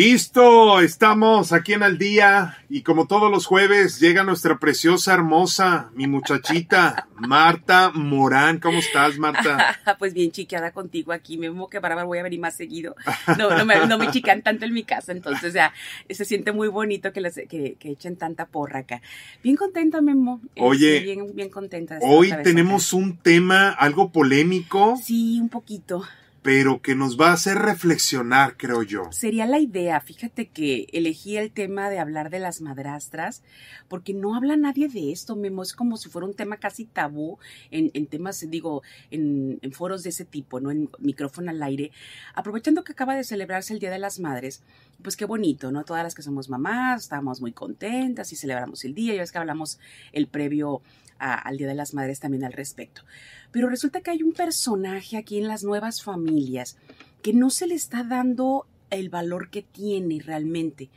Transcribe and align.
Listo, 0.00 0.78
estamos 0.80 1.52
aquí 1.52 1.72
en 1.72 1.82
Al 1.82 1.98
Día 1.98 2.58
y 2.68 2.82
como 2.82 3.08
todos 3.08 3.32
los 3.32 3.46
jueves 3.46 3.98
llega 3.98 4.22
nuestra 4.22 4.60
preciosa, 4.60 5.12
hermosa, 5.12 5.90
mi 5.92 6.06
muchachita, 6.06 7.08
Marta 7.16 7.90
Morán. 7.92 8.60
¿Cómo 8.60 8.78
estás, 8.78 9.18
Marta? 9.18 9.76
pues 9.98 10.14
bien 10.14 10.30
chiqueada 10.30 10.70
contigo 10.70 11.10
aquí, 11.10 11.36
me 11.36 11.50
mismo 11.50 11.68
que 11.68 11.80
para 11.80 12.04
voy 12.04 12.18
a 12.18 12.22
venir 12.22 12.38
más 12.38 12.54
seguido. 12.54 12.94
No, 13.36 13.50
no 13.58 13.64
me, 13.64 13.88
no 13.88 13.98
me 13.98 14.08
chican 14.12 14.42
tanto 14.42 14.66
en 14.66 14.72
mi 14.72 14.84
casa, 14.84 15.10
entonces 15.10 15.52
ya 15.52 15.74
se 16.08 16.24
siente 16.24 16.52
muy 16.52 16.68
bonito 16.68 17.12
que, 17.12 17.20
les, 17.20 17.34
que, 17.48 17.74
que 17.74 17.90
echen 17.90 18.14
tanta 18.14 18.46
porra 18.46 18.78
acá. 18.78 19.02
Bien 19.42 19.56
contenta, 19.56 20.00
Memo. 20.00 20.40
Este, 20.50 20.62
Oye, 20.62 21.00
bien, 21.00 21.34
bien 21.34 21.50
contenta. 21.50 21.98
Hoy 22.02 22.32
tenemos 22.44 22.92
un 22.92 23.16
tema 23.18 23.70
algo 23.70 24.12
polémico. 24.12 24.96
Sí, 25.02 25.40
un 25.40 25.48
poquito 25.48 26.04
pero 26.42 26.80
que 26.80 26.94
nos 26.94 27.20
va 27.20 27.30
a 27.30 27.32
hacer 27.34 27.58
reflexionar, 27.58 28.56
creo 28.56 28.82
yo. 28.82 29.08
Sería 29.10 29.46
la 29.46 29.58
idea, 29.58 30.00
fíjate 30.00 30.48
que 30.48 30.86
elegí 30.92 31.36
el 31.36 31.50
tema 31.50 31.90
de 31.90 31.98
hablar 31.98 32.30
de 32.30 32.38
las 32.38 32.60
madrastras, 32.60 33.42
porque 33.88 34.14
no 34.14 34.34
habla 34.34 34.56
nadie 34.56 34.88
de 34.88 35.12
esto, 35.12 35.36
Memo, 35.36 35.62
es 35.62 35.72
como 35.72 35.96
si 35.96 36.08
fuera 36.08 36.26
un 36.26 36.34
tema 36.34 36.58
casi 36.58 36.84
tabú 36.84 37.38
en, 37.70 38.06
temas, 38.06 38.44
digo, 38.48 38.82
en, 39.10 39.58
en, 39.62 39.72
foros 39.72 40.02
de 40.02 40.10
ese 40.10 40.24
tipo, 40.24 40.60
¿no? 40.60 40.70
En 40.70 40.88
micrófono 40.98 41.50
al 41.50 41.62
aire. 41.62 41.90
Aprovechando 42.34 42.84
que 42.84 42.92
acaba 42.92 43.16
de 43.16 43.24
celebrarse 43.24 43.72
el 43.72 43.80
Día 43.80 43.90
de 43.90 43.98
las 43.98 44.18
Madres, 44.20 44.62
pues 45.02 45.16
qué 45.16 45.24
bonito, 45.24 45.70
¿no? 45.70 45.84
Todas 45.84 46.02
las 46.02 46.14
que 46.14 46.22
somos 46.22 46.48
mamás, 46.48 47.02
estamos 47.02 47.40
muy 47.40 47.52
contentas 47.52 48.32
y 48.32 48.36
celebramos 48.36 48.84
el 48.84 48.94
día, 48.94 49.14
ya 49.14 49.20
ves 49.20 49.32
que 49.32 49.38
hablamos 49.38 49.78
el 50.12 50.26
previo 50.26 50.82
al 51.18 51.56
Día 51.56 51.66
de 51.66 51.74
las 51.74 51.94
Madres 51.94 52.20
también 52.20 52.44
al 52.44 52.52
respecto. 52.52 53.02
Pero 53.50 53.68
resulta 53.68 54.00
que 54.00 54.10
hay 54.10 54.22
un 54.22 54.32
personaje 54.32 55.16
aquí 55.16 55.38
en 55.38 55.48
las 55.48 55.64
nuevas 55.64 56.02
familias 56.02 56.76
que 57.22 57.32
no 57.32 57.50
se 57.50 57.66
le 57.66 57.74
está 57.74 58.04
dando 58.04 58.66
el 58.90 59.10
valor 59.10 59.50
que 59.50 59.62
tiene 59.62 60.20
realmente, 60.20 60.88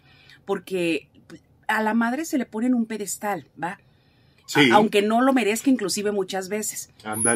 porque 0.46 1.10
a 1.68 1.82
la 1.82 1.94
madre 1.94 2.26
se 2.26 2.38
le 2.38 2.46
pone 2.46 2.68
en 2.68 2.74
un 2.74 2.86
pedestal, 2.86 3.48
¿va? 3.62 3.80
Sí. 4.46 4.70
aunque 4.74 5.02
no 5.02 5.22
lo 5.22 5.32
merezca 5.32 5.70
inclusive 5.70 6.12
muchas 6.12 6.50
veces. 6.50 6.90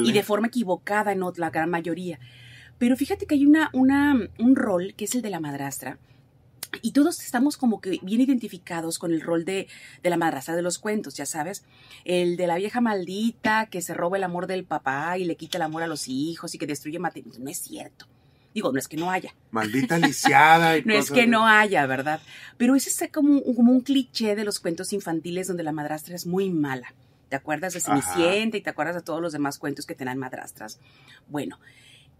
Y 0.03 0.11
de 0.11 0.21
forma 0.21 0.47
equivocada 0.47 1.13
en 1.13 1.21
la 1.37 1.49
gran 1.49 1.69
mayoría. 1.69 2.19
Pero 2.77 2.97
fíjate 2.97 3.25
que 3.25 3.35
hay 3.35 3.45
una, 3.45 3.69
una, 3.71 4.29
un 4.37 4.55
rol 4.55 4.93
que 4.97 5.05
es 5.05 5.15
el 5.15 5.21
de 5.21 5.29
la 5.29 5.39
madrastra, 5.39 5.97
y 6.81 6.91
todos 6.91 7.21
estamos 7.21 7.57
como 7.57 7.81
que 7.81 7.99
bien 8.01 8.21
identificados 8.21 8.99
con 8.99 9.11
el 9.11 9.21
rol 9.21 9.45
de, 9.45 9.67
de, 10.03 10.09
la 10.09 10.17
madrastra 10.17 10.55
de 10.55 10.61
los 10.61 10.79
cuentos, 10.79 11.15
ya 11.15 11.25
sabes. 11.25 11.63
El 12.03 12.37
de 12.37 12.47
la 12.47 12.55
vieja 12.55 12.81
maldita 12.81 13.67
que 13.67 13.81
se 13.81 13.93
roba 13.93 14.17
el 14.17 14.23
amor 14.23 14.47
del 14.47 14.65
papá 14.65 15.17
y 15.17 15.25
le 15.25 15.35
quita 15.35 15.57
el 15.57 15.63
amor 15.63 15.83
a 15.83 15.87
los 15.87 16.07
hijos 16.07 16.53
y 16.55 16.57
que 16.57 16.67
destruye 16.67 16.99
matrimonio. 16.99 17.39
No 17.39 17.49
es 17.49 17.57
cierto. 17.57 18.07
Digo, 18.53 18.71
no 18.71 18.79
es 18.79 18.87
que 18.87 18.95
no 18.95 19.11
haya. 19.11 19.35
Maldita 19.51 19.97
lisiada. 19.97 20.77
Y 20.77 20.83
no 20.85 20.93
es 20.93 21.11
que 21.11 21.27
no 21.27 21.45
haya, 21.45 21.85
¿verdad? 21.87 22.21
Pero 22.57 22.75
ese 22.75 22.89
es 22.89 23.11
como, 23.11 23.43
como 23.43 23.73
un 23.73 23.81
cliché 23.81 24.35
de 24.35 24.45
los 24.45 24.61
cuentos 24.61 24.93
infantiles 24.93 25.47
donde 25.47 25.63
la 25.63 25.73
madrastra 25.73 26.15
es 26.15 26.25
muy 26.25 26.49
mala. 26.49 26.93
¿Te 27.27 27.35
acuerdas 27.35 27.73
de 27.73 27.81
Cenicienta 27.81 28.55
y 28.55 28.61
te 28.61 28.69
acuerdas 28.69 28.95
de 28.95 29.01
todos 29.01 29.21
los 29.21 29.33
demás 29.33 29.57
cuentos 29.57 29.85
que 29.85 29.95
tenían 29.95 30.19
madrastras? 30.19 30.79
Bueno, 31.27 31.59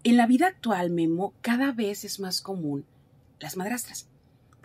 en 0.03 0.17
la 0.17 0.27
vida 0.27 0.47
actual, 0.47 0.89
Memo, 0.89 1.33
cada 1.41 1.71
vez 1.71 2.03
es 2.03 2.19
más 2.19 2.41
común 2.41 2.85
las 3.39 3.55
madrastras 3.55 4.07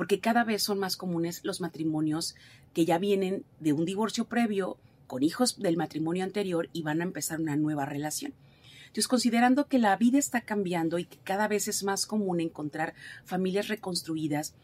porque 0.00 0.18
cada 0.18 0.44
vez 0.44 0.62
son 0.62 0.78
más 0.78 0.96
comunes 0.96 1.42
los 1.44 1.60
matrimonios 1.60 2.34
que 2.72 2.86
ya 2.86 2.96
vienen 2.96 3.44
de 3.58 3.74
un 3.74 3.84
divorcio 3.84 4.24
previo 4.24 4.78
con 5.06 5.22
hijos 5.22 5.58
del 5.58 5.76
matrimonio 5.76 6.24
anterior 6.24 6.70
y 6.72 6.80
van 6.80 7.02
a 7.02 7.04
empezar 7.04 7.38
una 7.38 7.54
nueva 7.54 7.84
relación. 7.84 8.32
Entonces, 8.84 9.08
considerando 9.08 9.66
que 9.66 9.78
la 9.78 9.94
vida 9.98 10.16
está 10.16 10.40
cambiando 10.40 10.98
y 10.98 11.04
que 11.04 11.18
cada 11.18 11.48
vez 11.48 11.68
es 11.68 11.82
más 11.82 12.06
común 12.06 12.40
encontrar 12.40 12.94
familias 13.26 13.68
reconstruidas 13.68 14.54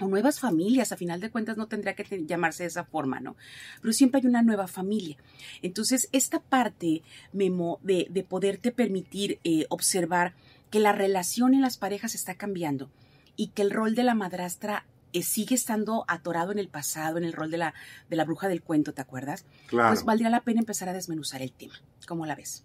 o 0.00 0.06
nuevas 0.06 0.38
familias, 0.38 0.92
a 0.92 0.98
final 0.98 1.18
de 1.18 1.30
cuentas 1.30 1.56
no 1.56 1.66
tendría 1.66 1.94
que 1.94 2.26
llamarse 2.26 2.64
de 2.64 2.68
esa 2.68 2.84
forma, 2.84 3.20
¿no? 3.20 3.36
Pero 3.80 3.94
siempre 3.94 4.20
hay 4.20 4.26
una 4.26 4.42
nueva 4.42 4.68
familia. 4.68 5.16
Entonces, 5.62 6.10
esta 6.12 6.40
parte, 6.40 7.00
Memo, 7.32 7.80
de, 7.82 8.06
de 8.10 8.22
poderte 8.22 8.70
permitir 8.70 9.40
eh, 9.44 9.64
observar 9.70 10.34
que 10.70 10.78
la 10.78 10.92
relación 10.92 11.54
en 11.54 11.62
las 11.62 11.78
parejas 11.78 12.14
está 12.14 12.34
cambiando 12.34 12.90
y 13.36 13.48
que 13.48 13.62
el 13.62 13.70
rol 13.70 13.94
de 13.94 14.04
la 14.04 14.14
madrastra 14.14 14.86
eh, 15.12 15.22
sigue 15.22 15.54
estando 15.54 16.04
atorado 16.08 16.52
en 16.52 16.58
el 16.58 16.68
pasado, 16.68 17.18
en 17.18 17.24
el 17.24 17.32
rol 17.32 17.50
de 17.50 17.58
la, 17.58 17.74
de 18.10 18.16
la 18.16 18.24
bruja 18.24 18.48
del 18.48 18.62
cuento, 18.62 18.92
¿te 18.92 19.00
acuerdas? 19.00 19.44
Claro. 19.68 19.90
Pues 19.90 20.04
valdría 20.04 20.30
la 20.30 20.40
pena 20.40 20.60
empezar 20.60 20.88
a 20.88 20.92
desmenuzar 20.92 21.42
el 21.42 21.52
tema. 21.52 21.74
¿Cómo 22.06 22.26
la 22.26 22.34
ves? 22.34 22.64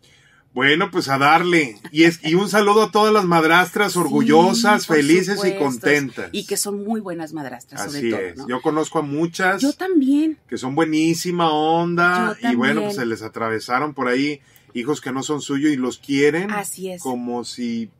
Bueno, 0.53 0.89
pues 0.89 1.09
a 1.09 1.19
darle. 1.19 1.77
Y, 1.91 2.05
es, 2.05 2.19
y 2.23 2.33
un 2.33 2.49
saludo 2.49 2.83
a 2.83 2.91
todas 2.91 3.13
las 3.13 3.25
madrastras 3.25 3.95
orgullosas, 3.97 4.87
felices 4.87 5.39
y 5.45 5.55
contentas. 5.57 6.29
Y 6.31 6.45
que 6.45 6.57
son 6.57 6.83
muy 6.83 7.01
buenas 7.01 7.33
madrastras, 7.33 7.81
Así 7.81 8.09
sobre 8.09 8.29
es. 8.29 8.39
Yo 8.47 8.61
conozco 8.61 8.99
a 8.99 9.01
muchas. 9.03 9.61
Yo 9.61 9.73
también. 9.73 10.39
Que 10.47 10.57
son 10.57 10.73
buenísima 10.73 11.51
onda. 11.51 12.35
y 12.41 12.55
bueno, 12.55 12.81
pues 12.81 12.95
se 12.95 13.05
les 13.05 13.21
atravesaron 13.21 13.93
por 13.93 14.07
ahí 14.07 14.41
hijos 14.73 15.01
que 15.01 15.11
no 15.11 15.23
son 15.23 15.41
suyos 15.41 15.71
y 15.71 15.75
los 15.75 15.99
quieren. 15.99 16.49
Así 16.51 16.89
es. 16.89 17.01
Como 17.01 17.43
si 17.43 17.91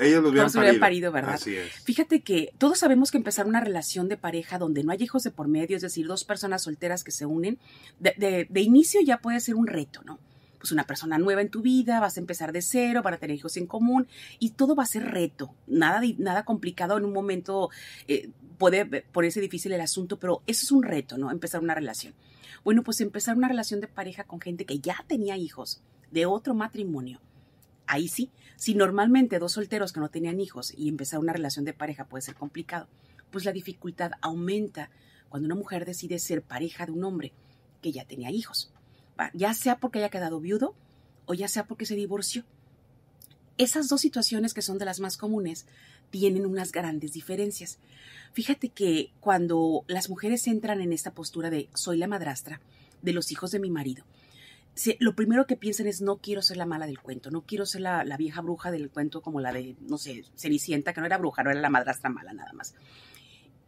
ellos 0.00 0.22
los 0.22 0.32
hubieran, 0.32 0.52
parido. 0.52 0.80
parido. 0.80 1.12
¿verdad? 1.12 1.34
Así 1.34 1.54
es. 1.54 1.72
Fíjate 1.84 2.22
que 2.22 2.52
todos 2.58 2.78
sabemos 2.78 3.10
que 3.10 3.18
empezar 3.18 3.46
una 3.46 3.60
relación 3.60 4.08
de 4.08 4.16
pareja 4.16 4.58
donde 4.58 4.82
no 4.82 4.92
hay 4.92 5.02
hijos 5.02 5.22
de 5.22 5.30
por 5.30 5.48
medio, 5.48 5.76
es 5.76 5.82
decir, 5.82 6.06
dos 6.06 6.24
personas 6.24 6.62
solteras 6.62 7.04
que 7.04 7.10
se 7.10 7.26
unen, 7.26 7.58
de, 7.98 8.46
de, 8.48 8.60
inicio 8.60 9.00
ya 9.02 9.18
puede 9.18 9.40
ser 9.40 9.54
un 9.54 9.66
reto, 9.66 10.02
¿no? 10.04 10.18
Pues 10.58 10.72
una 10.72 10.84
persona 10.84 11.18
nueva 11.18 11.40
en 11.40 11.48
tu 11.48 11.62
vida, 11.62 12.00
vas 12.00 12.16
a 12.16 12.20
empezar 12.20 12.52
de 12.52 12.60
cero, 12.60 13.02
van 13.02 13.14
a 13.14 13.18
tener 13.18 13.36
hijos 13.36 13.56
en 13.56 13.66
común 13.66 14.06
y 14.38 14.50
todo 14.50 14.74
va 14.74 14.82
a 14.82 14.86
ser 14.86 15.04
reto, 15.10 15.54
nada, 15.66 16.02
nada 16.18 16.44
complicado 16.44 16.98
en 16.98 17.04
un 17.04 17.12
momento, 17.12 17.70
eh, 18.08 18.30
puede 18.58 18.84
ponerse 18.84 19.40
difícil 19.40 19.72
el 19.72 19.80
asunto, 19.80 20.18
pero 20.18 20.42
eso 20.46 20.64
es 20.64 20.72
un 20.72 20.82
reto, 20.82 21.16
¿no? 21.16 21.30
Empezar 21.30 21.62
una 21.62 21.74
relación. 21.74 22.14
Bueno, 22.62 22.82
pues 22.82 23.00
empezar 23.00 23.36
una 23.36 23.48
relación 23.48 23.80
de 23.80 23.88
pareja 23.88 24.24
con 24.24 24.38
gente 24.38 24.66
que 24.66 24.80
ya 24.80 25.02
tenía 25.08 25.38
hijos 25.38 25.80
de 26.10 26.26
otro 26.26 26.54
matrimonio 26.54 27.20
ahí 27.90 28.08
sí, 28.08 28.30
si 28.60 28.74
normalmente 28.74 29.38
dos 29.38 29.52
solteros 29.52 29.90
que 29.90 30.00
no 30.00 30.10
tenían 30.10 30.38
hijos 30.38 30.74
y 30.76 30.90
empezar 30.90 31.18
una 31.18 31.32
relación 31.32 31.64
de 31.64 31.72
pareja 31.72 32.04
puede 32.04 32.20
ser 32.20 32.34
complicado, 32.34 32.88
pues 33.30 33.46
la 33.46 33.52
dificultad 33.52 34.10
aumenta 34.20 34.90
cuando 35.30 35.46
una 35.46 35.54
mujer 35.54 35.86
decide 35.86 36.18
ser 36.18 36.42
pareja 36.42 36.84
de 36.84 36.92
un 36.92 37.02
hombre 37.04 37.32
que 37.80 37.90
ya 37.90 38.04
tenía 38.04 38.30
hijos, 38.30 38.70
ya 39.32 39.54
sea 39.54 39.78
porque 39.78 40.00
haya 40.00 40.10
quedado 40.10 40.40
viudo 40.40 40.74
o 41.24 41.32
ya 41.32 41.48
sea 41.48 41.66
porque 41.66 41.86
se 41.86 41.94
divorció. 41.94 42.44
Esas 43.56 43.88
dos 43.88 44.02
situaciones 44.02 44.52
que 44.52 44.60
son 44.60 44.76
de 44.76 44.84
las 44.84 45.00
más 45.00 45.16
comunes 45.16 45.64
tienen 46.10 46.44
unas 46.44 46.70
grandes 46.70 47.14
diferencias. 47.14 47.78
Fíjate 48.34 48.68
que 48.68 49.10
cuando 49.20 49.86
las 49.86 50.10
mujeres 50.10 50.46
entran 50.46 50.82
en 50.82 50.92
esta 50.92 51.14
postura 51.14 51.48
de 51.48 51.70
soy 51.72 51.96
la 51.96 52.08
madrastra 52.08 52.60
de 53.00 53.14
los 53.14 53.32
hijos 53.32 53.52
de 53.52 53.58
mi 53.58 53.70
marido, 53.70 54.04
lo 54.98 55.14
primero 55.14 55.46
que 55.46 55.56
piensan 55.56 55.86
es 55.86 56.00
no 56.00 56.16
quiero 56.18 56.42
ser 56.42 56.56
la 56.56 56.66
mala 56.66 56.86
del 56.86 57.00
cuento, 57.00 57.30
no 57.30 57.42
quiero 57.42 57.66
ser 57.66 57.82
la, 57.82 58.16
vieja 58.16 58.40
bruja 58.40 58.70
del 58.70 58.90
cuento 58.90 59.20
como 59.20 59.40
la 59.40 59.52
de, 59.52 59.76
no 59.80 59.98
sé, 59.98 60.24
Cenicienta, 60.36 60.92
que 60.92 61.00
no 61.00 61.06
era 61.06 61.18
bruja, 61.18 61.42
no 61.42 61.50
era 61.50 61.60
la 61.60 61.70
madrastra 61.70 62.10
mala 62.10 62.32
nada 62.32 62.52
más. 62.52 62.74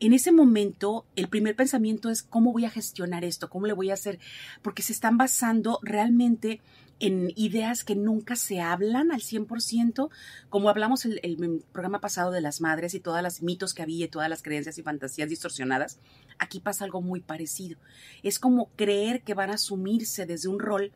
En 0.03 0.13
ese 0.13 0.33
momento, 0.33 1.07
el 1.15 1.29
primer 1.29 1.55
pensamiento 1.55 2.11
es 2.11 2.25
cómo 2.25 2.51
voy 2.51 2.65
a 2.65 2.71
gestionar 2.71 3.23
esto, 3.25 3.49
cómo 3.49 3.69
le 3.69 3.73
voy 3.73 3.91
a 3.91 3.95
hacer, 3.95 4.19
porque 4.61 4.83
se 4.83 4.93
están 4.93 5.17
basando 5.17 5.79
realmente 5.81 6.61
en 6.99 7.33
ideas 7.37 7.85
que 7.85 7.95
nunca 7.95 8.35
se 8.35 8.61
hablan 8.61 9.13
al 9.13 9.21
100%, 9.21 10.11
como 10.51 10.69
hablamos 10.69 11.05
el, 11.05 11.21
el 11.23 11.63
programa 11.71 12.01
pasado 12.01 12.33
de 12.33 12.41
las 12.41 12.61
madres 12.61 12.95
y 12.95 13.01
todas 13.01 13.23
las 13.23 13.43
mitos 13.43 13.75
que 13.75 13.83
había 13.83 14.07
y 14.07 14.09
todas 14.09 14.29
las 14.29 14.43
creencias 14.43 14.77
y 14.77 14.83
fantasías 14.83 15.29
distorsionadas, 15.29 16.01
aquí 16.37 16.59
pasa 16.59 16.85
algo 16.85 17.01
muy 17.01 17.21
parecido. 17.21 17.79
Es 18.25 18.41
como 18.41 18.71
creer 18.75 19.23
que 19.23 19.35
van 19.35 19.51
a 19.51 19.55
asumirse 19.55 20.27
desde 20.27 20.49
un 20.49 20.59
rol 20.59 20.91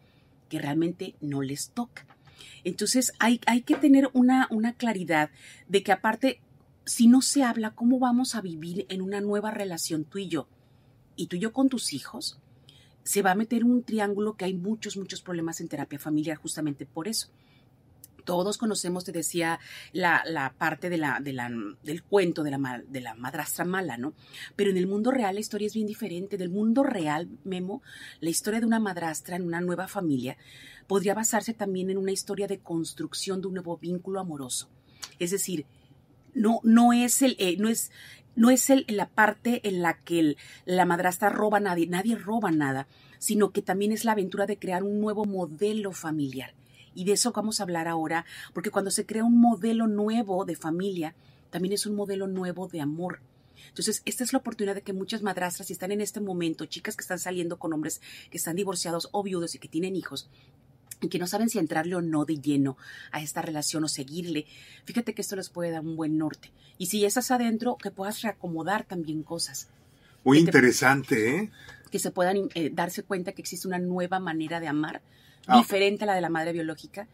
que 0.48 0.58
realmente 0.58 1.14
no 1.20 1.42
les 1.42 1.70
toca. 1.70 2.04
Entonces 2.64 3.12
hay, 3.20 3.40
hay 3.46 3.62
que 3.62 3.76
tener 3.76 4.10
una, 4.14 4.48
una 4.50 4.72
claridad 4.72 5.30
de 5.68 5.84
que 5.84 5.92
aparte, 5.92 6.40
si 6.86 7.08
no 7.08 7.20
se 7.20 7.42
habla, 7.42 7.74
¿cómo 7.74 7.98
vamos 7.98 8.34
a 8.34 8.40
vivir 8.40 8.86
en 8.88 9.02
una 9.02 9.20
nueva 9.20 9.50
relación 9.50 10.04
tú 10.04 10.18
y 10.18 10.28
yo? 10.28 10.48
Y 11.16 11.26
tú 11.26 11.36
y 11.36 11.40
yo 11.40 11.52
con 11.52 11.68
tus 11.68 11.92
hijos, 11.92 12.38
se 13.02 13.22
va 13.22 13.32
a 13.32 13.34
meter 13.34 13.64
un 13.64 13.82
triángulo 13.82 14.36
que 14.36 14.46
hay 14.46 14.54
muchos, 14.54 14.96
muchos 14.96 15.20
problemas 15.20 15.60
en 15.60 15.68
terapia 15.68 15.98
familiar 15.98 16.38
justamente 16.38 16.86
por 16.86 17.08
eso 17.08 17.28
todos 18.26 18.58
conocemos, 18.58 19.04
te 19.04 19.12
decía, 19.12 19.58
la, 19.92 20.22
la 20.26 20.52
parte 20.52 20.90
de 20.90 20.98
la, 20.98 21.20
de 21.20 21.32
la, 21.32 21.48
del 21.82 22.02
cuento 22.02 22.42
de 22.42 22.50
la, 22.50 22.82
de 22.86 23.00
la 23.00 23.14
madrastra 23.14 23.64
mala, 23.64 23.96
¿no? 23.96 24.12
Pero 24.56 24.70
en 24.70 24.76
el 24.76 24.86
mundo 24.86 25.12
real 25.12 25.36
la 25.36 25.40
historia 25.40 25.66
es 25.66 25.74
bien 25.74 25.86
diferente. 25.86 26.36
Del 26.36 26.50
mundo 26.50 26.82
real, 26.82 27.28
Memo, 27.44 27.82
la 28.20 28.28
historia 28.28 28.60
de 28.60 28.66
una 28.66 28.80
madrastra 28.80 29.36
en 29.36 29.44
una 29.44 29.62
nueva 29.62 29.88
familia 29.88 30.36
podría 30.86 31.14
basarse 31.14 31.54
también 31.54 31.88
en 31.88 31.98
una 31.98 32.12
historia 32.12 32.48
de 32.48 32.58
construcción 32.58 33.40
de 33.40 33.46
un 33.46 33.54
nuevo 33.54 33.78
vínculo 33.78 34.20
amoroso. 34.20 34.68
Es 35.18 35.30
decir, 35.30 35.64
no, 36.36 36.60
no 36.62 36.92
es 36.92 37.22
el, 37.22 37.34
eh, 37.38 37.56
no 37.58 37.68
es, 37.68 37.90
no 38.36 38.50
es 38.50 38.70
el, 38.70 38.84
la 38.88 39.08
parte 39.08 39.66
en 39.66 39.82
la 39.82 39.98
que 39.98 40.36
la 40.66 40.84
madrastra 40.84 41.30
roba 41.30 41.58
a 41.58 41.60
nadie, 41.60 41.86
nadie 41.86 42.14
roba 42.14 42.50
nada, 42.50 42.86
sino 43.18 43.50
que 43.50 43.62
también 43.62 43.90
es 43.90 44.04
la 44.04 44.12
aventura 44.12 44.46
de 44.46 44.58
crear 44.58 44.82
un 44.84 45.00
nuevo 45.00 45.24
modelo 45.24 45.92
familiar. 45.92 46.54
Y 46.94 47.04
de 47.04 47.12
eso 47.12 47.32
vamos 47.32 47.58
a 47.58 47.64
hablar 47.64 47.88
ahora, 47.88 48.24
porque 48.54 48.70
cuando 48.70 48.90
se 48.90 49.06
crea 49.06 49.24
un 49.24 49.40
modelo 49.40 49.86
nuevo 49.86 50.44
de 50.44 50.56
familia, 50.56 51.14
también 51.50 51.72
es 51.72 51.86
un 51.86 51.94
modelo 51.94 52.26
nuevo 52.26 52.68
de 52.68 52.80
amor. 52.80 53.20
Entonces, 53.68 54.02
esta 54.04 54.24
es 54.24 54.32
la 54.32 54.38
oportunidad 54.38 54.74
de 54.74 54.82
que 54.82 54.92
muchas 54.92 55.22
madrastras, 55.22 55.66
si 55.66 55.72
están 55.72 55.92
en 55.92 56.00
este 56.00 56.20
momento, 56.20 56.66
chicas 56.66 56.96
que 56.96 57.02
están 57.02 57.18
saliendo 57.18 57.58
con 57.58 57.72
hombres 57.72 58.00
que 58.30 58.38
están 58.38 58.56
divorciados 58.56 59.08
o 59.12 59.22
viudos 59.22 59.54
y 59.54 59.58
que 59.58 59.68
tienen 59.68 59.96
hijos, 59.96 60.28
y 61.00 61.08
que 61.08 61.18
no 61.18 61.26
saben 61.26 61.48
si 61.48 61.58
entrarle 61.58 61.94
o 61.96 62.00
no 62.02 62.24
de 62.24 62.40
lleno 62.40 62.76
a 63.12 63.20
esta 63.20 63.42
relación 63.42 63.84
o 63.84 63.88
seguirle, 63.88 64.46
fíjate 64.84 65.14
que 65.14 65.22
esto 65.22 65.36
les 65.36 65.50
puede 65.50 65.70
dar 65.70 65.82
un 65.82 65.96
buen 65.96 66.16
norte. 66.18 66.50
Y 66.78 66.86
si 66.86 67.04
estás 67.04 67.30
adentro, 67.30 67.76
que 67.76 67.90
puedas 67.90 68.22
reacomodar 68.22 68.84
también 68.84 69.22
cosas. 69.22 69.68
Muy 70.24 70.38
interesante, 70.38 71.36
¿eh? 71.36 71.50
Que 71.90 71.98
se 71.98 72.10
puedan 72.10 72.48
eh, 72.54 72.70
darse 72.72 73.02
cuenta 73.02 73.32
que 73.32 73.42
existe 73.42 73.68
una 73.68 73.78
nueva 73.78 74.18
manera 74.18 74.60
de 74.60 74.68
amar, 74.68 75.00
Ah. 75.48 75.58
diferente 75.58 76.02
a 76.02 76.06
la 76.08 76.14
de 76.16 76.20
la 76.20 76.28
madre 76.28 76.52
biológica, 76.52 77.06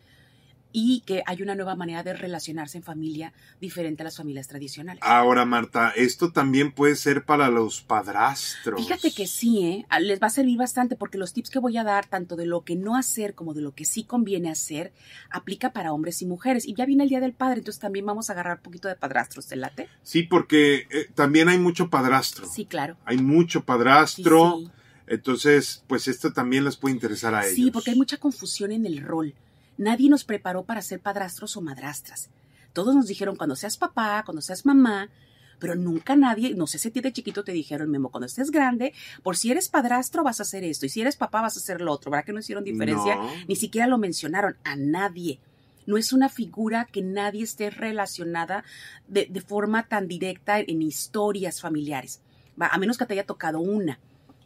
y 0.72 1.02
que 1.06 1.22
hay 1.26 1.42
una 1.42 1.54
nueva 1.54 1.74
manera 1.76 2.02
de 2.02 2.14
relacionarse 2.14 2.78
en 2.78 2.82
familia 2.82 3.32
diferente 3.60 4.02
a 4.02 4.04
las 4.04 4.16
familias 4.16 4.48
tradicionales. 4.48 5.02
Ahora, 5.04 5.44
Marta, 5.44 5.90
esto 5.96 6.32
también 6.32 6.72
puede 6.72 6.96
ser 6.96 7.24
para 7.24 7.48
los 7.50 7.82
padrastros. 7.82 8.80
Fíjate 8.80 9.12
que 9.12 9.26
sí, 9.26 9.64
¿eh? 9.64 9.86
Ah, 9.88 10.00
les 10.00 10.20
va 10.20 10.28
a 10.28 10.30
servir 10.30 10.56
bastante 10.58 10.96
porque 10.96 11.18
los 11.18 11.32
tips 11.32 11.50
que 11.50 11.58
voy 11.58 11.76
a 11.76 11.84
dar, 11.84 12.06
tanto 12.06 12.36
de 12.36 12.46
lo 12.46 12.62
que 12.64 12.76
no 12.76 12.96
hacer 12.96 13.34
como 13.34 13.54
de 13.54 13.60
lo 13.62 13.74
que 13.74 13.84
sí 13.84 14.04
conviene 14.04 14.50
hacer, 14.50 14.92
aplica 15.30 15.72
para 15.72 15.92
hombres 15.92 16.22
y 16.22 16.26
mujeres. 16.26 16.66
Y 16.66 16.74
ya 16.74 16.86
viene 16.86 17.02
el 17.04 17.08
Día 17.08 17.20
del 17.20 17.32
Padre, 17.34 17.58
entonces 17.58 17.80
también 17.80 18.06
vamos 18.06 18.30
a 18.30 18.32
agarrar 18.32 18.56
un 18.58 18.62
poquito 18.62 18.88
de 18.88 18.96
padrastros, 18.96 19.46
¿te 19.46 19.56
late? 19.56 19.88
Sí, 20.02 20.22
porque 20.22 20.86
eh, 20.90 21.08
también 21.14 21.48
hay 21.48 21.58
mucho 21.58 21.90
padrastro. 21.90 22.46
Sí, 22.46 22.64
claro. 22.64 22.96
Hay 23.04 23.18
mucho 23.18 23.60
Sí, 23.60 23.64
padrastro. 23.66 24.58
sí. 24.58 24.70
Entonces, 25.06 25.84
pues 25.88 26.08
esto 26.08 26.32
también 26.32 26.64
les 26.64 26.76
puede 26.76 26.94
interesar 26.94 27.34
a 27.34 27.42
ellos. 27.44 27.54
Sí, 27.56 27.70
porque 27.70 27.90
hay 27.90 27.96
mucha 27.96 28.16
confusión 28.16 28.72
en 28.72 28.86
el 28.86 29.02
rol. 29.02 29.34
Nadie 29.78 30.08
nos 30.08 30.24
preparó 30.24 30.64
para 30.64 30.82
ser 30.82 31.00
padrastros 31.00 31.56
o 31.56 31.60
madrastras. 31.60 32.30
Todos 32.72 32.94
nos 32.94 33.06
dijeron 33.06 33.36
cuando 33.36 33.56
seas 33.56 33.76
papá, 33.76 34.22
cuando 34.24 34.42
seas 34.42 34.64
mamá, 34.64 35.10
pero 35.58 35.74
nunca 35.76 36.16
nadie, 36.16 36.54
no 36.54 36.66
sé 36.66 36.78
si 36.78 36.88
a 36.88 36.92
ti 36.92 37.00
de 37.00 37.12
chiquito 37.12 37.44
te 37.44 37.52
dijeron, 37.52 37.90
Memo, 37.90 38.10
cuando 38.10 38.26
estés 38.26 38.50
grande, 38.50 38.94
por 39.22 39.36
si 39.36 39.50
eres 39.50 39.68
padrastro 39.68 40.24
vas 40.24 40.40
a 40.40 40.42
hacer 40.42 40.64
esto, 40.64 40.86
y 40.86 40.88
si 40.88 41.00
eres 41.00 41.16
papá 41.16 41.40
vas 41.40 41.56
a 41.56 41.60
hacer 41.60 41.80
lo 41.80 41.92
otro. 41.92 42.10
¿Verdad 42.10 42.24
que 42.24 42.32
no 42.32 42.40
hicieron 42.40 42.64
diferencia? 42.64 43.16
No. 43.16 43.30
Ni 43.46 43.56
siquiera 43.56 43.86
lo 43.86 43.98
mencionaron 43.98 44.56
a 44.64 44.74
nadie. 44.74 45.38
No 45.86 45.96
es 45.96 46.12
una 46.12 46.28
figura 46.28 46.86
que 46.90 47.02
nadie 47.02 47.44
esté 47.44 47.70
relacionada 47.70 48.64
de, 49.06 49.26
de 49.26 49.40
forma 49.40 49.88
tan 49.88 50.08
directa 50.08 50.58
en 50.60 50.82
historias 50.82 51.60
familiares. 51.60 52.20
Va, 52.60 52.68
a 52.68 52.78
menos 52.78 52.98
que 52.98 53.06
te 53.06 53.14
haya 53.14 53.26
tocado 53.26 53.60
una. 53.60 53.98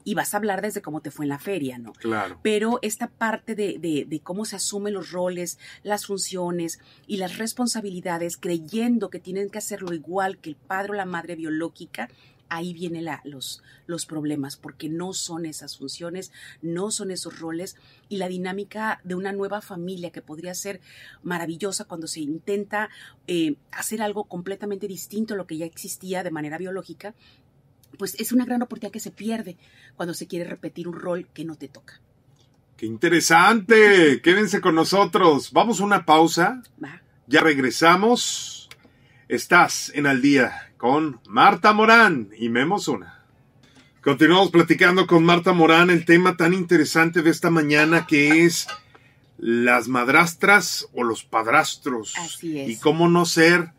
Y 0.09 0.15
vas 0.15 0.33
a 0.33 0.37
hablar 0.37 0.63
desde 0.63 0.83
cómo 0.83 1.01
te 1.01 1.11
fue 1.11 1.25
en 1.25 1.31
la 1.31 1.39
feria, 1.41 1.79
¿no? 1.79 1.93
Claro. 1.93 2.39
pero 2.43 2.79
esta 2.81 3.09
parte 3.09 3.55
de, 3.57 3.79
de- 3.79 4.05
de 4.07 4.21
cómo 4.21 4.45
se 4.45 4.55
asumen 4.57 4.95
los 4.95 5.11
roles, 5.11 5.59
las 5.83 6.07
funciones 6.07 6.79
y 7.09 7.17
las 7.17 7.39
responsabilidades, 7.39 8.37
creyendo 8.37 9.11
que 9.11 9.19
tienen 9.21 9.51
que 9.51 9.59
hacerlo 9.59 9.93
igual 9.93 10.39
que 10.39 10.51
el 10.51 10.57
padre 10.57 10.93
o 10.93 10.95
la 10.95 11.07
madre 11.07 11.35
biológica, 11.35 12.09
ahí 12.49 12.73
vienen 12.73 13.05
la- 13.07 13.21
los, 13.25 13.65
los 13.89 14.07
problemas, 14.07 14.57
porque 14.57 14.89
no 14.89 15.13
son 15.13 15.45
esas 15.45 15.77
funciones, 15.77 16.31
no 16.63 16.93
son 16.93 17.11
esos 17.11 17.41
roles, 17.41 17.75
y 18.09 18.19
la 18.19 18.29
dinámica 18.29 19.01
de 19.03 19.17
una 19.17 19.33
nueva 19.33 19.61
familia 19.61 20.13
que 20.13 20.23
podría 20.23 20.55
ser 20.55 20.81
maravillosa 21.25 21.85
cuando 21.87 22.07
se 22.07 22.21
intenta 22.21 22.89
eh, 23.27 23.57
hacer 23.73 24.01
algo 24.03 24.23
completamente 24.25 24.87
distinto 24.87 25.35
a 25.35 25.37
lo 25.37 25.49
que 25.49 25.57
ya 25.57 25.67
existía 25.67 26.23
de 26.23 26.31
manera 26.31 26.59
biológica, 26.59 27.17
pues 27.99 28.15
es 28.19 28.33
una 28.33 28.45
gran 28.45 28.63
oportunidad 28.63 28.93
que 28.93 29.01
se 29.01 29.11
pierde 29.11 29.57
cuando 29.97 30.15
se 30.15 30.27
quiere 30.27 30.45
repetir 30.45 30.89
un 30.89 30.95
rol 30.95 31.29
que 31.33 31.45
no 31.45 31.57
te 31.57 31.69
toca. 31.69 32.01
¡Qué 32.77 32.87
interesante! 32.87 34.21
Quédense 34.23 34.61
con 34.61 34.75
nosotros. 34.75 35.53
Vamos 35.53 35.81
a 35.81 35.85
una 35.85 36.05
pausa. 36.05 36.63
¿va? 36.83 37.01
Ya 37.27 37.41
regresamos. 37.41 38.69
Estás 39.29 39.91
en 39.95 40.07
Al 40.07 40.23
Día 40.23 40.73
con 40.77 41.21
Marta 41.27 41.73
Morán 41.73 42.29
y 42.39 42.49
Memo 42.49 42.79
Zuna. 42.79 43.25
Continuamos 44.03 44.51
platicando 44.51 45.07
con 45.07 45.25
Marta 45.25 45.53
Morán 45.53 45.91
el 45.91 46.05
tema 46.05 46.37
tan 46.37 46.53
interesante 46.53 47.23
de 47.23 47.31
esta 47.31 47.51
mañana 47.51 48.07
que 48.07 48.45
es 48.45 48.69
las 49.39 49.89
madrastras 49.89 50.87
o 50.93 51.03
los 51.03 51.25
padrastros. 51.25 52.15
Así 52.19 52.61
es. 52.61 52.71
Y 52.71 52.77
cómo 52.77 53.09
no 53.09 53.27
ser 53.27 53.73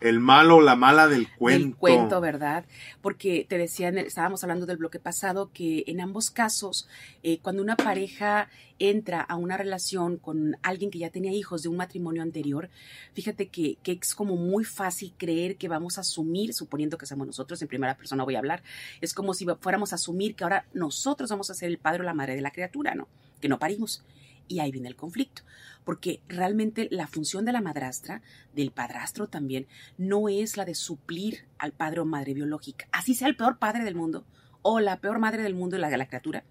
el 0.00 0.20
malo 0.20 0.56
o 0.56 0.60
la 0.60 0.76
mala 0.76 1.08
del 1.08 1.28
cuento. 1.36 1.64
Del 1.64 1.76
cuento, 1.76 2.20
¿verdad? 2.20 2.64
Porque 3.00 3.46
te 3.48 3.58
decían, 3.58 3.98
estábamos 3.98 4.42
hablando 4.42 4.66
del 4.66 4.76
bloque 4.76 4.98
pasado, 4.98 5.50
que 5.52 5.84
en 5.86 6.00
ambos 6.00 6.30
casos, 6.30 6.88
eh, 7.22 7.38
cuando 7.40 7.62
una 7.62 7.76
pareja 7.76 8.48
entra 8.78 9.22
a 9.22 9.36
una 9.36 9.56
relación 9.56 10.18
con 10.18 10.56
alguien 10.62 10.90
que 10.90 10.98
ya 10.98 11.10
tenía 11.10 11.32
hijos 11.32 11.62
de 11.62 11.68
un 11.68 11.76
matrimonio 11.76 12.22
anterior, 12.22 12.68
fíjate 13.14 13.48
que, 13.48 13.78
que 13.82 13.92
es 13.92 14.14
como 14.14 14.36
muy 14.36 14.64
fácil 14.64 15.14
creer 15.16 15.56
que 15.56 15.68
vamos 15.68 15.98
a 15.98 16.02
asumir, 16.02 16.52
suponiendo 16.52 16.98
que 16.98 17.06
somos 17.06 17.26
nosotros, 17.26 17.60
en 17.62 17.68
primera 17.68 17.96
persona 17.96 18.24
voy 18.24 18.34
a 18.34 18.38
hablar, 18.38 18.62
es 19.00 19.14
como 19.14 19.32
si 19.32 19.46
fuéramos 19.60 19.92
a 19.92 19.96
asumir 19.96 20.34
que 20.34 20.44
ahora 20.44 20.66
nosotros 20.74 21.30
vamos 21.30 21.50
a 21.50 21.54
ser 21.54 21.70
el 21.70 21.78
padre 21.78 22.00
o 22.00 22.04
la 22.04 22.14
madre 22.14 22.34
de 22.34 22.42
la 22.42 22.50
criatura, 22.50 22.94
¿no? 22.94 23.08
Que 23.40 23.48
no 23.48 23.58
parimos. 23.58 24.04
Y 24.48 24.60
ahí 24.60 24.70
viene 24.70 24.88
el 24.88 24.96
conflicto, 24.96 25.42
porque 25.84 26.20
realmente 26.28 26.88
la 26.90 27.06
función 27.06 27.44
de 27.44 27.52
la 27.52 27.60
madrastra, 27.60 28.22
del 28.54 28.70
padrastro 28.70 29.28
también, 29.28 29.66
no 29.98 30.28
es 30.28 30.56
la 30.56 30.64
de 30.64 30.74
suplir 30.74 31.46
al 31.58 31.72
padre 31.72 32.00
o 32.00 32.04
madre 32.04 32.34
biológica. 32.34 32.86
Así 32.92 33.14
sea 33.14 33.28
el 33.28 33.36
peor 33.36 33.58
padre 33.58 33.84
del 33.84 33.94
mundo 33.94 34.24
o 34.68 34.80
la 34.80 35.00
peor 35.00 35.20
madre 35.20 35.42
del 35.42 35.54
mundo 35.54 35.78
la 35.78 35.88
de 35.88 35.96
la 35.96 36.08
criatura, 36.08 36.42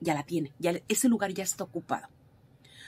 ya 0.00 0.12
la 0.12 0.24
tiene, 0.24 0.52
ya 0.58 0.74
ese 0.88 1.08
lugar 1.08 1.32
ya 1.32 1.44
está 1.44 1.62
ocupado. 1.62 2.08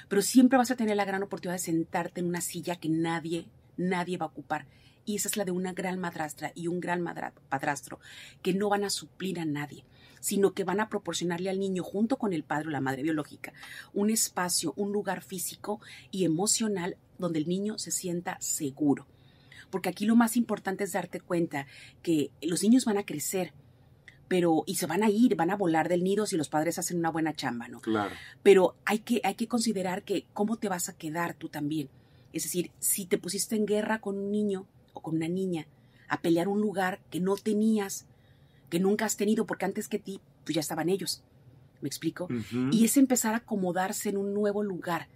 Pero 0.09 0.23
siempre 0.23 0.59
vas 0.59 0.73
a 0.73 0.77
tener 0.77 0.97
la 0.97 1.05
gran 1.05 1.23
oportunidad 1.23 1.55
de 1.55 1.61
sentarte 1.61 2.21
en 2.21 2.27
una 2.27 2.41
silla 2.41 2.75
que 2.77 2.89
nadie, 2.89 3.47
nadie 3.77 4.17
va 4.17 4.27
a 4.27 4.31
ocupar. 4.31 4.67
Y 5.05 5.17
esa 5.17 5.29
es 5.29 5.37
la 5.37 5.45
de 5.45 5.53
una 5.53 5.73
gran 5.73 6.01
madrastra 6.01 6.51
y 6.55 6.67
un 6.67 6.81
gran 6.81 7.05
padrastro, 7.49 8.01
que 8.43 8.55
no 8.55 8.69
van 8.69 8.83
a 8.83 8.91
suplir 8.91 9.39
a 9.39 9.45
nadie, 9.45 9.85
sino 10.25 10.55
que 10.55 10.65
van 10.65 10.81
a 10.81 10.89
proporcionarle 10.89 11.51
al 11.51 11.61
niño, 11.61 11.83
junto 11.83 12.17
con 12.17 12.33
el 12.33 12.45
padre 12.45 12.69
o 12.69 12.71
la 12.71 12.81
madre 12.81 13.03
biológica, 13.03 13.53
un 13.93 14.09
espacio, 14.09 14.73
un 14.75 14.91
lugar 14.91 15.21
físico 15.21 15.83
y 16.11 16.25
emocional 16.25 16.97
donde 17.19 17.41
el 17.41 17.47
niño 17.47 17.77
se 17.79 17.91
sienta 17.91 18.39
seguro. 18.41 19.07
Porque 19.69 19.91
aquí 19.91 20.07
lo 20.07 20.17
más 20.17 20.39
importante 20.39 20.83
es 20.83 20.93
darte 20.93 21.21
cuenta 21.21 21.67
que 22.01 22.31
los 22.41 22.63
niños 22.63 22.87
van 22.87 22.97
a 22.97 23.05
crecer, 23.05 23.53
pero 24.27 24.65
y 24.65 24.77
se 24.77 24.87
van 24.87 25.03
a 25.03 25.11
ir, 25.11 25.37
van 25.37 25.51
a 25.51 25.57
volar 25.57 25.91
del 25.91 26.03
nido 26.03 26.25
si 26.25 26.39
los 26.39 26.49
padres 26.49 26.79
hacen 26.79 26.97
una 26.97 27.11
buena 27.11 27.35
chamba, 27.35 27.69
¿no? 27.69 27.83
Claro. 27.83 28.15
Pero 28.43 28.77
hay 28.87 29.01
que, 29.01 29.21
hay 29.25 29.35
que 29.35 29.47
considerar 29.47 30.05
que 30.05 30.25
cómo 30.33 30.57
te 30.57 30.71
vas 30.71 30.89
a 30.89 30.97
quedar 30.97 31.35
tú 31.35 31.51
también. 31.51 31.91
Es 32.33 32.45
decir, 32.45 32.71
si 32.79 33.05
te 33.05 33.19
pusiste 33.19 33.57
en 33.57 33.67
guerra 33.67 34.01
con 34.01 34.17
un 34.17 34.33
niño 34.33 34.67
o 34.95 35.03
con 35.03 35.17
una 35.17 35.29
niña 35.29 35.67
a 36.09 36.23
pelear 36.23 36.49
un 36.49 36.63
lugar 36.63 37.03
que 37.11 37.21
no 37.21 37.37
tenías, 37.37 38.07
que 38.75 38.81
nunca 38.81 39.05
has 39.05 39.17
tenido, 39.17 39.47
porque 39.47 39.67
antes 39.67 39.87
que 39.87 40.01
ti, 40.01 40.21
pues 40.43 40.57
ya 40.57 40.61
estaban 40.61 40.89
ellos. 40.89 41.23
¿Me 41.81 41.87
explico? 41.87 42.27
Y 42.73 42.85
es 42.85 42.97
empezar 42.97 43.35
a 43.35 43.37
acomodarse 43.37 44.09
en 44.09 44.17
un 44.17 44.35
nuevo 44.35 44.65
lugar. 44.65 45.07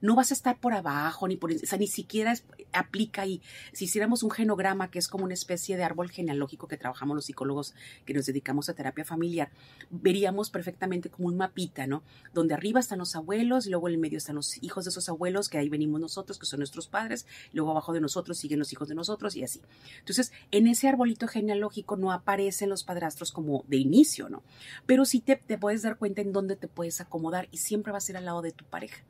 No 0.00 0.14
vas 0.14 0.30
a 0.30 0.34
estar 0.34 0.58
por 0.58 0.74
abajo, 0.74 1.28
ni 1.28 1.36
por, 1.36 1.52
o 1.52 1.58
sea, 1.58 1.78
ni 1.78 1.86
siquiera 1.86 2.32
es- 2.32 2.44
aplica 2.72 3.22
ahí. 3.22 3.40
Si 3.72 3.84
hiciéramos 3.86 4.22
un 4.22 4.30
genograma, 4.30 4.90
que 4.90 4.98
es 4.98 5.08
como 5.08 5.24
una 5.24 5.34
especie 5.34 5.76
de 5.76 5.84
árbol 5.84 6.10
genealógico 6.10 6.68
que 6.68 6.76
trabajamos 6.76 7.14
los 7.14 7.24
psicólogos 7.26 7.74
que 8.04 8.14
nos 8.14 8.26
dedicamos 8.26 8.68
a 8.68 8.74
terapia 8.74 9.04
familiar, 9.04 9.50
veríamos 9.90 10.50
perfectamente 10.50 11.10
como 11.10 11.28
un 11.28 11.36
mapita, 11.36 11.86
¿no? 11.86 12.02
Donde 12.34 12.54
arriba 12.54 12.80
están 12.80 12.98
los 12.98 13.16
abuelos, 13.16 13.66
y 13.66 13.70
luego 13.70 13.88
en 13.88 13.94
el 13.94 14.00
medio 14.00 14.18
están 14.18 14.36
los 14.36 14.62
hijos 14.62 14.84
de 14.84 14.90
esos 14.90 15.08
abuelos, 15.08 15.48
que 15.48 15.58
ahí 15.58 15.68
venimos 15.68 16.00
nosotros, 16.00 16.38
que 16.38 16.46
son 16.46 16.60
nuestros 16.60 16.88
padres, 16.88 17.26
luego 17.52 17.70
abajo 17.70 17.92
de 17.92 18.00
nosotros 18.00 18.38
siguen 18.38 18.58
los 18.58 18.72
hijos 18.72 18.88
de 18.88 18.94
nosotros 18.94 19.36
y 19.36 19.44
así. 19.44 19.60
Entonces, 19.98 20.32
en 20.50 20.66
ese 20.66 20.88
arbolito 20.88 21.26
genealógico 21.28 21.96
no 21.96 22.12
aparecen 22.12 22.68
los 22.68 22.84
padrastros 22.84 23.32
como 23.32 23.64
de 23.68 23.76
inicio, 23.78 24.28
¿no? 24.28 24.42
Pero 24.86 25.04
sí 25.04 25.20
te, 25.20 25.36
te 25.36 25.58
puedes 25.58 25.82
dar 25.82 25.96
cuenta 25.96 26.20
en 26.20 26.32
dónde 26.32 26.56
te 26.56 26.68
puedes 26.68 27.00
acomodar 27.00 27.48
y 27.50 27.58
siempre 27.58 27.92
va 27.92 27.98
a 27.98 28.02
ser 28.02 28.16
al 28.16 28.24
lado 28.26 28.42
de 28.42 28.52
tu 28.52 28.64
pareja. 28.64 29.02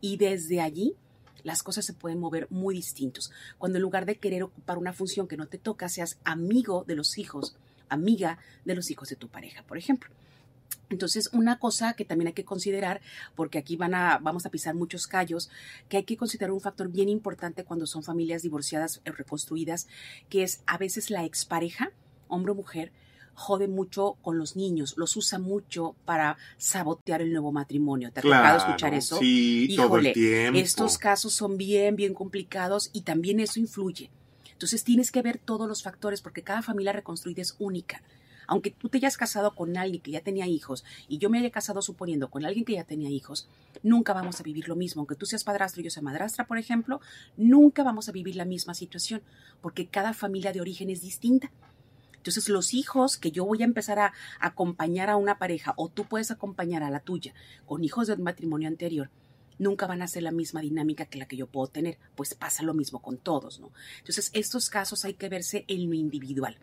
Y 0.00 0.16
desde 0.16 0.60
allí 0.60 0.94
las 1.42 1.62
cosas 1.62 1.84
se 1.84 1.92
pueden 1.92 2.18
mover 2.18 2.46
muy 2.50 2.74
distintos. 2.74 3.30
Cuando 3.58 3.78
en 3.78 3.82
lugar 3.82 4.06
de 4.06 4.16
querer 4.16 4.42
ocupar 4.42 4.78
una 4.78 4.92
función 4.92 5.28
que 5.28 5.36
no 5.36 5.46
te 5.46 5.58
toca, 5.58 5.88
seas 5.88 6.18
amigo 6.24 6.84
de 6.86 6.96
los 6.96 7.18
hijos, 7.18 7.56
amiga 7.88 8.38
de 8.64 8.74
los 8.74 8.90
hijos 8.90 9.08
de 9.08 9.16
tu 9.16 9.28
pareja, 9.28 9.62
por 9.62 9.78
ejemplo. 9.78 10.10
Entonces, 10.90 11.30
una 11.32 11.58
cosa 11.58 11.94
que 11.94 12.04
también 12.04 12.28
hay 12.28 12.32
que 12.34 12.44
considerar, 12.44 13.00
porque 13.36 13.58
aquí 13.58 13.76
van 13.76 13.94
a, 13.94 14.18
vamos 14.18 14.44
a 14.44 14.50
pisar 14.50 14.74
muchos 14.74 15.06
callos, 15.06 15.48
que 15.88 15.98
hay 15.98 16.04
que 16.04 16.16
considerar 16.16 16.50
un 16.50 16.60
factor 16.60 16.88
bien 16.88 17.08
importante 17.08 17.64
cuando 17.64 17.86
son 17.86 18.02
familias 18.02 18.42
divorciadas 18.42 19.00
o 19.06 19.12
reconstruidas, 19.12 19.86
que 20.28 20.42
es 20.42 20.62
a 20.66 20.78
veces 20.78 21.10
la 21.10 21.24
expareja, 21.24 21.92
hombre 22.26 22.52
o 22.52 22.56
mujer, 22.56 22.90
jode 23.40 23.68
mucho 23.68 24.16
con 24.22 24.38
los 24.38 24.54
niños, 24.54 24.94
los 24.98 25.16
usa 25.16 25.38
mucho 25.38 25.96
para 26.04 26.36
sabotear 26.58 27.22
el 27.22 27.32
nuevo 27.32 27.52
matrimonio. 27.52 28.12
¿Te 28.12 28.20
ha 28.20 28.22
tocado 28.22 28.58
escuchar 28.58 28.94
eso? 28.94 29.18
Sí, 29.18 29.72
todo 29.76 29.96
el 29.96 30.12
tiempo. 30.12 30.58
Estos 30.58 30.98
casos 30.98 31.32
son 31.32 31.56
bien, 31.56 31.96
bien 31.96 32.12
complicados 32.12 32.90
y 32.92 33.00
también 33.00 33.40
eso 33.40 33.58
influye. 33.58 34.10
Entonces 34.52 34.84
tienes 34.84 35.10
que 35.10 35.22
ver 35.22 35.38
todos 35.38 35.66
los 35.66 35.82
factores 35.82 36.20
porque 36.20 36.42
cada 36.42 36.60
familia 36.60 36.92
reconstruida 36.92 37.40
es 37.40 37.56
única. 37.58 38.02
Aunque 38.46 38.70
tú 38.72 38.88
te 38.88 38.98
hayas 38.98 39.16
casado 39.16 39.54
con 39.54 39.76
alguien 39.76 40.02
que 40.02 40.10
ya 40.10 40.20
tenía 40.20 40.46
hijos 40.46 40.84
y 41.08 41.18
yo 41.18 41.30
me 41.30 41.38
haya 41.38 41.50
casado 41.50 41.80
suponiendo 41.80 42.28
con 42.28 42.44
alguien 42.44 42.64
que 42.64 42.74
ya 42.74 42.84
tenía 42.84 43.08
hijos, 43.08 43.48
nunca 43.82 44.12
vamos 44.12 44.38
a 44.40 44.42
vivir 44.42 44.68
lo 44.68 44.76
mismo. 44.76 45.00
Aunque 45.00 45.14
tú 45.14 45.24
seas 45.24 45.44
padrastro 45.44 45.80
y 45.80 45.84
yo 45.84 45.90
sea 45.90 46.02
madrastra, 46.02 46.46
por 46.46 46.58
ejemplo, 46.58 47.00
nunca 47.36 47.84
vamos 47.84 48.08
a 48.08 48.12
vivir 48.12 48.36
la 48.36 48.44
misma 48.44 48.74
situación 48.74 49.22
porque 49.62 49.86
cada 49.86 50.12
familia 50.12 50.52
de 50.52 50.60
origen 50.60 50.90
es 50.90 51.00
distinta. 51.00 51.50
Entonces 52.20 52.50
los 52.50 52.74
hijos 52.74 53.16
que 53.16 53.30
yo 53.30 53.46
voy 53.46 53.62
a 53.62 53.64
empezar 53.64 53.98
a 53.98 54.12
acompañar 54.40 55.08
a 55.08 55.16
una 55.16 55.38
pareja 55.38 55.72
o 55.78 55.88
tú 55.88 56.04
puedes 56.04 56.30
acompañar 56.30 56.82
a 56.82 56.90
la 56.90 57.00
tuya 57.00 57.32
con 57.64 57.82
hijos 57.82 58.08
de 58.08 58.12
un 58.12 58.22
matrimonio 58.22 58.68
anterior, 58.68 59.10
nunca 59.58 59.86
van 59.86 60.02
a 60.02 60.06
ser 60.06 60.24
la 60.24 60.30
misma 60.30 60.60
dinámica 60.60 61.06
que 61.06 61.18
la 61.18 61.24
que 61.24 61.38
yo 61.38 61.46
puedo 61.46 61.68
tener, 61.68 61.98
pues 62.16 62.34
pasa 62.34 62.62
lo 62.62 62.74
mismo 62.74 63.00
con 63.00 63.16
todos, 63.16 63.58
¿no? 63.58 63.72
Entonces 63.98 64.30
estos 64.34 64.68
casos 64.68 65.06
hay 65.06 65.14
que 65.14 65.30
verse 65.30 65.64
en 65.66 65.88
lo 65.88 65.94
individual. 65.94 66.58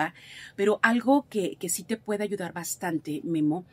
¿Va? 0.00 0.14
Pero 0.56 0.80
algo 0.82 1.26
que, 1.28 1.56
que 1.56 1.68
sí 1.68 1.82
te 1.82 1.98
puede 1.98 2.24
ayudar 2.24 2.54
bastante, 2.54 3.20
Memo, 3.24 3.66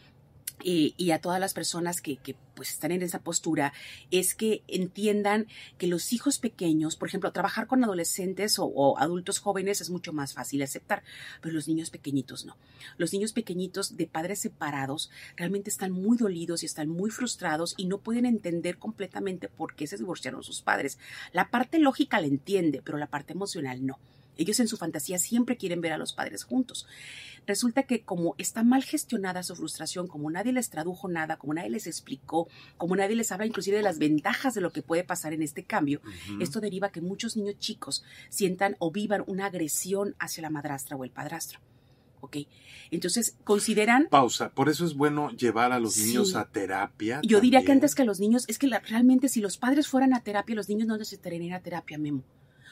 y, 0.64 1.12
a 1.12 1.20
todas 1.20 1.40
las 1.40 1.54
personas 1.54 2.02
que, 2.02 2.20
pues 2.56 2.72
están 2.72 2.92
en 2.92 3.02
esa 3.02 3.20
postura 3.20 3.74
es 4.12 4.36
que 4.36 4.64
entiendan 4.68 5.48
que 5.78 5.88
los 5.88 6.12
hijos 6.12 6.40
pequeños, 6.40 6.96
por 6.96 7.08
ejemplo, 7.08 7.32
trabajar 7.32 7.68
con 7.68 7.84
adolescentes 7.84 8.58
o, 8.60 8.98
adultos 8.98 9.40
jóvenes 9.40 9.82
es 9.82 9.90
mucho 9.90 10.14
más 10.14 10.34
fácil 10.34 10.62
aceptar, 10.62 11.04
pero 11.42 11.54
los 11.54 11.68
niños 11.68 11.90
pequeñitos 11.90 12.46
no. 12.46 12.58
Los 12.98 13.14
niños 13.14 13.34
pequeñitos 13.34 13.96
de 13.96 14.08
padres 14.08 14.40
separados 14.40 15.10
realmente 15.36 15.70
están 15.70 15.92
muy 15.92 16.18
dolidos 16.18 16.64
y 16.64 16.66
están 16.66 16.90
muy 16.90 17.10
frustrados 17.10 17.76
y 17.78 17.86
no 17.86 18.00
pueden 18.00 18.26
entender 18.26 18.78
completamente 18.78 19.48
por 19.48 19.76
qué 19.76 19.88
se 19.88 19.98
divorciaron 19.98 20.44
sus 20.44 20.62
padres. 20.62 21.00
La 21.32 21.50
parte 21.50 21.80
lógica 21.80 22.20
la 22.20 22.28
entiende, 22.28 22.82
pero 22.84 22.98
la 22.98 23.08
parte 23.08 23.34
emocional 23.34 23.86
no. 23.86 24.00
Ellos 24.40 24.60
en 24.62 24.70
su 24.70 24.78
fantasía 24.78 25.20
siempre 25.20 25.58
quieren 25.58 25.82
ver 25.82 25.92
a 25.92 25.98
los 25.98 26.14
padres 26.14 26.46
juntos. 26.46 26.88
Resulta 27.46 27.84
que 27.84 28.04
como 28.04 28.36
está 28.38 28.64
mal 28.64 28.84
gestionada 28.84 29.44
su 29.44 29.56
frustración, 29.56 30.08
como 30.08 30.32
nadie 30.32 30.54
les 30.54 30.70
tradujo 30.70 31.10
nada, 31.10 31.38
como 31.38 31.54
nadie 31.54 31.70
les 31.70 31.88
explicó, 31.88 32.48
como 32.78 32.96
nadie 32.96 33.18
les 33.18 33.32
habla 33.32 33.46
inclusive 33.46 33.78
de 33.78 33.84
las 33.84 34.00
ventajas 34.00 34.54
de 34.54 34.62
lo 34.62 34.72
que 34.72 34.82
puede 34.82 35.04
pasar 35.04 35.34
en 35.34 35.42
este 35.42 35.66
cambio, 35.66 36.02
esto 36.40 36.62
deriva 36.62 36.90
que 36.90 37.02
muchos 37.02 37.36
niños 37.36 37.60
chicos 37.60 38.04
sientan 38.30 38.78
o 38.80 38.92
vivan 38.92 39.24
una 39.28 39.46
agresión 39.46 40.16
hacia 40.20 40.42
la 40.42 40.50
madrastra 40.50 40.96
o 40.96 41.04
el 41.04 41.12
padrastro. 41.12 41.60
¿ok? 42.22 42.38
Entonces, 42.92 43.38
consideran... 43.44 44.08
Pausa, 44.10 44.52
por 44.52 44.70
eso 44.70 44.86
es 44.86 44.94
bueno 44.94 45.32
llevar 45.32 45.72
a 45.72 45.80
los 45.80 45.98
niños 45.98 46.36
a 46.36 46.46
terapia. 46.46 47.22
Yo 47.24 47.42
diría 47.42 47.64
que 47.64 47.72
antes 47.72 47.96
que 47.96 48.06
los 48.06 48.20
niños, 48.20 48.46
es 48.48 48.58
que 48.58 48.68
realmente 48.68 49.30
si 49.30 49.42
los 49.42 49.58
padres 49.58 49.88
fueran 49.88 50.14
a 50.14 50.24
terapia, 50.24 50.56
los 50.56 50.70
niños 50.70 50.88
no 50.88 50.98
necesitarían 50.98 51.44
ir 51.44 51.54
a 51.54 51.62
terapia, 51.62 51.98
Memo 51.98 52.24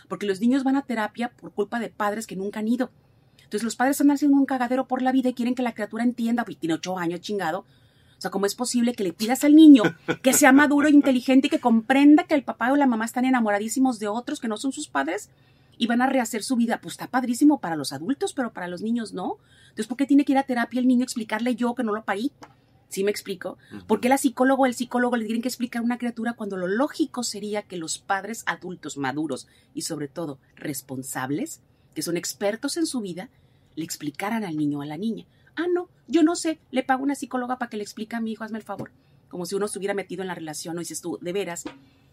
porque 0.07 0.25
los 0.25 0.41
niños 0.41 0.63
van 0.63 0.75
a 0.75 0.83
terapia 0.83 1.29
por 1.29 1.51
culpa 1.51 1.79
de 1.79 1.89
padres 1.89 2.27
que 2.27 2.35
nunca 2.35 2.59
han 2.59 2.67
ido. 2.67 2.91
Entonces 3.37 3.63
los 3.63 3.75
padres 3.75 3.95
están 3.95 4.11
haciendo 4.11 4.37
un 4.37 4.45
cagadero 4.45 4.87
por 4.87 5.01
la 5.01 5.11
vida 5.11 5.29
y 5.29 5.33
quieren 5.33 5.55
que 5.55 5.63
la 5.63 5.73
criatura 5.73 6.03
entienda, 6.03 6.43
pues 6.43 6.57
tiene 6.57 6.73
ocho 6.73 6.97
años 6.97 7.21
chingado. 7.21 7.59
O 8.17 8.21
sea, 8.21 8.31
¿cómo 8.31 8.45
es 8.45 8.55
posible 8.55 8.93
que 8.93 9.03
le 9.03 9.13
pidas 9.13 9.43
al 9.43 9.55
niño 9.55 9.83
que 10.23 10.33
sea 10.33 10.51
maduro, 10.51 10.89
inteligente 10.89 11.47
y 11.47 11.49
que 11.49 11.59
comprenda 11.59 12.23
que 12.23 12.33
el 12.33 12.43
papá 12.43 12.71
o 12.71 12.75
la 12.75 12.87
mamá 12.87 13.05
están 13.05 13.25
enamoradísimos 13.25 13.99
de 13.99 14.07
otros 14.07 14.39
que 14.39 14.47
no 14.47 14.57
son 14.57 14.71
sus 14.71 14.87
padres 14.87 15.29
y 15.77 15.87
van 15.87 16.01
a 16.01 16.07
rehacer 16.07 16.43
su 16.43 16.55
vida? 16.55 16.79
Pues 16.81 16.95
está 16.95 17.07
padrísimo 17.07 17.59
para 17.59 17.75
los 17.75 17.93
adultos, 17.93 18.33
pero 18.33 18.51
para 18.51 18.67
los 18.67 18.81
niños 18.81 19.13
no. 19.13 19.37
Entonces, 19.69 19.87
¿por 19.87 19.97
qué 19.97 20.05
tiene 20.05 20.25
que 20.25 20.31
ir 20.31 20.39
a 20.39 20.43
terapia 20.43 20.79
el 20.79 20.87
niño 20.87 21.03
explicarle 21.03 21.55
yo 21.55 21.75
que 21.75 21.83
no 21.83 21.93
lo 21.93 22.03
parí? 22.03 22.31
¿Sí 22.89 23.03
me 23.03 23.11
explico? 23.11 23.57
¿Por 23.85 23.99
qué 23.99 24.07
la 24.07 24.17
psicóloga 24.17 24.61
o 24.61 24.65
el 24.65 24.73
psicólogo 24.73 25.17
le 25.17 25.25
tienen 25.25 25.41
que 25.41 25.49
explicar 25.49 25.81
a 25.81 25.85
una 25.85 25.97
criatura 25.97 26.33
cuando 26.33 26.55
lo 26.55 26.67
lógico 26.67 27.23
sería 27.23 27.63
que 27.63 27.77
los 27.77 27.97
padres 27.97 28.43
adultos 28.45 28.97
maduros 28.97 29.47
y 29.73 29.81
sobre 29.81 30.07
todo 30.07 30.39
responsables, 30.55 31.61
que 31.93 32.01
son 32.01 32.15
expertos 32.15 32.77
en 32.77 32.85
su 32.85 33.01
vida, 33.01 33.29
le 33.75 33.83
explicaran 33.83 34.45
al 34.45 34.55
niño 34.55 34.79
o 34.79 34.81
a 34.83 34.85
la 34.85 34.97
niña? 34.97 35.25
Ah, 35.57 35.65
no, 35.73 35.89
yo 36.07 36.23
no 36.23 36.35
sé, 36.35 36.59
le 36.71 36.83
pago 36.83 37.03
una 37.03 37.15
psicóloga 37.15 37.57
para 37.57 37.69
que 37.69 37.77
le 37.77 37.83
explique 37.83 38.15
a 38.15 38.21
mi 38.21 38.31
hijo, 38.31 38.43
hazme 38.43 38.59
el 38.59 38.63
favor. 38.63 38.91
Como 39.27 39.45
si 39.45 39.55
uno 39.55 39.65
estuviera 39.65 39.93
metido 39.93 40.21
en 40.21 40.29
la 40.29 40.35
relación, 40.35 40.75
no 40.75 40.79
dices 40.79 41.01
tú, 41.01 41.17
de 41.21 41.33
veras, 41.33 41.65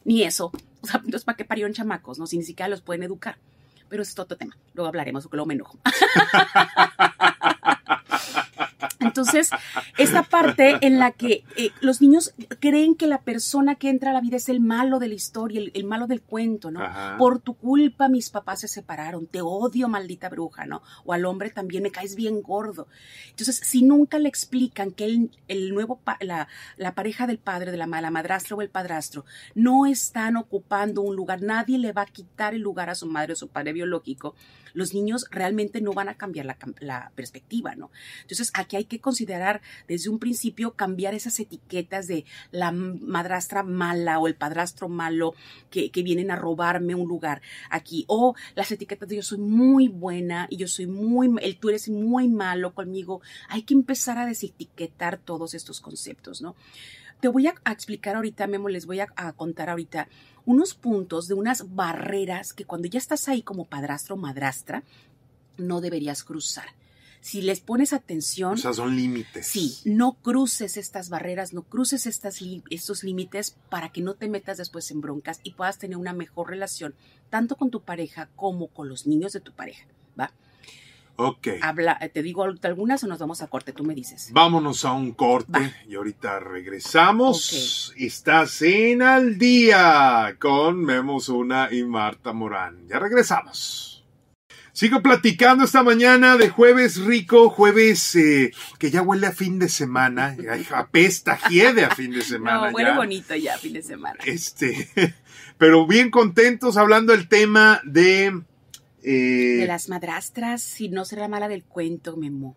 ni 0.05 0.23
eso. 0.23 0.51
O 0.83 0.87
sea, 0.87 0.97
entonces, 0.97 1.25
¿para 1.25 1.37
qué 1.37 1.47
parieron 1.47 1.73
chamacos? 1.73 2.19
No, 2.19 2.27
si 2.27 2.37
ni 2.37 2.45
siquiera 2.45 2.69
los 2.69 2.83
pueden 2.83 3.05
educar. 3.05 3.39
Pero 3.89 4.03
eso 4.03 4.13
es 4.13 4.19
otro 4.19 4.37
tema. 4.37 4.55
Luego 4.75 4.89
hablaremos, 4.89 5.25
porque 5.25 5.37
luego 5.37 5.47
me 5.47 5.55
enojo. 5.55 5.79
Entonces, 9.05 9.51
esta 9.99 10.23
parte 10.23 10.77
en 10.81 10.99
la 10.99 11.13
que 11.13 11.45
eh, 11.57 11.71
los 11.81 12.01
niños 12.01 12.35
creen 12.61 12.95
que 12.95 13.07
la 13.07 13.23
persona 13.23 13.75
que 13.77 13.89
entra 13.89 14.11
a 14.11 14.15
la 14.15 14.21
vida 14.21 14.37
es 14.37 14.49
el 14.49 14.61
malo 14.61 14.99
de 14.99 15.09
la 15.09 15.15
historia, 15.15 15.61
el, 15.73 15.85
malo 15.85 16.07
del 16.07 16.23
cuento, 16.23 16.71
¿no? 16.71 16.81
Por 17.19 17.39
tu 17.39 17.55
culpa 17.55 18.09
mis 18.09 18.31
papás 18.31 18.61
se 18.61 18.69
separaron, 18.69 19.27
te 19.27 19.41
odio, 19.41 19.89
maldita 19.89 20.29
bruja, 20.29 20.67
¿no? 20.67 20.83
O 21.05 21.13
al 21.13 21.25
hombre 21.25 21.51
también 21.51 21.83
me 21.83 21.91
caes 21.91 22.15
bien 22.15 22.43
gordo. 22.43 22.89
Entonces, 23.31 23.61
si 23.63 23.83
nunca 23.83 24.19
le 24.19 24.29
explican 24.29 24.91
que 24.91 25.05
el, 25.05 25.31
el 25.49 25.75
nuevo, 25.75 26.01
la, 26.21 26.49
la, 26.77 26.95
pareja 26.95 27.27
del 27.27 27.39
padre, 27.39 27.71
de 27.71 27.77
la, 27.77 27.87
madrastra 27.87 28.57
o 28.57 28.63
el 28.63 28.71
padrastro, 28.71 29.25
no 29.55 29.87
están 29.87 30.37
ocupando 30.37 31.03
un 31.03 31.17
lugar, 31.17 31.43
nadie 31.43 31.79
le 31.79 31.93
va 31.93 32.03
a 32.03 32.07
quitar 32.07 32.55
el 32.55 32.63
lugar 32.63 32.91
a 32.91 32.95
su 32.95 33.07
madre 33.07 33.33
o 33.33 33.37
su 33.37 33.49
padre 33.49 33.73
biológico, 33.73 34.35
los 34.73 34.93
niños 34.93 35.27
realmente 35.31 35.81
no 35.81 35.93
van 35.93 36.09
a 36.09 36.15
cambiar 36.15 36.57
la, 36.81 37.13
perspectiva, 37.15 37.75
¿no? 37.75 37.91
Entonces 38.23 38.51
aquí 38.55 38.77
hay 38.77 38.85
que 38.85 38.94
considerar 39.01 39.61
desde 39.89 40.11
un 40.11 40.19
principio 40.19 40.73
cambiar 40.73 41.15
esas 41.15 41.39
etiquetas 41.41 42.07
de 42.07 42.25
la 42.51 42.73
madrastra 42.73 43.63
mala 43.63 44.19
o 44.19 44.27
el 44.27 44.35
padrastro 44.35 44.89
malo 44.89 45.35
que, 45.71 45.91
vienen 46.05 46.31
a 46.31 46.37
robarme 46.37 46.95
un 46.95 47.09
lugar 47.09 47.41
aquí, 47.71 48.05
o 48.09 48.35
las 48.55 48.71
etiquetas 48.71 49.09
de 49.09 49.17
yo 49.17 49.23
soy 49.23 49.39
muy 49.39 49.89
buena 49.89 50.47
y 50.51 50.59
yo 50.59 50.69
soy 50.69 50.87
muy, 50.87 51.35
el 51.41 51.57
tú 51.57 51.71
eres 51.71 51.89
muy 51.89 52.29
malo 52.29 52.75
conmigo. 52.75 53.23
Hay 53.49 53.63
que 53.63 53.73
empezar 53.73 54.19
a 54.19 54.27
desetiquetar 54.27 55.17
todos 55.19 55.55
estos 55.55 55.81
conceptos, 55.81 56.43
¿no? 56.43 56.55
Te 57.21 57.29
voy 57.29 57.47
a, 57.47 57.55
explicar 57.71 58.17
ahorita, 58.17 58.47
Memo, 58.47 58.69
les 58.69 58.85
voy 58.85 59.01
a, 59.01 59.07
contar 59.33 59.71
ahorita 59.71 60.09
unos 60.45 60.75
puntos 60.75 61.27
de 61.27 61.33
unas 61.33 61.75
barreras 61.75 62.53
que 62.53 62.67
cuando 62.67 62.87
ya 62.87 62.99
estás 62.99 63.29
ahí 63.29 63.41
como 63.41 63.65
padrastro 63.65 64.15
o 64.15 64.19
madrastra, 64.19 64.83
no 65.57 65.81
deberías 65.81 66.23
cruzar. 66.23 66.67
Si 67.25 67.41
les 67.41 67.61
pones 67.61 67.95
atención. 67.95 68.53
O 68.53 68.57
sea, 68.59 68.75
son 68.75 68.95
límites. 68.95 69.47
Sí, 69.47 69.79
no 69.87 70.13
cruces 70.13 70.77
estas 70.77 71.09
barreras, 71.09 71.55
no 71.55 71.63
cruces 71.63 72.07
estas, 72.07 72.39
estos 72.69 73.03
límites 73.03 73.57
para 73.71 73.89
que 73.93 74.03
no 74.03 74.13
te 74.13 74.29
metas 74.29 74.59
después 74.59 74.91
en 74.91 75.01
broncas 75.01 75.41
y 75.43 75.53
puedas 75.53 75.79
tener 75.79 75.97
una 75.97 76.13
mejor 76.13 76.51
relación, 76.51 76.95
tanto 77.31 77.57
con 77.57 77.71
tu 77.71 77.81
pareja 77.81 78.29
como 78.37 78.67
con 78.67 78.91
los 78.91 79.07
niños 79.07 79.33
de 79.33 79.41
tu 79.41 79.53
pareja. 79.53 79.87
¿Va? 80.21 80.33
Ok. 81.17 81.49
Habla, 81.63 81.99
te 82.13 82.23
digo 82.23 82.45
algunas 82.45 83.03
o 83.05 83.07
nos 83.07 83.21
vamos 83.21 83.41
a 83.41 83.47
corte, 83.47 83.73
tú 83.73 83.85
me 83.85 83.95
dices. 83.95 84.29
Vámonos 84.35 84.85
a 84.85 84.93
un 84.93 85.13
corte 85.13 85.75
y 85.89 85.95
ahorita 85.95 86.41
regresamos. 86.41 87.95
Estás 87.97 88.61
en 88.61 89.01
al 89.01 89.39
día 89.39 90.37
con 90.39 90.85
Memo 90.85 91.19
Zuna 91.21 91.71
y 91.73 91.85
Marta 91.85 92.35
Morán. 92.35 92.87
Ya 92.87 92.99
regresamos. 92.99 93.94
Sigo 94.75 95.03
platicando 95.03 95.63
esta 95.63 95.85
mañana 95.85 96.37
de 96.37 96.49
jueves 96.49 96.97
rico, 96.97 97.49
jueves 97.49 98.17
eh, 98.17 98.51
que 98.81 98.91
ya 98.91 99.03
huele 99.03 99.29
a 99.29 99.33
fin 99.33 99.61
de 99.61 99.69
semana, 99.69 100.37
apesta, 100.75 101.39
hiede 101.49 101.85
a 101.85 101.95
fin 101.95 102.11
de 102.11 102.23
semana. 102.25 102.71
No, 102.71 102.77
huele 102.77 102.93
bonito 102.93 103.37
ya 103.37 103.55
a 103.55 103.59
fin 103.59 103.73
de 103.73 103.83
semana. 103.83 104.19
Este, 104.27 104.89
pero 105.59 105.87
bien 105.87 106.11
contentos 106.11 106.77
hablando 106.77 107.13
del 107.13 107.29
tema 107.29 107.81
de 107.85 108.43
eh, 109.05 109.59
de 109.61 109.67
las 109.69 109.89
madrastras, 109.89 110.61
si 110.61 110.89
no 110.89 111.05
será 111.05 111.29
mala 111.29 111.47
del 111.47 111.63
cuento, 111.63 112.17
Memo. 112.17 112.57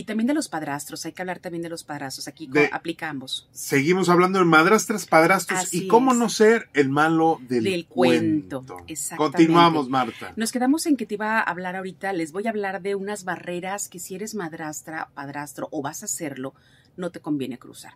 Y 0.00 0.04
también 0.04 0.28
de 0.28 0.32
los 0.32 0.48
padrastros, 0.48 1.04
hay 1.04 1.12
que 1.12 1.20
hablar 1.20 1.40
también 1.40 1.60
de 1.60 1.68
los 1.68 1.84
padrastros, 1.84 2.26
aquí 2.26 2.48
aplica 2.72 3.10
ambos. 3.10 3.46
Seguimos 3.52 4.08
hablando 4.08 4.38
de 4.38 4.46
madrastras, 4.46 5.04
padrastros 5.04 5.74
y 5.74 5.88
cómo 5.88 6.14
no 6.14 6.30
ser 6.30 6.70
el 6.72 6.88
malo 6.88 7.38
del, 7.42 7.84
cuento. 7.84 8.64
Continuamos, 9.18 9.90
Marta. 9.90 10.32
Nos 10.36 10.52
quedamos 10.52 10.86
en 10.86 10.96
que 10.96 11.04
te 11.04 11.16
iba 11.16 11.38
a 11.38 11.42
hablar 11.42 11.76
ahorita, 11.76 12.14
les 12.14 12.32
voy 12.32 12.46
a 12.46 12.48
hablar 12.48 12.80
de 12.80 12.94
unas 12.94 13.24
barreras 13.24 13.90
que 13.90 13.98
si 13.98 14.14
eres 14.14 14.34
madrastra, 14.34 15.10
padrastro 15.12 15.68
o 15.70 15.82
vas 15.82 16.00
a 16.00 16.06
hacerlo, 16.06 16.54
no 16.96 17.10
te 17.10 17.20
conviene 17.20 17.58
cruzar. 17.58 17.92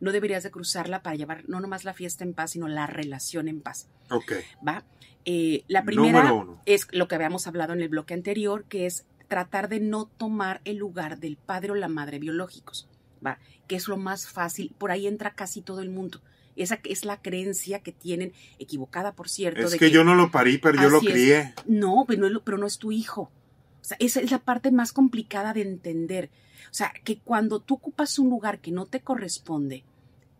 No 0.00 0.10
deberías 0.10 0.42
de 0.42 0.50
cruzarla 0.50 1.04
para 1.04 1.14
llevar 1.14 1.44
no 1.46 1.60
nomás 1.60 1.84
la 1.84 1.94
fiesta 1.94 2.24
en 2.24 2.34
paz, 2.34 2.50
sino 2.50 2.66
la 2.66 2.88
relación 2.88 3.46
en 3.46 3.60
paz. 3.60 3.86
Ok. 4.10 4.32
¿Va? 4.66 4.82
Eh, 5.24 5.62
la 5.68 5.84
primera 5.84 6.34
es 6.66 6.88
lo 6.90 7.06
que 7.06 7.14
habíamos 7.14 7.46
hablado 7.46 7.74
en 7.74 7.80
el 7.80 7.88
bloque 7.88 8.12
anterior, 8.12 8.64
que 8.64 8.86
es 8.86 9.06
tratar 9.34 9.68
de 9.68 9.80
no 9.80 10.06
tomar 10.06 10.60
el 10.64 10.76
lugar 10.76 11.18
del 11.18 11.36
padre 11.36 11.72
o 11.72 11.74
la 11.74 11.88
madre 11.88 12.20
biológicos, 12.20 12.88
¿va? 13.26 13.40
Que 13.66 13.74
es 13.74 13.88
lo 13.88 13.96
más 13.96 14.28
fácil, 14.28 14.72
por 14.78 14.92
ahí 14.92 15.08
entra 15.08 15.34
casi 15.34 15.60
todo 15.60 15.80
el 15.80 15.90
mundo. 15.90 16.20
Esa 16.54 16.78
es 16.84 17.04
la 17.04 17.20
creencia 17.20 17.80
que 17.80 17.90
tienen, 17.90 18.32
equivocada 18.60 19.16
por 19.16 19.28
cierto. 19.28 19.62
Es 19.62 19.74
que, 19.74 19.90
yo 19.90 20.04
no 20.04 20.14
lo 20.14 20.30
parí, 20.30 20.58
pero 20.58 20.80
yo 20.80 20.88
lo 20.88 21.00
crié. 21.00 21.52
No, 21.66 22.04
pero 22.06 22.30
no, 22.30 22.44
pero 22.44 22.58
no 22.58 22.66
es 22.68 22.78
tu 22.78 22.92
hijo. 22.92 23.22
O 23.22 23.32
sea, 23.80 23.96
esa 23.98 24.20
es 24.20 24.30
la 24.30 24.38
parte 24.38 24.70
más 24.70 24.92
complicada 24.92 25.52
de 25.52 25.62
entender. 25.62 26.30
O 26.66 26.74
sea, 26.74 26.92
que 27.02 27.18
cuando 27.18 27.58
tú 27.58 27.74
ocupas 27.74 28.20
un 28.20 28.30
lugar 28.30 28.60
que 28.60 28.70
no 28.70 28.86
te 28.86 29.00
corresponde, 29.00 29.82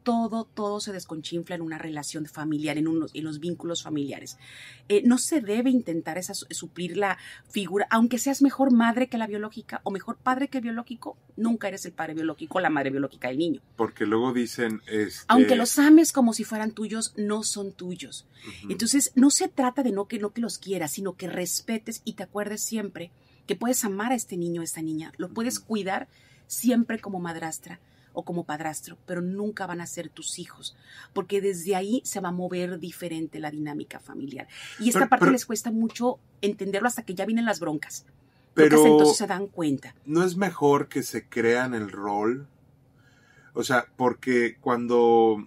todo, 0.05 0.45
todo 0.45 0.81
se 0.81 0.93
desconchinfla 0.93 1.57
en 1.57 1.63
una 1.63 1.79
relación 1.79 2.27
familiar, 2.27 2.79
en, 2.79 2.87
unos, 2.87 3.11
en 3.15 3.25
los 3.25 3.41
vínculos 3.41 3.83
familiares. 3.83 4.39
Eh, 4.89 5.03
no 5.05 5.19
se 5.19 5.41
debe 5.41 5.71
intentar 5.71 6.19
esa, 6.19 6.35
suplir 6.35 6.97
la 6.97 7.19
figura, 7.49 7.89
aunque 7.91 8.19
seas 8.19 8.43
mejor 8.43 8.71
madre 8.71 9.09
que 9.09 9.19
la 9.19 9.27
biológica 9.27 9.81
o 9.83 9.91
mejor 9.91 10.19
padre 10.19 10.49
que 10.49 10.59
el 10.59 10.65
biológico, 10.65 11.17
nunca 11.37 11.69
eres 11.69 11.85
el 11.87 11.93
padre 11.93 12.15
biológico 12.15 12.59
o 12.59 12.61
la 12.61 12.71
madre 12.71 12.91
biológica 12.91 13.29
del 13.29 13.39
niño. 13.39 13.63
Porque 13.77 14.07
luego 14.07 14.33
dicen... 14.33 14.83
Este... 14.87 15.25
Aunque 15.27 15.57
los 15.57 15.79
ames 15.79 16.13
como 16.13 16.35
si 16.35 16.45
fueran 16.45 16.73
tuyos, 16.73 17.15
no 17.17 17.43
son 17.43 17.73
tuyos. 17.73 18.29
Entonces, 18.69 19.11
no 19.17 19.31
se 19.31 19.49
trata 19.49 19.83
de 19.83 19.91
no 19.91 20.07
que, 20.07 20.19
no 20.19 20.35
que 20.35 20.43
los 20.43 20.59
quieras, 20.59 20.93
sino 20.93 21.17
que 21.17 21.29
respetes 21.29 22.03
y 22.05 22.13
te 22.13 22.23
acuerdes 22.23 22.63
siempre 22.63 23.11
que 23.47 23.57
puedes 23.57 23.85
amar 23.85 24.13
a 24.13 24.15
este 24.15 24.37
niño 24.37 24.61
o 24.61 24.65
esta 24.65 24.83
niña, 24.83 25.13
lo 25.17 25.31
puedes 25.31 25.61
cuidar 25.61 26.09
siempre 26.47 26.99
como 26.99 27.21
madrastra 27.21 27.81
o 28.15 28.25
como 28.25 28.45
padrastro, 28.45 28.97
pero 29.05 29.21
nunca 29.21 29.67
van 29.67 29.83
a 29.83 29.87
ser 29.87 30.09
tus 30.09 30.39
hijos, 30.39 30.75
porque 31.13 31.43
desde 31.43 31.77
ahí 31.77 32.01
se 32.05 32.21
va 32.21 32.31
a 32.31 32.33
mover 32.33 32.79
diferente 32.79 33.41
la 33.41 33.51
dinámica 33.51 34.01
familiar. 34.01 34.49
Y 34.79 34.89
esta 34.89 35.09
parte 35.09 35.31
les 35.31 35.45
cuesta 35.45 35.71
mucho 35.71 36.19
entenderlo 36.41 36.89
hasta 36.89 37.03
que 37.03 37.15
ya 37.15 37.27
vienen 37.27 37.45
las 37.45 37.61
broncas. 37.61 38.07
Pero 38.55 38.87
entonces 38.87 39.17
se 39.17 39.27
dan 39.27 39.49
cuenta. 39.49 39.95
¿No 40.07 40.25
es 40.25 40.37
mejor 40.37 40.89
que 40.89 41.03
se 41.03 41.29
crean 41.29 41.75
el 41.75 41.91
rol? 41.91 42.47
O 43.53 43.65
sea, 43.65 43.87
porque 43.97 44.57
cuando 44.61 45.47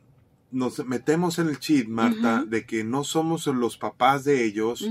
nos 0.52 0.86
metemos 0.86 1.40
en 1.40 1.48
el 1.48 1.60
chip, 1.60 1.88
Marta, 1.88 2.44
de 2.46 2.66
que 2.66 2.84
no 2.84 3.04
somos 3.06 3.48
los 3.48 3.78
papás 3.78 4.26
de 4.26 4.44
ellos, 4.44 4.86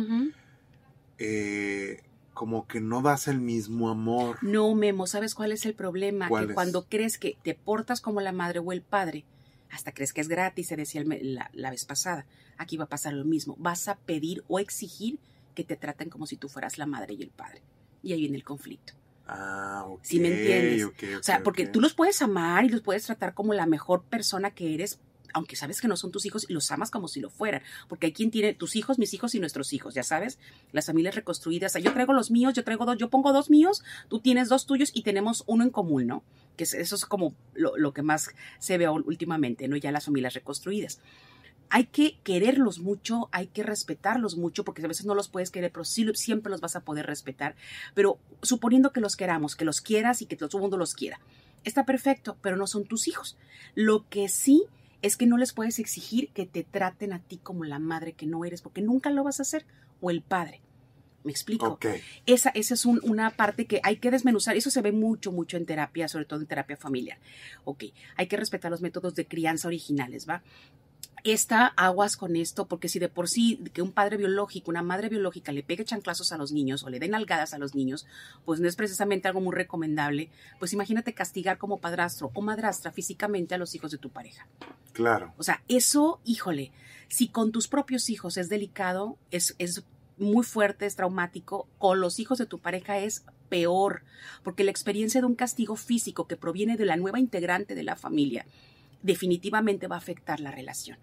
eh, 1.19 2.03
como 2.37 2.67
que 2.69 2.83
no 2.83 3.01
das 3.01 3.29
el 3.29 3.41
mismo 3.41 3.89
amor. 3.89 4.37
No, 4.43 4.75
Memo, 4.75 5.07
¿sabes 5.07 5.35
cuál 5.35 5.53
es 5.53 5.65
el 5.65 5.75
problema? 5.75 6.29
que 6.29 6.53
cuando 6.53 6.85
crees 6.85 7.17
que 7.17 7.39
te 7.43 7.55
portas 7.55 8.03
como 8.03 8.21
la 8.21 8.31
madre 8.31 8.59
o 8.59 8.73
el 8.73 8.83
padre, 8.83 9.25
hasta 9.71 9.91
crees 9.91 10.13
que 10.13 10.21
es 10.21 10.29
gratis, 10.29 10.69
se 10.69 10.77
decía 10.77 11.03
la, 11.05 11.51
la, 11.55 11.71
vez 11.71 11.87
pasada, 11.87 12.27
aquí 12.59 12.77
va 12.77 12.85
a 12.85 12.89
pasar 12.89 13.15
lo 13.15 13.25
mismo. 13.25 13.57
Vas 13.59 13.89
a 13.89 13.97
pedir 13.97 14.45
o 14.49 14.59
exigir 14.59 15.19
que 15.55 15.65
te 15.65 15.77
traten 15.77 16.11
como 16.11 16.27
si 16.27 16.37
tú 16.37 16.51
fueras 16.51 16.77
la 16.77 16.85
madre 16.85 17.15
y 17.15 17.23
el 17.23 17.31
padre. 17.31 17.63
Y 18.03 18.13
ahí 18.13 18.21
viene 18.21 18.37
el 18.37 18.45
conflicto. 18.45 18.93
Ah, 19.27 19.85
ok. 19.89 20.01
¿Sí 20.03 20.21
me 20.21 20.29
entiendes? 20.29 20.85
o 21.19 21.23
sea, 21.23 21.43
porque 21.43 21.67
tú 21.67 21.81
los 21.81 21.95
puedes 21.95 22.21
amar 22.21 22.67
y 22.67 22.69
los 22.69 22.83
puedes 22.83 23.07
tratar 23.07 23.33
como 23.33 23.55
la 23.55 23.65
mejor 23.65 24.03
persona 24.05 24.51
que 24.51 24.75
eres, 24.75 25.01
aunque 25.37 25.55
sabes 25.55 25.83
que 25.83 25.87
no 25.87 25.99
son 25.99 26.11
tus 26.11 26.25
hijos 26.25 26.47
y 26.49 26.55
los 26.55 26.71
amas 26.71 26.91
como 26.91 27.09
si 27.09 27.21
lo 27.21 27.29
fueran, 27.29 27.61
porque 27.89 28.07
hay 28.07 28.13
quien 28.15 28.31
tiene 28.31 28.55
tus 28.55 28.75
hijos, 28.75 28.99
mis 28.99 29.13
hijos 29.13 29.35
y 29.35 29.39
nuestros 29.39 29.75
hijos, 29.75 29.93
ya 29.93 30.03
sabes, 30.03 30.39
las 30.73 30.87
familias 30.87 31.15
reconstruidas, 31.15 31.75
yo 31.75 31.93
traigo 31.93 32.15
los 32.15 32.31
míos, 32.31 32.55
yo 32.55 32.65
traigo 32.65 32.87
dos, 32.87 32.97
yo 32.97 33.11
pongo 33.11 33.35
dos 33.35 33.51
míos, 33.51 33.85
tú 34.09 34.21
tienes 34.21 34.49
dos 34.49 34.65
tuyos 34.65 34.91
y 34.95 35.03
tenemos 35.03 35.45
uno 35.47 35.63
en 35.63 35.69
común, 35.69 36.07
¿no? 36.07 36.25
Que 36.57 36.65
eso 36.65 36.95
es 36.95 37.05
como 37.05 37.35
lo, 37.53 37.77
lo 37.77 37.93
que 37.93 38.01
más 38.01 38.31
se 38.61 38.79
ve 38.79 38.89
últimamente, 38.89 39.69
¿no? 39.69 39.77
Ya 39.77 39.93
las 39.93 40.07
familias 40.07 40.33
reconstruidas 40.33 41.01
hay 41.69 41.85
que 41.85 42.17
quererlos 42.23 42.79
mucho, 42.79 43.29
hay 43.33 43.49
que 43.49 43.63
respetarlos 43.63 44.37
mucho, 44.37 44.65
porque 44.65 44.83
a 44.83 44.89
veces 44.89 45.05
no 45.05 45.15
los 45.15 45.29
puedes 45.29 45.51
querer, 45.51 45.73
pero 45.73 45.85
sí, 45.85 46.07
siempre 46.15 46.51
los 46.51 46.61
vas 46.61 46.77
a 46.77 46.81
poder 46.81 47.07
respetar. 47.07 47.57
Pero 47.93 48.19
suponiendo 48.41 48.93
que 48.93 49.01
los 49.01 49.17
queramos, 49.17 49.57
que 49.57 49.65
los 49.65 49.81
quieras 49.81 50.23
y 50.23 50.27
que 50.27 50.37
todo 50.37 50.49
el 50.55 50.63
mundo 50.63 50.77
los 50.77 50.95
quiera, 50.95 51.19
está 51.65 51.85
perfecto, 51.85 52.37
pero 52.41 52.57
no 52.57 52.69
son 52.69 52.85
tus 52.85 53.09
hijos. 53.09 53.37
Lo 53.75 54.09
que 54.09 54.29
sí 54.29 54.65
es 55.07 55.17
que 55.17 55.27
no 55.27 55.39
les 55.39 55.53
puedes 55.53 55.79
exigir 55.79 56.31
que 56.33 56.47
te 56.47 56.65
traten 56.65 57.13
a 57.13 57.21
ti 57.21 57.39
como 57.39 57.65
la 57.65 57.79
madre 57.79 58.13
que 58.13 58.27
no 58.27 58.45
eres, 58.45 58.63
porque 58.63 58.83
nunca 58.83 59.11
lo 59.11 59.25
vas 59.25 59.39
a 59.41 59.43
hacer, 59.43 59.65
o 60.01 60.11
el 60.11 60.23
padre. 60.23 60.61
¿Me 61.27 61.33
explico? 61.33 61.79
Esa, 62.25 62.51
esa 62.51 62.75
es 62.75 62.87
una 62.87 63.31
parte 63.31 63.67
que 63.67 63.81
hay 63.83 63.97
que 63.97 64.13
desmenuzar. 64.13 64.57
Eso 64.57 64.71
se 64.71 64.81
ve 64.81 64.93
mucho, 64.93 65.33
mucho 65.33 65.57
en 65.57 65.67
terapia, 65.67 66.07
sobre 66.07 66.25
todo 66.25 66.41
en 66.41 66.47
terapia 66.47 66.77
familiar. 66.77 67.19
Ok, 67.65 67.85
hay 68.17 68.29
que 68.29 68.37
respetar 68.37 68.71
los 68.71 68.81
métodos 68.81 69.17
de 69.17 69.27
crianza 69.27 69.67
originales, 69.67 70.29
¿va? 70.29 70.45
Está 71.25 71.67
aguas 71.67 72.17
con 72.17 72.37
esto, 72.37 72.67
porque 72.67 72.89
si 72.89 72.99
de 72.99 73.09
por 73.09 73.29
sí 73.29 73.61
que 73.73 73.83
un 73.83 73.93
padre 73.93 74.17
biológico, 74.17 74.71
una 74.71 74.83
madre 74.83 75.09
biológica 75.09 75.53
le 75.53 75.63
pegue 75.63 75.85
chanclazos 75.85 76.33
a 76.33 76.37
los 76.37 76.53
niños 76.53 76.85
o 76.85 76.91
le 76.91 77.01
den 77.01 77.15
algadas 77.15 77.53
a 77.53 77.59
los 77.59 77.75
niños, 77.75 78.07
pues 78.45 78.61
no 78.61 78.69
es 78.69 78.77
precisamente 78.77 79.27
algo 79.27 79.41
muy 79.41 79.55
recomendable, 79.55 80.31
pues 80.59 80.73
imagínate 80.73 81.15
castigar 81.15 81.59
como 81.59 81.79
padrastro 81.79 82.31
o 82.35 82.43
madrastra 82.43 82.93
físicamente 82.93 83.55
a 83.55 83.59
los 83.59 83.75
hijos 83.75 83.91
de 83.91 83.99
tu 83.99 84.11
pareja. 84.11 84.47
Claro. 84.93 85.35
O 85.37 85.43
sea, 85.43 85.63
eso, 85.69 86.21
híjole, 86.25 86.73
si 87.09 87.29
con 87.29 87.53
tus 87.53 87.69
propios 87.69 88.09
hijos 88.09 88.37
es 88.37 88.49
delicado, 88.49 89.19
es, 89.31 89.57
es 89.59 89.85
muy 90.19 90.45
fuerte, 90.45 90.87
es 90.87 90.97
traumático, 90.97 91.69
con 91.79 92.01
los 92.01 92.19
hijos 92.19 92.39
de 92.39 92.47
tu 92.47 92.61
pareja 92.61 92.99
es 92.99 93.25
peor, 93.49 94.03
porque 94.43 94.65
la 94.65 94.71
experiencia 94.71 95.21
de 95.21 95.27
un 95.27 95.35
castigo 95.35 95.77
físico 95.77 96.27
que 96.27 96.37
proviene 96.37 96.77
de 96.77 96.85
la 96.85 96.97
nueva 96.97 97.19
integrante 97.19 97.75
de 97.75 97.83
la 97.83 97.97
familia 97.97 98.47
definitivamente 99.07 99.87
va 99.87 99.97
a 99.97 99.99
afectar 99.99 100.41
la 100.41 100.51
relación. 100.51 100.99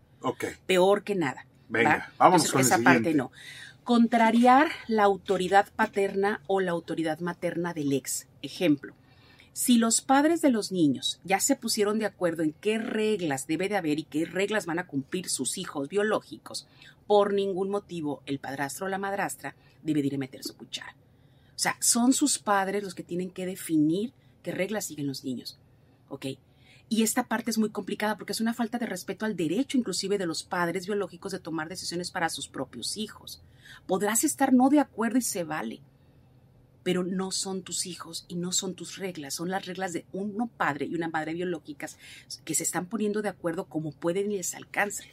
Peor 0.68 1.04
que 1.04 1.16
nada. 1.16 1.48
Venga, 1.70 2.12
vamos 2.18 2.52
con 2.52 2.62
esa 2.62 2.78
parte 2.80 3.14
no. 3.14 3.32
Contrariar 3.84 4.70
la 4.88 5.04
autoridad 5.04 5.68
paterna 5.76 6.42
o 6.48 6.62
la 6.62 6.72
autoridad 6.72 7.20
materna 7.20 7.74
del 7.74 7.92
ex. 7.92 8.28
Ejemplo, 8.42 8.94
si 9.54 9.78
los 9.78 10.02
padres 10.02 10.42
de 10.42 10.50
los 10.50 10.72
niños 10.72 11.20
ya 11.24 11.40
se 11.40 11.56
pusieron 11.56 12.00
de 12.00 12.06
acuerdo 12.06 12.44
en 12.44 12.54
qué 12.54 12.78
reglas 12.78 13.48
debe 13.48 13.70
de 13.70 13.78
haber 13.78 14.00
y 14.00 14.04
qué 14.04 14.26
reglas 14.26 14.66
van 14.66 14.80
a 14.80 14.88
cumplir 14.88 15.30
sus 15.30 15.58
hijos 15.58 15.90
biológicos, 15.90 16.68
por 17.08 17.34
ningún 17.34 17.70
motivo 17.70 18.22
el 18.26 18.40
padrastro 18.40 18.86
o 18.86 18.90
la 18.90 18.98
madrastra 18.98 19.56
debe 19.82 20.02
de 20.02 20.08
ir 20.08 20.16
a 20.16 20.20
meter 20.20 20.44
su 20.44 20.56
cuchara. 20.56 20.96
O 21.56 21.60
sea, 21.60 21.76
son 21.80 22.14
sus 22.14 22.40
padres 22.40 22.84
los 22.84 22.96
que 22.96 23.04
tienen 23.04 23.30
que 23.30 23.46
definir 23.46 24.14
qué 24.42 24.52
reglas 24.52 24.86
siguen 24.86 25.08
los 25.08 25.24
niños. 25.24 25.60
¿Ok? 26.10 26.26
Y 26.90 27.04
esta 27.04 27.28
parte 27.28 27.50
es 27.50 27.58
muy 27.58 27.70
complicada 27.70 28.18
porque 28.18 28.34
es 28.34 28.42
una 28.42 28.54
falta 28.54 28.78
de 28.78 28.86
respeto 28.86 29.26
al 29.26 29.36
derecho 29.36 29.78
inclusive 29.78 30.18
de 30.18 30.28
los 30.28 30.44
padres 30.44 30.86
biológicos 30.86 31.32
de 31.32 31.40
tomar 31.40 31.68
decisiones 31.68 32.12
para 32.12 32.30
sus 32.30 32.48
propios 32.48 32.98
hijos. 32.98 33.42
Podrás 33.88 34.24
estar 34.24 34.54
no 34.54 34.70
de 34.70 34.80
acuerdo 34.80 35.18
y 35.18 35.22
se 35.22 35.44
vale, 35.44 35.82
pero 36.84 37.04
no 37.04 37.32
son 37.32 37.64
tus 37.64 37.86
hijos 37.86 38.26
y 38.28 38.36
no 38.36 38.52
son 38.52 38.76
tus 38.76 38.98
reglas, 38.98 39.36
son 39.36 39.50
las 39.50 39.66
reglas 39.66 39.94
de 39.94 40.06
un 40.12 40.50
padre 40.50 40.86
y 40.86 40.96
una 40.96 41.08
madre 41.08 41.34
biológicas 41.34 41.98
que 42.44 42.54
se 42.54 42.64
están 42.64 42.86
poniendo 42.86 43.22
de 43.22 43.30
acuerdo 43.30 43.66
como 43.66 43.92
pueden 43.92 44.32
y 44.32 44.38
les 44.38 44.54
alcanza. 44.54 45.04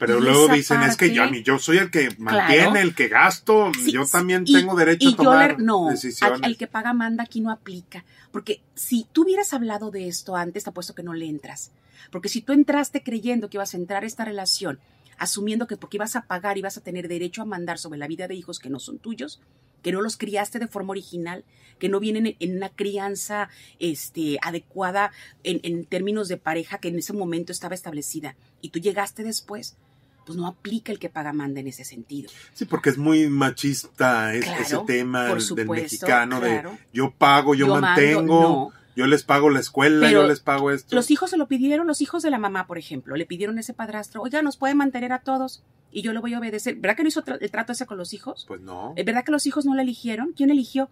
Pero 0.00 0.18
luego 0.18 0.48
dicen, 0.48 0.82
es 0.82 0.96
que 0.96 1.12
yo, 1.12 1.26
yo 1.44 1.58
soy 1.58 1.76
el 1.76 1.90
que 1.90 2.08
mantiene, 2.16 2.80
el 2.80 2.94
que 2.94 3.08
gasto, 3.08 3.70
yo 3.86 4.06
también 4.06 4.46
tengo 4.46 4.74
derecho 4.74 5.10
a 5.10 5.16
tomar 5.16 5.60
no, 5.60 5.90
decisiones. 5.90 6.40
el 6.42 6.56
que 6.56 6.66
paga 6.66 6.94
manda 6.94 7.24
aquí 7.24 7.42
no 7.42 7.50
aplica, 7.50 8.02
porque 8.32 8.62
si 8.74 9.06
tú 9.12 9.24
hubieras 9.24 9.52
hablado 9.52 9.90
de 9.90 10.08
esto 10.08 10.36
antes, 10.36 10.64
te 10.64 10.70
apuesto 10.70 10.94
que 10.94 11.02
no 11.02 11.12
le 11.12 11.26
entras. 11.26 11.70
Porque 12.10 12.30
si 12.30 12.40
tú 12.40 12.54
entraste 12.54 13.02
creyendo 13.02 13.50
que 13.50 13.58
ibas 13.58 13.74
a 13.74 13.76
entrar 13.76 14.04
a 14.04 14.06
esta 14.06 14.24
relación, 14.24 14.80
asumiendo 15.18 15.66
que 15.66 15.76
porque 15.76 15.98
ibas 15.98 16.16
a 16.16 16.22
pagar 16.22 16.56
ibas 16.56 16.78
a 16.78 16.80
tener 16.80 17.06
derecho 17.06 17.42
a 17.42 17.44
mandar 17.44 17.76
sobre 17.76 17.98
la 17.98 18.06
vida 18.06 18.26
de 18.26 18.34
hijos 18.34 18.58
que 18.58 18.70
no 18.70 18.78
son 18.78 18.98
tuyos, 18.98 19.38
que 19.82 19.92
no 19.92 20.00
los 20.00 20.16
criaste 20.16 20.58
de 20.58 20.66
forma 20.66 20.92
original, 20.92 21.44
que 21.78 21.90
no 21.90 22.00
vienen 22.00 22.36
en 22.40 22.56
una 22.56 22.70
crianza 22.70 23.50
este, 23.78 24.38
adecuada 24.40 25.12
en, 25.44 25.60
en 25.62 25.84
términos 25.84 26.28
de 26.28 26.38
pareja 26.38 26.78
que 26.78 26.88
en 26.88 26.98
ese 26.98 27.12
momento 27.12 27.52
estaba 27.52 27.74
establecida, 27.74 28.34
y 28.62 28.70
tú 28.70 28.78
llegaste 28.78 29.22
después, 29.22 29.76
pues 30.24 30.36
no 30.36 30.46
aplica 30.46 30.92
el 30.92 30.98
que 30.98 31.08
paga 31.08 31.32
manda 31.32 31.60
en 31.60 31.68
ese 31.68 31.84
sentido. 31.84 32.30
Sí, 32.54 32.64
porque 32.64 32.90
es 32.90 32.98
muy 32.98 33.28
machista 33.28 34.34
ese 34.34 34.78
tema 34.86 35.24
del 35.24 35.68
mexicano 35.68 36.40
de 36.40 36.62
yo 36.92 37.10
pago, 37.10 37.54
yo, 37.54 37.68
mantengo. 37.68 38.72
Yo 38.96 39.06
les 39.06 39.22
pago 39.22 39.50
la 39.50 39.60
escuela, 39.60 40.10
yo 40.10 40.26
les 40.26 40.40
pago 40.40 40.70
esto. 40.70 40.94
Los 40.94 41.10
hijos 41.10 41.30
se 41.30 41.36
lo 41.36 41.46
pidieron, 41.46 41.86
los 41.86 42.00
hijos 42.00 42.22
de 42.22 42.30
la 42.30 42.38
mamá, 42.38 42.66
por 42.66 42.76
ejemplo, 42.76 43.16
le 43.16 43.24
pidieron 43.24 43.56
a 43.56 43.60
ese 43.60 43.72
padrastro, 43.72 44.20
oiga, 44.20 44.42
nos 44.42 44.56
puede 44.56 44.74
mantener 44.74 45.12
a 45.12 45.20
todos 45.20 45.62
y 45.92 46.02
yo 46.02 46.12
le 46.12 46.20
voy 46.20 46.34
a 46.34 46.38
obedecer. 46.38 46.76
¿Verdad 46.76 46.96
que 46.96 47.02
no 47.04 47.08
hizo 47.08 47.22
el 47.40 47.50
trato 47.50 47.72
ese 47.72 47.86
con 47.86 47.98
los 47.98 48.12
hijos? 48.12 48.44
Pues 48.46 48.60
no. 48.60 48.92
¿Es 48.96 49.04
verdad 49.04 49.24
que 49.24 49.32
los 49.32 49.46
hijos 49.46 49.64
no 49.64 49.74
le 49.74 49.82
eligieron? 49.82 50.32
¿Quién 50.36 50.50
eligió? 50.50 50.90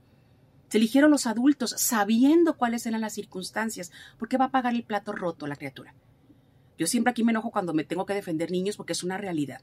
Se 0.69 0.79
eligieron 0.79 1.11
los 1.11 1.27
adultos, 1.27 1.75
sabiendo 1.77 2.57
cuáles 2.57 2.87
eran 2.87 3.01
las 3.01 3.15
circunstancias. 3.15 3.91
¿Por 4.19 4.29
qué 4.29 4.37
va 4.37 4.47
a 4.47 4.51
pagar 4.51 4.75
el 4.75 4.85
plato 4.85 5.13
roto 5.13 5.47
la 5.47 5.57
criatura? 5.57 5.95
Yo 6.79 6.87
siempre 6.87 7.11
aquí 7.11 7.25
me 7.25 7.33
enojo 7.33 7.51
cuando 7.51 7.75
me 7.75 7.85
tengo 7.85 8.07
que 8.07 8.15
defender 8.15 8.51
niños 8.51 8.77
porque 8.77 8.93
es 8.93 9.03
una 9.03 9.19
realidad. 9.19 9.61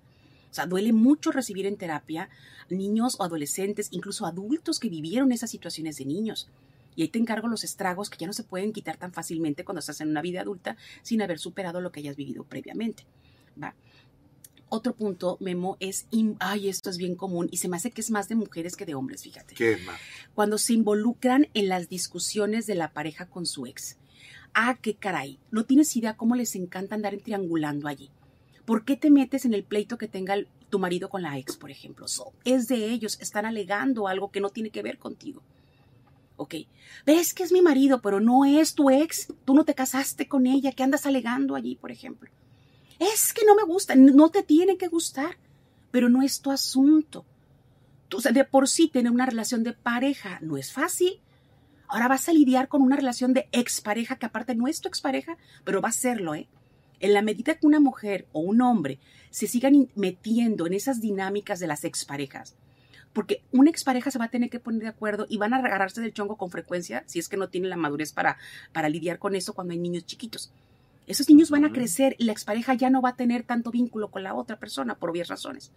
O 0.51 0.53
sea, 0.53 0.65
duele 0.65 0.93
mucho 0.93 1.31
recibir 1.31 1.65
en 1.65 1.77
terapia 1.77 2.29
niños 2.69 3.15
o 3.19 3.23
adolescentes, 3.23 3.89
incluso 3.91 4.25
adultos 4.25 4.79
que 4.79 4.89
vivieron 4.89 5.31
esas 5.31 5.49
situaciones 5.49 5.97
de 5.97 6.05
niños. 6.05 6.49
Y 6.95 7.01
ahí 7.01 7.09
te 7.09 7.19
encargo 7.19 7.47
los 7.47 7.63
estragos 7.63 8.09
que 8.09 8.17
ya 8.17 8.27
no 8.27 8.33
se 8.33 8.43
pueden 8.43 8.71
quitar 8.71 8.97
tan 8.97 9.11
fácilmente 9.11 9.65
cuando 9.65 9.79
estás 9.79 9.99
en 10.01 10.09
una 10.09 10.21
vida 10.21 10.41
adulta 10.41 10.77
sin 11.01 11.21
haber 11.21 11.39
superado 11.39 11.81
lo 11.81 11.91
que 11.91 11.99
hayas 11.99 12.15
vivido 12.15 12.43
previamente. 12.43 13.05
¿va? 13.61 13.75
Otro 14.69 14.95
punto, 14.95 15.37
Memo, 15.39 15.77
es, 15.79 16.07
ay, 16.39 16.69
esto 16.69 16.89
es 16.89 16.97
bien 16.97 17.15
común 17.15 17.47
y 17.51 17.57
se 17.57 17.67
me 17.67 17.77
hace 17.77 17.91
que 17.91 18.01
es 18.01 18.09
más 18.09 18.27
de 18.29 18.35
mujeres 18.35 18.75
que 18.75 18.85
de 18.85 18.95
hombres, 18.95 19.23
fíjate. 19.23 19.55
¿Qué 19.55 19.77
más? 19.85 19.99
Cuando 20.33 20.57
se 20.57 20.73
involucran 20.73 21.47
en 21.53 21.69
las 21.69 21.87
discusiones 21.87 22.65
de 22.65 22.75
la 22.75 22.91
pareja 22.91 23.27
con 23.27 23.45
su 23.45 23.65
ex 23.67 23.97
ah, 24.55 24.77
qué 24.81 24.95
caray, 24.95 25.37
no 25.51 25.65
tienes 25.65 25.95
idea 25.95 26.17
cómo 26.17 26.35
les 26.35 26.55
encanta 26.55 26.95
andar 26.95 27.15
triangulando 27.17 27.87
allí. 27.87 28.09
¿Por 28.65 28.83
qué 28.83 28.95
te 28.95 29.11
metes 29.11 29.45
en 29.45 29.53
el 29.53 29.63
pleito 29.63 29.97
que 29.97 30.07
tenga 30.07 30.35
tu 30.69 30.79
marido 30.79 31.09
con 31.09 31.21
la 31.21 31.37
ex, 31.37 31.55
por 31.57 31.69
ejemplo? 31.69 32.07
es 32.43 32.67
de 32.67 32.89
ellos, 32.89 33.19
están 33.21 33.45
alegando 33.45 34.07
algo 34.07 34.31
que 34.31 34.39
no 34.39 34.49
tiene 34.49 34.71
que 34.71 34.81
ver 34.81 34.97
contigo. 34.97 35.43
Ok, 36.37 36.55
ves 37.05 37.33
que 37.33 37.43
es 37.43 37.51
mi 37.51 37.61
marido, 37.61 38.01
pero 38.01 38.19
no 38.19 38.43
es 38.43 38.73
tu 38.73 38.89
ex, 38.89 39.27
tú 39.45 39.53
no 39.53 39.63
te 39.63 39.75
casaste 39.75 40.27
con 40.27 40.47
ella, 40.47 40.71
¿qué 40.71 40.83
andas 40.83 41.05
alegando 41.05 41.55
allí, 41.55 41.75
por 41.75 41.91
ejemplo? 41.91 42.29
Es 42.99 43.33
que 43.33 43.45
no 43.45 43.55
me 43.55 43.63
gusta, 43.63 43.95
no 43.95 44.29
te 44.29 44.41
tiene 44.43 44.77
que 44.77 44.87
gustar, 44.87 45.37
pero 45.91 46.09
no 46.09 46.21
es 46.21 46.41
tu 46.41 46.51
asunto. 46.51 47.25
Tú, 48.09 48.19
de 48.19 48.43
por 48.43 48.67
sí 48.67 48.87
tener 48.87 49.11
una 49.11 49.25
relación 49.25 49.63
de 49.63 49.73
pareja 49.73 50.39
no 50.41 50.57
es 50.57 50.71
fácil, 50.71 51.21
Ahora 51.95 52.09
vas 52.09 52.27
a 52.27 52.33
lidiar 52.33 52.67
con 52.67 52.81
una 52.81 52.97
relación 52.97 53.33
de 53.33 53.47
expareja 53.53 54.17
que 54.17 54.25
aparte 54.25 54.53
no 54.53 54.67
es 54.67 54.81
tu 54.81 54.89
expareja, 54.89 55.37
pero 55.63 55.79
va 55.79 55.87
a 55.87 55.93
serlo, 55.93 56.35
¿eh? 56.35 56.49
En 56.99 57.13
la 57.13 57.21
medida 57.21 57.55
que 57.55 57.65
una 57.65 57.79
mujer 57.79 58.27
o 58.33 58.41
un 58.41 58.61
hombre 58.61 58.99
se 59.29 59.47
sigan 59.47 59.87
metiendo 59.95 60.67
en 60.67 60.73
esas 60.73 60.99
dinámicas 60.99 61.61
de 61.61 61.67
las 61.67 61.85
exparejas, 61.85 62.57
porque 63.13 63.43
una 63.53 63.69
expareja 63.69 64.11
se 64.11 64.19
va 64.19 64.25
a 64.25 64.29
tener 64.29 64.49
que 64.49 64.59
poner 64.59 64.81
de 64.81 64.87
acuerdo 64.89 65.25
y 65.29 65.37
van 65.37 65.53
a 65.53 65.59
agarrarse 65.59 66.01
del 66.01 66.11
chongo 66.11 66.35
con 66.35 66.51
frecuencia 66.51 67.05
si 67.05 67.19
es 67.19 67.29
que 67.29 67.37
no 67.37 67.47
tienen 67.47 67.69
la 67.69 67.77
madurez 67.77 68.11
para, 68.11 68.39
para 68.73 68.89
lidiar 68.89 69.17
con 69.17 69.33
eso 69.33 69.53
cuando 69.53 69.71
hay 69.71 69.79
niños 69.79 70.05
chiquitos. 70.05 70.51
Esos 71.07 71.29
niños 71.29 71.49
van 71.49 71.63
a 71.63 71.71
crecer 71.71 72.17
y 72.19 72.25
la 72.25 72.33
expareja 72.33 72.73
ya 72.73 72.89
no 72.89 73.01
va 73.01 73.11
a 73.11 73.15
tener 73.15 73.43
tanto 73.43 73.71
vínculo 73.71 74.11
con 74.11 74.21
la 74.21 74.33
otra 74.33 74.59
persona 74.59 74.95
por 74.95 75.11
obvias 75.11 75.29
razones. 75.29 75.71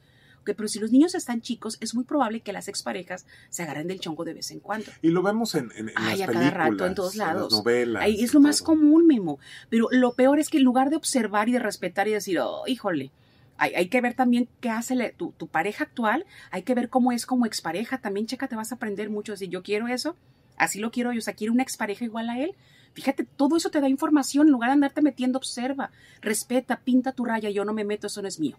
Pero 0.44 0.68
si 0.68 0.78
los 0.78 0.92
niños 0.92 1.14
están 1.14 1.40
chicos, 1.40 1.76
es 1.80 1.94
muy 1.94 2.04
probable 2.04 2.40
que 2.40 2.52
las 2.52 2.68
exparejas 2.68 3.26
se 3.50 3.62
agarren 3.62 3.86
del 3.86 4.00
chongo 4.00 4.24
de 4.24 4.34
vez 4.34 4.50
en 4.50 4.60
cuando. 4.60 4.90
Y 5.02 5.10
lo 5.10 5.22
vemos 5.22 5.54
en, 5.54 5.70
en, 5.76 5.90
Ay, 5.94 6.18
las 6.18 6.28
a 6.28 6.32
películas, 6.32 6.32
cada 6.32 6.50
rato, 6.50 6.86
en 6.86 6.94
todos 6.94 7.16
lados. 7.16 7.52
las 7.52 7.58
novelas. 7.58 8.04
Es 8.08 8.34
lo 8.34 8.40
más 8.40 8.58
todo. 8.58 8.66
común, 8.66 9.06
Memo. 9.06 9.38
Pero 9.68 9.88
lo 9.90 10.12
peor 10.14 10.38
es 10.38 10.48
que 10.48 10.58
en 10.58 10.64
lugar 10.64 10.90
de 10.90 10.96
observar 10.96 11.48
y 11.48 11.52
de 11.52 11.58
respetar 11.58 12.08
y 12.08 12.12
decir, 12.12 12.38
oh, 12.40 12.64
híjole, 12.66 13.10
hay, 13.56 13.74
hay 13.74 13.88
que 13.88 14.00
ver 14.00 14.14
también 14.14 14.48
qué 14.60 14.70
hace 14.70 15.14
tu 15.16 15.46
pareja 15.48 15.84
actual, 15.84 16.24
hay 16.50 16.62
que 16.62 16.74
ver 16.74 16.88
cómo 16.88 17.12
es 17.12 17.26
como 17.26 17.44
expareja. 17.44 17.98
También, 17.98 18.26
checa, 18.26 18.48
te 18.48 18.56
vas 18.56 18.72
a 18.72 18.76
aprender 18.76 19.10
mucho. 19.10 19.36
Si 19.36 19.48
yo 19.48 19.62
quiero 19.62 19.88
eso, 19.88 20.16
así 20.56 20.78
lo 20.78 20.90
quiero 20.90 21.12
yo. 21.12 21.18
O 21.18 21.22
sea, 21.22 21.34
quiero 21.34 21.52
una 21.52 21.62
expareja 21.62 22.04
igual 22.04 22.30
a 22.30 22.38
él. 22.38 22.54
Fíjate, 22.94 23.24
todo 23.24 23.56
eso 23.56 23.70
te 23.70 23.80
da 23.80 23.88
información. 23.88 24.46
En 24.46 24.52
lugar 24.52 24.70
de 24.70 24.74
andarte 24.74 25.02
metiendo, 25.02 25.38
observa, 25.38 25.90
respeta, 26.20 26.80
pinta 26.80 27.12
tu 27.12 27.24
raya. 27.24 27.50
Yo 27.50 27.64
no 27.64 27.72
me 27.72 27.84
meto, 27.84 28.06
eso 28.06 28.22
no 28.22 28.28
es 28.28 28.40
mío. 28.40 28.56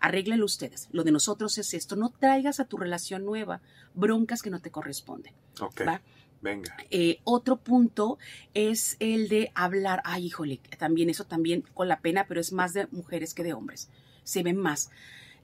Arréglenlo 0.00 0.44
ustedes. 0.44 0.88
Lo 0.92 1.04
de 1.04 1.12
nosotros 1.12 1.58
es 1.58 1.74
esto. 1.74 1.96
No 1.96 2.10
traigas 2.10 2.60
a 2.60 2.64
tu 2.64 2.76
relación 2.76 3.24
nueva 3.24 3.60
broncas 3.94 4.42
que 4.42 4.50
no 4.50 4.60
te 4.60 4.70
corresponden. 4.70 5.34
Ok, 5.60 5.82
¿va? 5.86 6.00
venga. 6.40 6.76
Eh, 6.90 7.20
otro 7.24 7.56
punto 7.56 8.18
es 8.54 8.96
el 9.00 9.28
de 9.28 9.50
hablar. 9.54 10.02
Ay, 10.04 10.26
híjole, 10.26 10.60
también 10.78 11.10
eso 11.10 11.24
también 11.24 11.62
con 11.74 11.88
la 11.88 12.00
pena, 12.00 12.26
pero 12.28 12.40
es 12.40 12.52
más 12.52 12.72
de 12.74 12.86
mujeres 12.90 13.34
que 13.34 13.42
de 13.42 13.54
hombres. 13.54 13.90
Se 14.24 14.42
ven 14.42 14.56
más. 14.56 14.90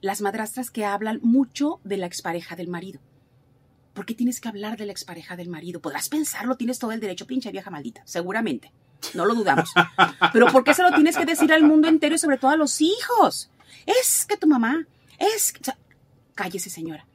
Las 0.01 0.21
madrastras 0.21 0.71
que 0.71 0.85
hablan 0.85 1.19
mucho 1.21 1.79
de 1.83 1.97
la 1.97 2.05
expareja 2.05 2.55
del 2.55 2.67
marido. 2.67 2.99
¿Por 3.93 4.05
qué 4.05 4.13
tienes 4.13 4.41
que 4.41 4.49
hablar 4.49 4.77
de 4.77 4.85
la 4.85 4.91
expareja 4.91 5.37
del 5.37 5.47
marido? 5.47 5.79
Podrás 5.79 6.09
pensarlo, 6.09 6.57
tienes 6.57 6.79
todo 6.79 6.91
el 6.91 6.99
derecho, 6.99 7.25
pinche 7.25 7.51
vieja 7.51 7.71
maldita, 7.71 8.01
seguramente. 8.05 8.71
No 9.13 9.25
lo 9.25 9.35
dudamos. 9.35 9.71
Pero 10.33 10.47
¿por 10.47 10.63
qué 10.63 10.73
se 10.73 10.83
lo 10.83 10.93
tienes 10.93 11.17
que 11.17 11.25
decir 11.25 11.51
al 11.53 11.63
mundo 11.63 11.87
entero 11.87 12.15
y 12.15 12.17
sobre 12.17 12.37
todo 12.37 12.51
a 12.51 12.57
los 12.57 12.81
hijos? 12.81 13.49
Es 13.85 14.25
que 14.25 14.37
tu 14.37 14.47
mamá, 14.47 14.85
es 15.17 15.53
que... 15.53 15.59
o 15.61 15.63
sea, 15.63 15.77
cállese, 16.33 16.69
señora. 16.69 17.05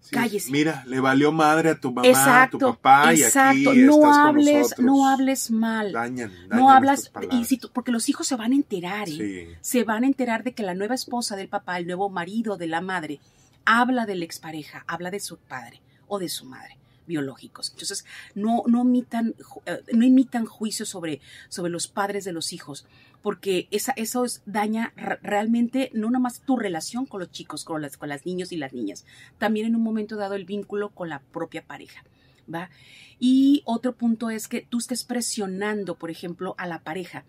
Sí, 0.00 0.10
cállese. 0.14 0.50
Mira, 0.52 0.84
le 0.86 1.00
valió 1.00 1.32
madre 1.32 1.70
a 1.70 1.80
tu 1.80 1.90
mamá, 1.90 2.06
exacto, 2.06 2.56
a 2.56 2.60
tu 2.60 2.66
papá 2.74 3.12
exacto. 3.12 3.58
y 3.58 3.68
aquí 3.68 3.78
no 3.80 3.94
estás 3.96 4.16
hables, 4.18 4.78
no 4.78 5.08
hables 5.08 5.50
mal. 5.50 5.92
Dañan, 5.92 6.32
no 6.48 6.70
hablas 6.70 7.06
y 7.06 7.10
palabras. 7.10 7.48
si 7.48 7.58
tú- 7.58 7.70
porque 7.72 7.90
los 7.90 8.08
hijos 8.08 8.26
se 8.26 8.36
van 8.36 8.52
a 8.52 8.54
enterar, 8.54 9.08
¿eh? 9.08 9.48
Sí. 9.48 9.56
se 9.60 9.82
van 9.84 10.04
a 10.04 10.06
enterar 10.06 10.44
de 10.44 10.52
que 10.54 10.62
la 10.62 10.74
nueva 10.74 10.94
esposa 10.94 11.34
del 11.34 11.48
papá, 11.48 11.78
el 11.78 11.86
nuevo 11.86 12.08
marido 12.08 12.56
de 12.56 12.68
la 12.68 12.80
madre, 12.80 13.18
habla 13.64 14.06
de 14.06 14.14
la 14.14 14.24
expareja, 14.24 14.84
habla 14.86 15.10
de 15.10 15.18
su 15.18 15.38
padre 15.38 15.82
o 16.06 16.20
de 16.20 16.28
su 16.28 16.44
madre 16.44 16.78
biológicos. 17.06 17.70
Entonces, 17.70 18.04
no, 18.34 18.62
no, 18.66 18.82
imitan, 18.82 19.34
eh, 19.66 19.82
no 19.92 20.04
imitan 20.04 20.46
juicios 20.46 20.88
sobre, 20.88 21.20
sobre 21.48 21.70
los 21.70 21.88
padres 21.88 22.24
de 22.24 22.32
los 22.32 22.52
hijos, 22.52 22.86
porque 23.22 23.68
esa, 23.70 23.92
eso 23.96 24.24
es- 24.24 24.42
daña 24.46 24.92
re- 24.96 25.18
realmente 25.22 25.90
no 25.94 26.10
nomás 26.10 26.40
tu 26.40 26.56
relación 26.56 27.06
con 27.06 27.20
los 27.20 27.30
chicos, 27.30 27.64
con 27.64 27.82
las, 27.82 27.96
con 27.96 28.08
las 28.08 28.26
niños 28.26 28.52
y 28.52 28.56
las 28.56 28.72
niñas, 28.72 29.04
también 29.38 29.66
en 29.66 29.76
un 29.76 29.82
momento 29.82 30.16
dado 30.16 30.34
el 30.34 30.44
vínculo 30.44 30.90
con 30.90 31.08
la 31.08 31.20
propia 31.20 31.64
pareja. 31.64 32.04
¿va? 32.52 32.70
Y 33.18 33.62
otro 33.64 33.96
punto 33.96 34.30
es 34.30 34.46
que 34.46 34.60
tú 34.60 34.78
estés 34.78 35.02
presionando, 35.04 35.96
por 35.98 36.10
ejemplo, 36.10 36.54
a 36.58 36.66
la 36.66 36.82
pareja 36.84 37.24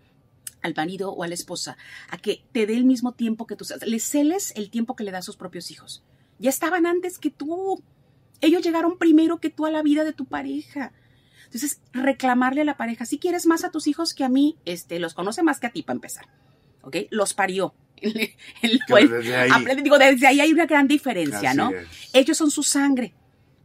al 0.62 0.74
marido 0.76 1.12
o 1.12 1.22
a 1.22 1.28
la 1.28 1.34
esposa, 1.34 1.76
a 2.10 2.18
que 2.18 2.42
te 2.52 2.66
dé 2.66 2.74
el 2.76 2.84
mismo 2.84 3.12
tiempo 3.12 3.46
que 3.46 3.54
tú, 3.56 3.64
le 3.86 3.98
celes 4.00 4.52
el 4.56 4.70
tiempo 4.70 4.96
que 4.96 5.04
le 5.04 5.12
da 5.12 5.18
a 5.18 5.22
sus 5.22 5.36
propios 5.36 5.70
hijos. 5.70 6.02
Ya 6.40 6.50
estaban 6.50 6.84
antes 6.86 7.18
que 7.18 7.30
tú. 7.30 7.82
Ellos 8.40 8.62
llegaron 8.62 8.98
primero 8.98 9.38
que 9.38 9.50
tú 9.50 9.66
a 9.66 9.70
la 9.70 9.82
vida 9.82 10.04
de 10.04 10.12
tu 10.12 10.24
pareja. 10.26 10.92
Entonces, 11.46 11.80
reclamarle 11.92 12.60
a 12.60 12.64
la 12.64 12.76
pareja, 12.76 13.06
si 13.06 13.18
quieres 13.18 13.46
más 13.46 13.64
a 13.64 13.70
tus 13.70 13.86
hijos 13.86 14.14
que 14.14 14.22
a 14.24 14.28
mí, 14.28 14.56
este, 14.64 14.98
los 14.98 15.14
conoce 15.14 15.42
más 15.42 15.60
que 15.60 15.66
a 15.66 15.70
ti 15.70 15.82
para 15.82 15.96
empezar. 15.96 16.26
¿Ok? 16.82 16.96
Los 17.10 17.34
parió. 17.34 17.74
El- 18.00 18.30
el- 18.62 18.80
desde 19.10 19.36
ahí. 19.36 19.50
Digo, 19.82 19.98
desde 19.98 20.26
ahí 20.26 20.40
hay 20.40 20.52
una 20.52 20.66
gran 20.66 20.86
diferencia, 20.86 21.50
Así 21.50 21.56
¿no? 21.58 21.70
es. 21.70 21.88
Ellos 22.12 22.36
son 22.36 22.50
su 22.50 22.62
sangre. 22.62 23.12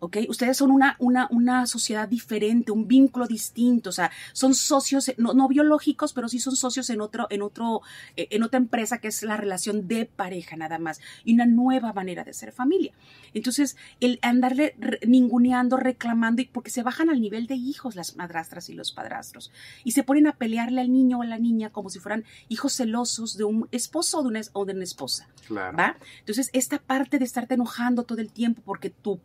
¿Ok? 0.04 0.18
Ustedes 0.28 0.58
son 0.58 0.70
una, 0.70 0.98
una, 1.00 1.30
una 1.32 1.66
sociedad 1.66 2.10
diferente, 2.10 2.74
un 2.74 2.90
vínculo 2.90 3.26
distinto, 3.26 3.90
o 3.90 3.94
sea, 3.94 4.12
son 4.34 4.54
socios, 4.54 5.10
no, 5.18 5.34
no 5.34 5.48
biológicos, 5.48 6.12
pero 6.12 6.28
sí 6.28 6.40
son 6.40 6.58
socios 6.58 6.90
en 6.90 7.00
otro, 7.00 7.26
en 7.30 7.42
otro, 7.42 7.82
eh, 8.18 8.28
en 8.32 8.44
otra 8.44 8.58
empresa 8.58 8.98
que 8.98 9.08
es 9.08 9.24
la 9.24 9.38
relación 9.38 9.88
de 9.88 10.06
pareja 10.06 10.58
nada 10.58 10.78
más, 10.78 11.00
y 11.24 11.34
una 11.34 11.46
nueva 11.46 11.94
manera 11.94 12.26
de 12.26 12.34
ser 12.34 12.52
familia. 12.52 12.92
Entonces, 13.34 13.78
el 14.02 14.20
andarle 14.22 14.76
ninguneando, 15.08 15.78
reclamando, 15.78 16.42
y 16.42 16.46
porque 16.46 16.70
se 16.70 16.84
bajan 16.84 17.10
al 17.10 17.22
nivel 17.22 17.48
de 17.48 17.56
hijos 17.56 17.96
las 17.96 18.18
madrastras 18.18 18.68
y 18.70 18.74
los 18.74 18.92
padrastros, 18.92 19.54
y 19.86 19.92
se 19.92 20.04
ponen 20.04 20.28
a 20.28 20.36
pelearle 20.36 20.82
al 20.82 20.92
niño 20.92 21.20
o 21.20 21.22
a 21.22 21.26
la 21.26 21.40
niña 21.40 21.70
como 21.70 21.90
si 21.90 22.00
fueran 22.00 22.26
hijos 22.50 22.74
celosos 22.76 23.38
de 23.38 23.46
un 23.46 23.70
esposo 23.72 24.20
o 24.20 24.24
de 24.24 24.28
una, 24.28 24.42
o 24.52 24.66
de 24.66 24.74
una 24.74 24.84
esposa. 24.84 25.30
Claro. 25.48 25.78
¿va? 25.78 25.96
Entonces, 26.20 26.50
esta 26.52 26.80
parte 26.80 27.20
de 27.20 27.26
estarte 27.26 27.54
enojando 27.54 28.04
todo 28.04 28.20
el 28.20 28.34
tiempo 28.34 28.62
porque 28.66 28.90
tu 28.90 29.18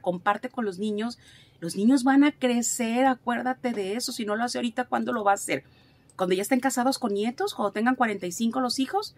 comparte 0.00 0.48
con 0.48 0.64
los 0.64 0.78
niños, 0.78 1.18
los 1.60 1.76
niños 1.76 2.04
van 2.04 2.24
a 2.24 2.32
crecer, 2.32 3.06
acuérdate 3.06 3.72
de 3.72 3.96
eso, 3.96 4.12
si 4.12 4.24
no 4.24 4.36
lo 4.36 4.44
hace 4.44 4.58
ahorita, 4.58 4.84
¿cuándo 4.84 5.12
lo 5.12 5.24
va 5.24 5.32
a 5.32 5.34
hacer? 5.34 5.64
Cuando 6.16 6.34
ya 6.34 6.42
estén 6.42 6.60
casados 6.60 6.98
con 6.98 7.14
nietos, 7.14 7.54
cuando 7.54 7.72
tengan 7.72 7.94
45 7.94 8.60
los 8.60 8.78
hijos. 8.78 9.14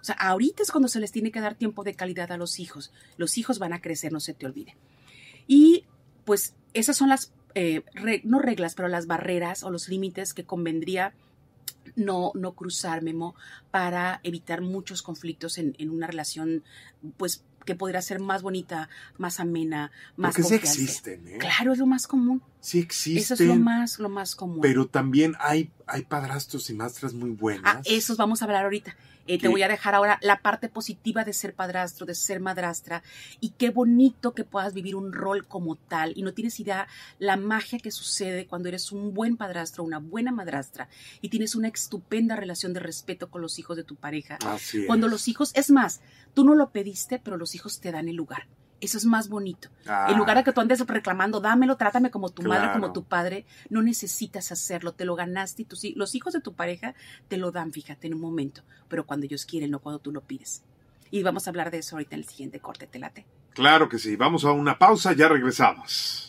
O 0.00 0.04
sea, 0.06 0.14
ahorita 0.16 0.62
es 0.62 0.70
cuando 0.70 0.88
se 0.88 1.00
les 1.00 1.10
tiene 1.10 1.30
que 1.30 1.40
dar 1.40 1.54
tiempo 1.54 1.82
de 1.82 1.94
calidad 1.94 2.30
a 2.30 2.36
los 2.36 2.58
hijos. 2.60 2.92
Los 3.16 3.38
hijos 3.38 3.58
van 3.58 3.72
a 3.72 3.80
crecer, 3.80 4.12
no 4.12 4.20
se 4.20 4.34
te 4.34 4.46
olvide. 4.46 4.76
Y 5.46 5.84
pues 6.24 6.54
esas 6.74 6.96
son 6.96 7.08
las, 7.08 7.32
eh, 7.54 7.82
no 8.22 8.38
reglas, 8.38 8.74
pero 8.74 8.88
las 8.88 9.06
barreras 9.06 9.62
o 9.62 9.70
los 9.70 9.88
límites 9.88 10.34
que 10.34 10.44
convendría 10.44 11.14
no, 11.94 12.32
no 12.34 12.52
cruzar, 12.52 13.02
Memo, 13.02 13.34
para 13.70 14.20
evitar 14.22 14.60
muchos 14.60 15.02
conflictos 15.02 15.58
en, 15.58 15.74
en 15.78 15.90
una 15.90 16.06
relación, 16.06 16.64
pues, 17.16 17.44
que 17.66 17.74
podría 17.74 18.00
ser 18.00 18.20
más 18.20 18.40
bonita, 18.40 18.88
más 19.18 19.40
amena, 19.40 19.90
más 20.16 20.34
Porque 20.34 20.48
sí 20.48 20.54
existen, 20.54 21.28
¿eh? 21.28 21.38
Claro, 21.38 21.74
es 21.74 21.78
lo 21.78 21.86
más 21.86 22.06
común. 22.06 22.42
Sí 22.60 22.78
existen. 22.78 23.22
Eso 23.22 23.34
es 23.34 23.40
lo 23.40 23.56
más, 23.56 23.98
lo 23.98 24.08
más 24.08 24.34
común. 24.34 24.60
Pero 24.62 24.86
también 24.86 25.34
hay, 25.38 25.70
hay 25.86 26.04
padrastros 26.04 26.70
y 26.70 26.74
mastras 26.74 27.12
muy 27.12 27.30
buenas. 27.30 27.76
Ah, 27.76 27.82
esos 27.84 28.16
vamos 28.16 28.40
a 28.40 28.46
hablar 28.46 28.64
ahorita. 28.64 28.96
Eh, 29.26 29.38
te 29.38 29.48
voy 29.48 29.62
a 29.62 29.68
dejar 29.68 29.94
ahora 29.94 30.18
la 30.22 30.40
parte 30.40 30.68
positiva 30.68 31.24
de 31.24 31.32
ser 31.32 31.54
padrastro, 31.54 32.06
de 32.06 32.14
ser 32.14 32.40
madrastra, 32.40 33.02
y 33.40 33.50
qué 33.50 33.70
bonito 33.70 34.34
que 34.34 34.44
puedas 34.44 34.74
vivir 34.74 34.96
un 34.96 35.12
rol 35.12 35.46
como 35.46 35.76
tal. 35.76 36.12
Y 36.16 36.22
no 36.22 36.32
tienes 36.32 36.58
idea 36.60 36.86
la 37.18 37.36
magia 37.36 37.78
que 37.78 37.90
sucede 37.90 38.46
cuando 38.46 38.68
eres 38.68 38.92
un 38.92 39.14
buen 39.14 39.36
padrastro, 39.36 39.84
una 39.84 39.98
buena 39.98 40.32
madrastra, 40.32 40.88
y 41.20 41.28
tienes 41.28 41.54
una 41.54 41.68
estupenda 41.68 42.36
relación 42.36 42.72
de 42.72 42.80
respeto 42.80 43.30
con 43.30 43.42
los 43.42 43.58
hijos 43.58 43.76
de 43.76 43.84
tu 43.84 43.96
pareja. 43.96 44.38
Así 44.44 44.80
es. 44.80 44.86
Cuando 44.86 45.08
los 45.08 45.28
hijos, 45.28 45.52
es 45.54 45.70
más, 45.70 46.00
tú 46.34 46.44
no 46.44 46.54
lo 46.54 46.70
pediste, 46.70 47.18
pero 47.18 47.36
los 47.36 47.54
hijos 47.54 47.80
te 47.80 47.92
dan 47.92 48.08
el 48.08 48.16
lugar. 48.16 48.46
Eso 48.80 48.98
es 48.98 49.06
más 49.06 49.28
bonito. 49.28 49.68
Ah, 49.86 50.08
En 50.10 50.18
lugar 50.18 50.36
de 50.36 50.44
que 50.44 50.52
tú 50.52 50.60
andes 50.60 50.86
reclamando, 50.86 51.40
dámelo, 51.40 51.76
trátame 51.76 52.10
como 52.10 52.28
tu 52.28 52.42
madre, 52.42 52.72
como 52.72 52.92
tu 52.92 53.04
padre, 53.04 53.46
no 53.70 53.80
necesitas 53.82 54.52
hacerlo, 54.52 54.92
te 54.92 55.04
lo 55.06 55.14
ganaste 55.16 55.62
y 55.62 55.64
tus, 55.64 55.82
los 55.96 56.14
hijos 56.14 56.34
de 56.34 56.40
tu 56.40 56.52
pareja 56.52 56.94
te 57.28 57.38
lo 57.38 57.52
dan, 57.52 57.72
fíjate, 57.72 58.06
en 58.06 58.14
un 58.14 58.20
momento, 58.20 58.62
pero 58.88 59.06
cuando 59.06 59.24
ellos 59.24 59.46
quieren, 59.46 59.70
no 59.70 59.78
cuando 59.78 59.98
tú 59.98 60.12
lo 60.12 60.20
pides. 60.20 60.62
Y 61.10 61.22
vamos 61.22 61.46
a 61.46 61.50
hablar 61.50 61.70
de 61.70 61.78
eso 61.78 61.96
ahorita 61.96 62.16
en 62.16 62.22
el 62.22 62.28
siguiente 62.28 62.60
corte, 62.60 62.86
te 62.86 62.98
late. 62.98 63.24
Claro 63.54 63.88
que 63.88 63.98
sí. 63.98 64.16
Vamos 64.16 64.44
a 64.44 64.52
una 64.52 64.78
pausa, 64.78 65.14
ya 65.14 65.28
regresamos. 65.28 66.25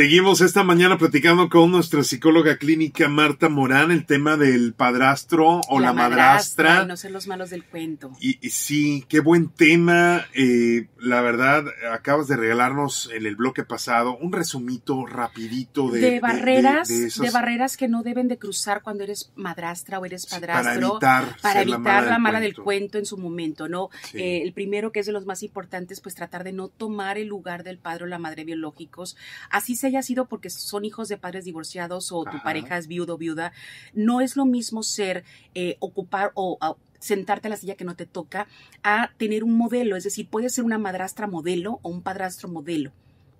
Seguimos 0.00 0.42
esta 0.42 0.62
mañana 0.62 0.98
platicando 0.98 1.48
con 1.48 1.70
nuestra 1.70 2.04
psicóloga 2.04 2.58
clínica 2.58 3.08
Marta 3.08 3.48
Morán 3.48 3.90
el 3.90 4.04
tema 4.04 4.36
del 4.36 4.74
padrastro 4.74 5.62
o 5.70 5.80
la, 5.80 5.94
madrastra. 5.94 6.82
Y 6.82 6.86
no 6.86 6.98
ser 6.98 7.12
los 7.12 7.26
malos 7.26 7.48
del 7.48 7.64
cuento. 7.64 8.12
Y, 8.20 8.36
y 8.46 8.50
sí, 8.50 9.06
qué 9.08 9.20
buen 9.20 9.48
tema. 9.48 10.26
Eh, 10.34 10.88
la 11.00 11.22
verdad, 11.22 11.64
acabas 11.90 12.28
de 12.28 12.36
regalarnos 12.36 13.08
en 13.10 13.24
el 13.24 13.36
bloque 13.36 13.64
pasado 13.64 14.18
un 14.18 14.32
resumito 14.34 15.06
rapidito 15.06 15.90
de, 15.90 16.00
De, 16.00 16.20
barreras, 16.20 16.88
de- 16.88 16.94
de, 16.94 17.00
de 17.00 17.06
esas- 17.06 17.32
barreras 17.32 17.78
que 17.78 17.88
no 17.88 18.02
deben 18.02 18.28
de 18.28 18.36
cruzar 18.36 18.82
cuando 18.82 19.02
eres 19.02 19.32
madrastra 19.34 19.98
o 19.98 20.04
eres 20.04 20.24
sí, 20.24 20.28
padrastro. 20.28 20.98
para 21.00 21.22
evitar, 21.22 21.40
para 21.40 21.62
evitar 21.62 22.06
la 22.06 22.18
mala, 22.18 22.40
del 22.40 22.54
cuento 22.54 22.98
en 22.98 23.06
su 23.06 23.16
momento, 23.16 23.66
¿no? 23.66 23.88
Sí. 24.12 24.18
Eh, 24.18 24.42
el 24.42 24.52
primero, 24.52 24.92
que 24.92 25.00
es 25.00 25.06
de 25.06 25.12
los 25.12 25.24
más 25.24 25.42
importantes, 25.42 26.02
pues 26.02 26.14
tratar 26.14 26.44
de 26.44 26.52
no 26.52 26.68
tomar 26.68 27.16
el 27.16 27.28
lugar 27.28 27.64
del 27.64 27.78
padre 27.78 28.04
o 28.04 28.06
la 28.06 28.18
madre 28.18 28.44
biológicos, 28.44 29.16
así 29.48 29.74
se 29.74 29.85
haya 29.86 30.02
sido 30.02 30.26
porque 30.26 30.50
son 30.50 30.84
hijos 30.84 31.08
de 31.08 31.16
padres 31.16 31.44
divorciados 31.44 32.12
o 32.12 32.24
tu 32.24 32.42
pareja 32.42 32.78
es 32.78 32.86
viudo 32.86 33.14
o 33.14 33.18
viuda, 33.18 33.52
no 33.94 34.20
es 34.20 34.36
lo 34.36 34.44
mismo 34.44 34.82
ser, 34.82 35.24
eh, 35.54 35.76
ocupar 35.80 36.32
o 36.34 36.58
sentarte 36.98 37.48
a 37.48 37.50
la 37.50 37.56
silla 37.56 37.76
que 37.76 37.84
no 37.84 37.96
te 37.96 38.06
toca 38.06 38.46
a 38.82 39.12
tener 39.16 39.44
un 39.44 39.56
modelo, 39.56 39.96
es 39.96 40.04
decir, 40.04 40.28
puede 40.28 40.50
ser 40.50 40.64
una 40.64 40.78
madrastra 40.78 41.26
modelo 41.26 41.78
o 41.82 41.88
un 41.88 42.02
padrastro 42.02 42.48
modelo 42.48 42.92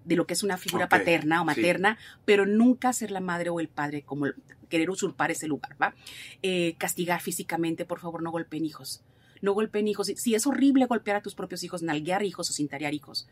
de 0.05 0.15
lo 0.15 0.27
que 0.27 0.35
es 0.35 0.43
una 0.43 0.57
figura 0.57 0.89
paterna 0.89 1.43
o 1.43 1.45
sí. 1.45 1.47
materna, 1.47 1.99
pero 2.25 2.47
nunca 2.47 2.93
ser 2.93 3.11
la 3.11 3.21
madre 3.21 3.51
o 3.51 3.59
el 3.59 3.69
padre 3.69 4.03
como 4.03 4.27
querer 4.69 4.89
usurpar 4.89 5.31
ese 5.31 5.49
lugar, 5.49 5.77
¿va? 5.81 5.95
Eh, 6.43 6.77
castigar 6.79 7.21
físicamente, 7.21 7.85
por 7.85 7.99
favor, 7.99 8.23
no 8.23 8.31
golpeen 8.31 8.65
hijos. 8.65 9.03
no 9.43 9.53
golpeen 9.53 9.87
hijos. 9.87 10.11
Sí, 10.17 10.35
es 10.35 10.47
horrible 10.47 10.87
golpear 10.87 11.17
a 11.17 11.23
tus 11.23 11.35
propios 11.35 11.63
hijos, 11.63 11.83
nalguear 11.83 12.23
hijos 12.23 12.49
o 12.51 12.53
cintarear 12.53 12.95
hijos. 12.95 13.29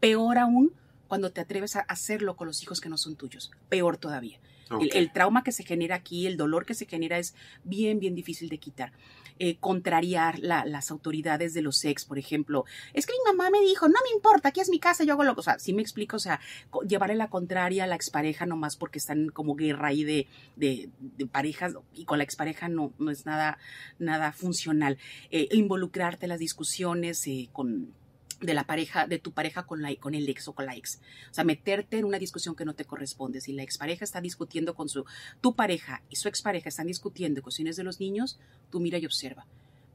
Peor 0.00 0.36
aún 0.38 0.72
cuando 1.08 1.30
te 1.30 1.40
atreves 1.40 1.76
a 1.76 1.80
hacerlo 1.80 2.36
con 2.36 2.46
los 2.46 2.62
hijos 2.62 2.80
que 2.80 2.88
no 2.88 2.98
son 2.98 3.16
tuyos. 3.16 3.50
Peor 3.68 3.96
todavía. 3.96 4.38
El, 4.80 5.12
trauma 5.12 5.44
que 5.44 5.52
se 5.52 5.64
genera 5.64 5.94
aquí, 5.94 6.26
el 6.26 6.36
dolor 6.36 6.66
que 6.66 6.74
se 6.74 6.86
genera 6.86 7.18
es 7.18 7.34
bien, 7.62 8.00
bien 8.00 8.14
difícil 8.14 8.48
de 8.48 8.58
quitar. 8.58 8.92
Eh, 9.38 9.58
contrariar 9.58 10.38
las 10.38 10.90
autoridades 10.90 11.52
de 11.52 11.60
los 11.60 11.84
ex, 11.84 12.06
por 12.06 12.18
ejemplo. 12.18 12.64
Es 12.94 13.06
que 13.06 13.12
mi 13.12 13.36
mamá 13.36 13.50
me 13.50 13.60
dijo, 13.60 13.86
no 13.86 13.98
me 14.02 14.14
importa, 14.14 14.48
aquí 14.48 14.60
es 14.60 14.70
mi 14.70 14.80
casa, 14.80 15.04
yo 15.04 15.12
hago 15.12 15.24
lo 15.24 15.34
que... 15.34 15.40
O 15.40 15.42
sea, 15.42 15.58
sí 15.58 15.74
me 15.74 15.82
explico, 15.82 16.16
o 16.16 16.20
sea, 16.20 16.40
llevarle 16.88 17.16
la 17.16 17.28
contraria 17.28 17.84
a 17.84 17.86
la 17.86 17.96
expareja 17.96 18.46
nomás 18.46 18.76
porque 18.76 18.98
están 18.98 19.28
como 19.28 19.54
guerra 19.54 19.88
ahí 19.88 20.04
de, 20.04 20.26
de, 20.56 20.90
parejas 21.30 21.74
y 21.92 22.06
con 22.06 22.18
la 22.18 22.24
expareja 22.24 22.68
no, 22.68 22.92
no 22.98 23.10
es 23.10 23.26
nada, 23.26 23.58
nada 23.98 24.32
funcional. 24.32 24.96
Eh, 25.30 25.48
involucrarte 25.52 26.24
en 26.24 26.30
las 26.30 26.40
discusiones 26.40 27.26
eh, 27.26 27.50
con 27.52 27.92
de 28.40 28.54
la 28.54 28.64
pareja, 28.64 29.06
de 29.06 29.18
tu 29.18 29.32
pareja 29.32 29.64
con, 29.64 29.82
la, 29.82 29.94
con 29.96 30.14
el 30.14 30.28
ex 30.28 30.48
o 30.48 30.52
con 30.52 30.66
la 30.66 30.76
ex. 30.76 31.00
O 31.30 31.34
sea, 31.34 31.44
meterte 31.44 31.98
en 31.98 32.04
una 32.04 32.18
discusión 32.18 32.54
que 32.54 32.64
no 32.64 32.74
te 32.74 32.84
corresponde. 32.84 33.40
Si 33.40 33.52
la 33.52 33.62
expareja 33.62 34.04
está 34.04 34.20
discutiendo 34.20 34.74
con 34.74 34.88
su, 34.88 35.04
tu 35.40 35.54
pareja 35.54 36.02
y 36.10 36.16
su 36.16 36.28
expareja 36.28 36.68
están 36.68 36.86
discutiendo 36.86 37.42
cuestiones 37.42 37.76
de 37.76 37.84
los 37.84 38.00
niños, 38.00 38.38
tú 38.70 38.80
mira 38.80 38.98
y 38.98 39.06
observa. 39.06 39.46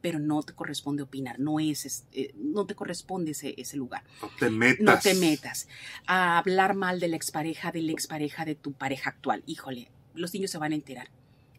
Pero 0.02 0.18
no 0.18 0.42
te 0.42 0.54
corresponde 0.54 1.04
opinar, 1.04 1.40
no 1.40 1.60
es, 1.60 2.06
eh, 2.12 2.34
no 2.36 2.66
te 2.66 2.74
corresponde 2.74 3.32
ese, 3.32 3.54
ese 3.58 3.78
lugar. 3.78 4.04
No 4.22 4.32
te 4.40 4.50
metas. 4.50 4.82
No 4.82 5.00
te 5.00 5.14
metas. 5.14 5.68
A 6.08 6.40
hablar 6.40 6.74
mal 6.74 7.00
de 7.00 7.08
la 7.08 7.16
expareja, 7.16 7.72
de 7.72 7.84
la 7.84 7.92
expareja 7.92 8.44
de 8.44 8.56
tu 8.56 8.74
pareja 8.74 9.12
actual. 9.12 9.44
Híjole, 9.46 9.92
los 10.16 10.34
niños 10.34 10.50
se 10.50 10.58
van 10.58 10.72
a 10.72 10.76
enterar 10.76 11.10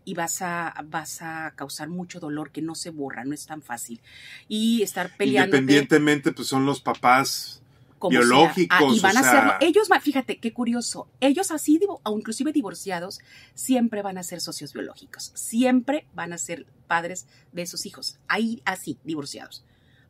y 0.04 0.14
vas 0.14 0.42
a, 0.42 0.74
vas 0.86 1.22
a 1.22 1.52
causar 1.56 1.88
mucho 1.88 2.20
dolor 2.20 2.50
que 2.50 2.62
no 2.62 2.74
se 2.74 2.90
borra, 2.90 3.24
no 3.24 3.34
es 3.34 3.46
tan 3.46 3.62
fácil. 3.62 4.00
Y 4.48 4.82
estar 4.82 5.16
peleando. 5.16 5.56
Independientemente, 5.56 6.32
pues 6.32 6.48
son 6.48 6.66
los 6.66 6.80
papás 6.80 7.62
biológicos. 8.08 8.78
Ah, 8.80 8.94
y 8.94 9.00
van 9.00 9.16
a 9.16 9.22
ser, 9.22 9.68
ellos, 9.68 9.88
fíjate, 10.00 10.38
qué 10.38 10.52
curioso, 10.52 11.08
ellos 11.20 11.50
así, 11.50 11.80
o 11.88 12.18
inclusive 12.18 12.52
divorciados, 12.52 13.20
siempre 13.54 14.02
van 14.02 14.18
a 14.18 14.22
ser 14.22 14.40
socios 14.40 14.72
biológicos, 14.72 15.32
siempre 15.34 16.06
van 16.14 16.32
a 16.32 16.38
ser 16.38 16.66
padres 16.86 17.26
de 17.52 17.66
sus 17.66 17.86
hijos, 17.86 18.18
ahí 18.28 18.62
así, 18.64 18.98
divorciados, 19.04 19.64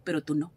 pero 0.04 0.22
tú 0.22 0.34
no. 0.34 0.52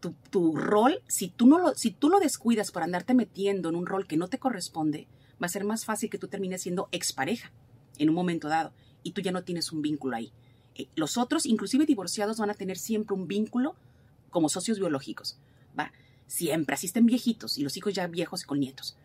Tu, 0.00 0.14
tu 0.30 0.56
rol, 0.56 1.00
si 1.06 1.28
tú, 1.28 1.46
no 1.46 1.58
lo, 1.58 1.74
si 1.74 1.92
tú 1.92 2.08
lo 2.08 2.18
descuidas 2.18 2.72
por 2.72 2.82
andarte 2.82 3.14
metiendo 3.14 3.68
en 3.68 3.76
un 3.76 3.86
rol 3.86 4.08
que 4.08 4.16
no 4.16 4.26
te 4.26 4.38
corresponde, 4.38 5.06
va 5.40 5.46
a 5.46 5.48
ser 5.48 5.64
más 5.64 5.84
fácil 5.84 6.10
que 6.10 6.18
tú 6.18 6.26
termines 6.26 6.62
siendo 6.62 6.88
expareja 6.90 7.52
en 7.98 8.08
un 8.08 8.14
momento 8.14 8.48
dado 8.48 8.72
y 9.02 9.12
tú 9.12 9.20
ya 9.20 9.32
no 9.32 9.44
tienes 9.44 9.72
un 9.72 9.82
vínculo 9.82 10.16
ahí. 10.16 10.32
Eh, 10.74 10.88
los 10.94 11.16
otros, 11.16 11.46
inclusive 11.46 11.86
divorciados, 11.86 12.38
van 12.38 12.50
a 12.50 12.54
tener 12.54 12.78
siempre 12.78 13.14
un 13.14 13.28
vínculo 13.28 13.74
como 14.30 14.48
socios 14.48 14.78
biológicos. 14.78 15.38
Va, 15.78 15.92
siempre, 16.26 16.74
así 16.74 16.86
estén 16.86 17.06
viejitos 17.06 17.58
y 17.58 17.62
los 17.62 17.76
hijos 17.76 17.92
ya 17.94 18.06
viejos 18.06 18.42
y 18.42 18.46
con 18.46 18.60
nietos. 18.60 18.96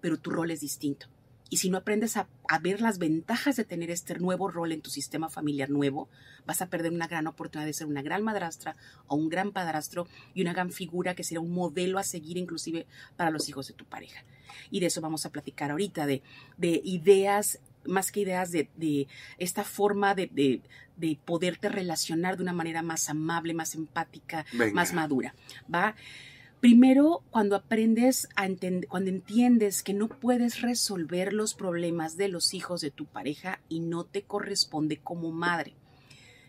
Pero 0.00 0.18
tu 0.18 0.30
rol 0.30 0.50
es 0.50 0.60
distinto. 0.60 1.06
Y 1.50 1.56
si 1.56 1.68
no 1.68 1.78
aprendes 1.78 2.16
a, 2.16 2.28
ver 2.62 2.80
las 2.80 2.98
ventajas 2.98 3.56
de 3.56 3.64
tener 3.64 3.90
este 3.90 4.16
nuevo 4.18 4.48
rol 4.48 4.70
en 4.70 4.80
tu 4.80 4.88
sistema 4.88 5.28
familiar 5.28 5.68
nuevo, 5.68 6.08
vas 6.46 6.62
a 6.62 6.68
perder 6.68 6.92
una 6.92 7.08
gran 7.08 7.26
oportunidad 7.26 7.66
de 7.66 7.72
ser 7.72 7.88
una 7.88 8.02
gran 8.02 8.22
madrastra 8.22 8.76
o 9.08 9.16
un 9.16 9.28
gran 9.28 9.50
padrastro 9.50 10.06
y 10.32 10.42
una 10.42 10.52
gran 10.52 10.70
figura 10.70 11.16
que 11.16 11.24
será 11.24 11.40
un 11.40 11.50
modelo 11.50 11.98
a 11.98 12.04
seguir 12.04 12.36
inclusive 12.36 12.86
para 13.16 13.30
los 13.30 13.48
hijos 13.48 13.66
de 13.66 13.74
tu 13.74 13.84
pareja. 13.84 14.24
Y 14.70 14.78
de 14.78 14.86
eso 14.86 15.00
vamos 15.00 15.26
a 15.26 15.30
platicar 15.30 15.72
ahorita, 15.72 16.06
de, 16.06 16.22
de 16.56 16.80
ideas 16.84 17.58
más 17.84 18.12
que 18.12 18.20
ideas 18.20 18.50
de, 18.52 19.08
esta 19.38 19.64
forma 19.64 20.14
de, 20.14 20.62
poderte 21.24 21.68
relacionar 21.68 22.36
de 22.36 22.42
una 22.42 22.52
manera 22.52 22.82
más 22.82 23.08
amable, 23.08 23.54
más 23.54 23.74
empática, 23.74 24.44
más 24.72 24.92
madura. 24.92 25.34
¿Va? 25.72 25.94
Primero, 26.60 27.22
cuando 27.30 27.56
aprendes 27.56 28.28
a 28.36 28.44
entender, 28.44 28.86
cuando 28.86 29.08
entiendes 29.08 29.82
que 29.82 29.94
no 29.94 30.08
puedes 30.08 30.60
resolver 30.60 31.32
los 31.32 31.54
problemas 31.54 32.18
de 32.18 32.28
los 32.28 32.52
hijos 32.52 32.82
de 32.82 32.90
tu 32.90 33.06
pareja 33.06 33.60
y 33.70 33.80
no 33.80 34.04
te 34.04 34.22
corresponde 34.22 34.98
como 34.98 35.32
madre. 35.32 35.74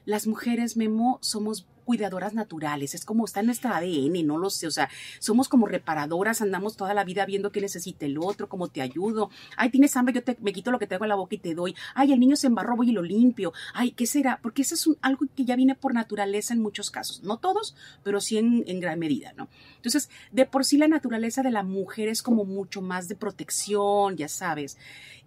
Las 0.04 0.28
mujeres, 0.28 0.76
Memo, 0.76 1.18
somos 1.22 1.66
cuidadoras 1.82 2.34
naturales, 2.34 2.94
es 2.96 3.06
como 3.06 3.26
está 3.26 3.40
en 3.42 3.48
nuestra 3.48 3.78
ADN, 3.78 4.26
no 4.26 4.38
lo 4.38 4.50
sé, 4.50 4.68
o 4.68 4.72
sea, 4.72 4.90
somos 5.20 5.50
como 5.50 5.68
reparadoras, 5.68 6.42
andamos 6.42 6.78
toda 6.78 6.94
la 6.94 7.04
vida 7.04 7.26
viendo 7.26 7.52
qué 7.52 7.62
necesita 7.62 8.06
el 8.06 8.18
otro, 8.18 8.50
cómo 8.50 8.68
te 8.68 8.82
ayudo, 8.82 9.30
ay, 9.58 9.70
tienes 9.70 9.96
hambre, 9.98 10.14
yo 10.14 10.24
te, 10.24 10.38
me 10.42 10.54
quito 10.54 10.72
lo 10.72 10.80
que 10.80 10.88
tengo 10.88 11.06
en 11.06 11.10
la 11.10 11.16
boca 11.16 11.36
y 11.36 11.40
te 11.40 11.54
doy, 11.54 11.76
ay, 11.96 12.14
el 12.14 12.20
niño 12.20 12.36
se 12.36 12.48
embarró, 12.48 12.76
voy 12.76 12.90
y 12.90 12.94
lo 12.94 13.02
limpio, 13.02 13.54
ay, 13.74 13.92
¿qué 13.92 14.06
será? 14.06 14.40
Porque 14.42 14.62
eso 14.62 14.76
es 14.76 14.90
algo 15.02 15.26
que 15.36 15.46
ya 15.46 15.56
viene 15.56 15.76
por 15.76 15.94
naturaleza 15.94 16.54
en 16.54 16.62
muchos 16.62 16.92
casos, 16.92 17.24
no 17.24 17.38
todos, 17.38 17.76
pero 18.04 18.22
sí 18.22 18.38
en, 18.38 18.64
en 18.68 18.80
gran 18.80 19.00
medida, 19.00 19.34
¿no? 19.34 19.50
Entonces, 19.76 20.10
de 20.32 20.46
por 20.46 20.66
sí 20.66 20.78
la 20.78 20.88
naturaleza 20.88 21.42
de 21.44 21.52
la 21.52 21.64
mujer 21.64 22.08
es 22.08 22.22
como 22.22 22.46
mucho 22.46 22.82
más 22.82 23.08
de 23.08 23.16
protección, 23.16 24.18
ya 24.18 24.28
sabes, 24.28 24.78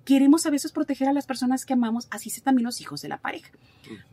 queremos 0.05 0.47
a 0.47 0.51
veces 0.51 0.73
proteger 0.73 1.09
a 1.09 1.13
las 1.13 1.27
personas 1.27 1.65
que 1.65 1.73
amamos, 1.73 2.07
así 2.11 2.31
se 2.31 2.41
también 2.41 2.65
los 2.65 2.81
hijos 2.81 3.03
de 3.03 3.09
la 3.09 3.19
pareja. 3.19 3.51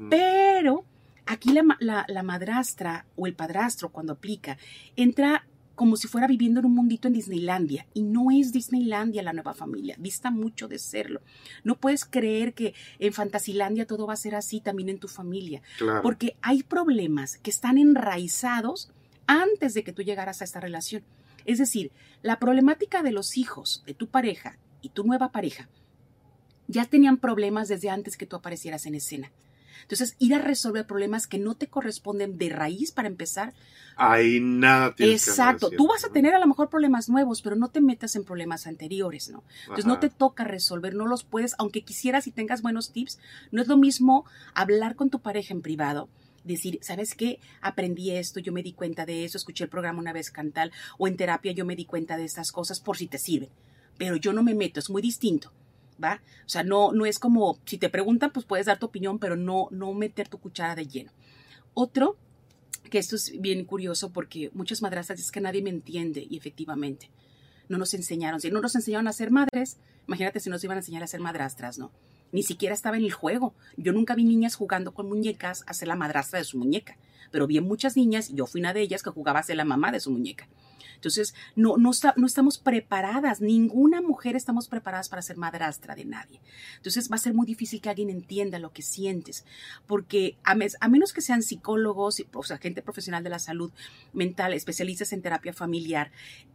Pero 0.09 0.85
Aquí 1.25 1.53
la, 1.53 2.23
madrastra 2.23 3.05
o 3.15 3.27
el 3.27 3.35
padrastro 3.35 3.89
cuando 3.89 4.13
aplica 4.13 4.57
entra 4.95 5.45
como 5.75 5.95
si 5.95 6.07
fuera 6.07 6.27
viviendo 6.27 6.59
en 6.59 6.67
un 6.67 6.75
mundito 6.75 7.07
en 7.07 7.13
Disneylandia. 7.13 7.87
Y 7.93 8.03
no 8.03 8.29
es 8.31 8.51
Disneylandia 8.51 9.23
la 9.23 9.33
nueva 9.33 9.53
familia, 9.53 9.95
dista 9.97 10.29
mucho 10.29 10.67
de 10.67 10.77
serlo. 10.77 11.21
No 11.63 11.75
puedes 11.75 12.05
creer 12.05 12.53
que 12.53 12.73
en 12.99 13.13
Fantasilandia 13.13 13.87
todo 13.87 14.05
va 14.05 14.13
a 14.13 14.17
ser 14.17 14.35
así 14.35 14.61
también 14.61 14.89
en 14.89 14.99
tu 14.99 15.07
familia. 15.07 15.61
Porque 16.03 16.35
hay 16.41 16.63
problemas 16.63 17.37
que 17.37 17.49
están 17.49 17.77
enraizados 17.77 18.91
antes 19.25 19.73
de 19.73 19.83
que 19.83 19.93
tú 19.93 20.03
llegaras 20.03 20.41
a 20.41 20.43
esta 20.43 20.59
relación. 20.59 21.03
Es 21.45 21.57
decir, 21.57 21.91
la 22.21 22.37
problemática 22.37 23.01
de 23.01 23.11
los 23.11 23.37
hijos 23.37 23.83
de 23.85 23.93
tu 23.93 24.07
pareja 24.07 24.57
y 24.81 24.89
tu 24.89 25.03
nueva 25.03 25.31
pareja 25.31 25.69
ya 26.67 26.85
tenían 26.85 27.17
problemas 27.17 27.67
desde 27.67 27.89
antes 27.89 28.17
que 28.17 28.25
tú 28.25 28.35
aparecieras 28.35 28.85
en 28.85 28.95
escena. 28.95 29.31
Entonces, 29.83 30.15
ir 30.19 30.33
a 30.33 30.39
resolver 30.39 30.85
problemas 30.85 31.27
que 31.27 31.37
no 31.37 31.55
te 31.55 31.67
corresponden 31.67 32.37
de 32.37 32.49
raíz 32.49 32.91
para 32.91 33.07
empezar. 33.07 33.53
Ahí 33.95 34.39
nada 34.39 34.95
tienes 34.95 35.27
Exacto. 35.27 35.69
Tú 35.69 35.87
vas 35.87 36.05
a 36.05 36.09
tener 36.09 36.33
a 36.33 36.39
lo 36.39 36.47
mejor 36.47 36.69
problemas 36.69 37.09
nuevos, 37.09 37.41
pero 37.41 37.55
no 37.55 37.69
te 37.69 37.81
metas 37.81 38.15
en 38.15 38.23
problemas 38.23 38.67
anteriores, 38.67 39.29
¿no? 39.29 39.43
Entonces, 39.61 39.85
no 39.85 39.99
te 39.99 40.09
toca 40.09 40.43
resolver, 40.43 40.95
no 40.95 41.07
los 41.07 41.23
puedes, 41.23 41.55
aunque 41.57 41.83
quisieras 41.83 42.27
y 42.27 42.31
tengas 42.31 42.61
buenos 42.61 42.91
tips, 42.91 43.19
no 43.51 43.61
es 43.61 43.67
lo 43.67 43.77
mismo 43.77 44.25
hablar 44.53 44.95
con 44.95 45.09
tu 45.09 45.19
pareja 45.19 45.53
en 45.53 45.61
privado 45.61 46.09
decir, 46.43 46.79
¿sabes 46.81 47.15
qué? 47.15 47.39
Aprendí 47.61 48.11
esto, 48.11 48.39
yo 48.39 48.51
me 48.51 48.63
di 48.63 48.73
cuenta 48.73 49.05
de 49.05 49.25
eso, 49.25 49.37
escuché 49.37 49.63
el 49.63 49.69
programa 49.69 49.99
una 49.99 50.13
vez 50.13 50.31
cantal 50.31 50.71
o 50.97 51.07
en 51.07 51.17
terapia 51.17 51.51
yo 51.51 51.65
me 51.65 51.75
di 51.75 51.85
cuenta 51.85 52.17
de 52.17 52.25
estas 52.25 52.51
cosas 52.51 52.79
por 52.79 52.97
si 52.97 53.07
te 53.07 53.17
sirven. 53.17 53.49
Pero 53.97 54.15
yo 54.15 54.33
no 54.33 54.43
me 54.43 54.55
meto, 54.55 54.79
es 54.79 54.89
muy 54.89 55.01
distinto. 55.01 55.51
O 56.45 56.49
sea, 56.49 56.63
no, 56.63 56.91
no 56.91 57.05
es 57.05 57.19
como, 57.19 57.59
si 57.65 57.77
te 57.77 57.89
preguntan, 57.89 58.31
pues 58.31 58.45
puedes 58.45 58.65
dar 58.65 58.79
tu 58.79 58.87
opinión, 58.87 59.19
pero 59.19 59.35
no, 59.35 59.67
no 59.71 59.93
meter 59.93 60.27
tu 60.27 60.39
cuchara 60.39 60.75
de 60.75 60.87
lleno. 60.87 61.11
Otro, 61.73 62.17
que 62.89 62.97
esto 62.97 63.15
es 63.15 63.39
bien 63.39 63.63
curioso 63.65 64.11
porque 64.11 64.49
muchas 64.53 64.81
madrastras 64.81 65.17
dicen 65.17 65.31
que 65.31 65.41
nadie 65.41 65.61
me 65.61 65.69
entiende 65.69 66.25
y 66.29 66.37
efectivamente 66.37 67.09
no 67.69 67.77
nos 67.77 67.93
enseñaron, 67.93 68.41
si 68.41 68.51
no 68.51 68.61
nos 68.61 68.75
enseñaron 68.75 69.07
a 69.07 69.13
ser 69.13 69.31
madres, 69.31 69.77
imagínate 70.07 70.39
si 70.39 70.49
nos 70.49 70.63
iban 70.63 70.77
a 70.77 70.81
enseñar 70.81 71.03
a 71.03 71.07
ser 71.07 71.21
madrastras, 71.21 71.77
¿no? 71.77 71.91
Ni 72.33 72.43
siquiera 72.43 72.73
estaba 72.73 72.97
en 72.97 73.03
el 73.03 73.11
juego. 73.11 73.53
Yo 73.77 73.93
nunca 73.93 74.15
vi 74.15 74.23
niñas 74.23 74.55
jugando 74.55 74.93
con 74.93 75.07
muñecas 75.07 75.63
a 75.67 75.73
ser 75.73 75.87
la 75.87 75.95
madrastra 75.95 76.39
de 76.39 76.45
su 76.45 76.57
muñeca, 76.57 76.97
pero 77.29 77.47
vi 77.47 77.59
muchas 77.61 77.95
niñas, 77.95 78.29
yo 78.29 78.45
fui 78.45 78.61
una 78.61 78.73
de 78.73 78.81
ellas, 78.81 79.03
que 79.03 79.09
jugaba 79.09 79.39
a 79.39 79.43
ser 79.43 79.57
la 79.57 79.65
mamá 79.65 79.91
de 79.91 79.99
su 79.99 80.11
muñeca. 80.11 80.47
Entonces, 81.01 81.33
no, 81.55 81.77
no, 81.77 81.89
no 82.15 82.27
estamos 82.27 82.59
preparadas, 82.59 83.41
ninguna 83.41 84.01
mujer 84.01 84.35
estamos 84.35 84.67
preparadas 84.67 85.09
para 85.09 85.23
ser 85.23 85.35
madrastra 85.35 85.95
de 85.95 86.05
nadie. 86.05 86.39
Entonces, 86.77 87.09
va 87.11 87.15
a 87.15 87.19
ser 87.19 87.33
muy 87.33 87.47
difícil 87.47 87.81
que 87.81 87.89
alguien 87.89 88.11
entienda 88.11 88.59
lo 88.59 88.71
que 88.71 88.83
sientes, 88.83 89.43
porque 89.87 90.37
a, 90.43 90.55
a 90.79 90.87
menos 90.87 91.11
que 91.11 91.21
sean 91.21 91.41
psicólogos, 91.41 92.23
o 92.33 92.43
sea, 92.43 92.59
gente 92.59 92.83
profesional 92.83 93.23
de 93.23 93.31
la 93.31 93.39
salud 93.39 93.71
mental, 94.13 94.53
especialistas 94.53 95.11
en 95.11 95.23
terapia 95.23 95.53
familiar, 95.53 96.11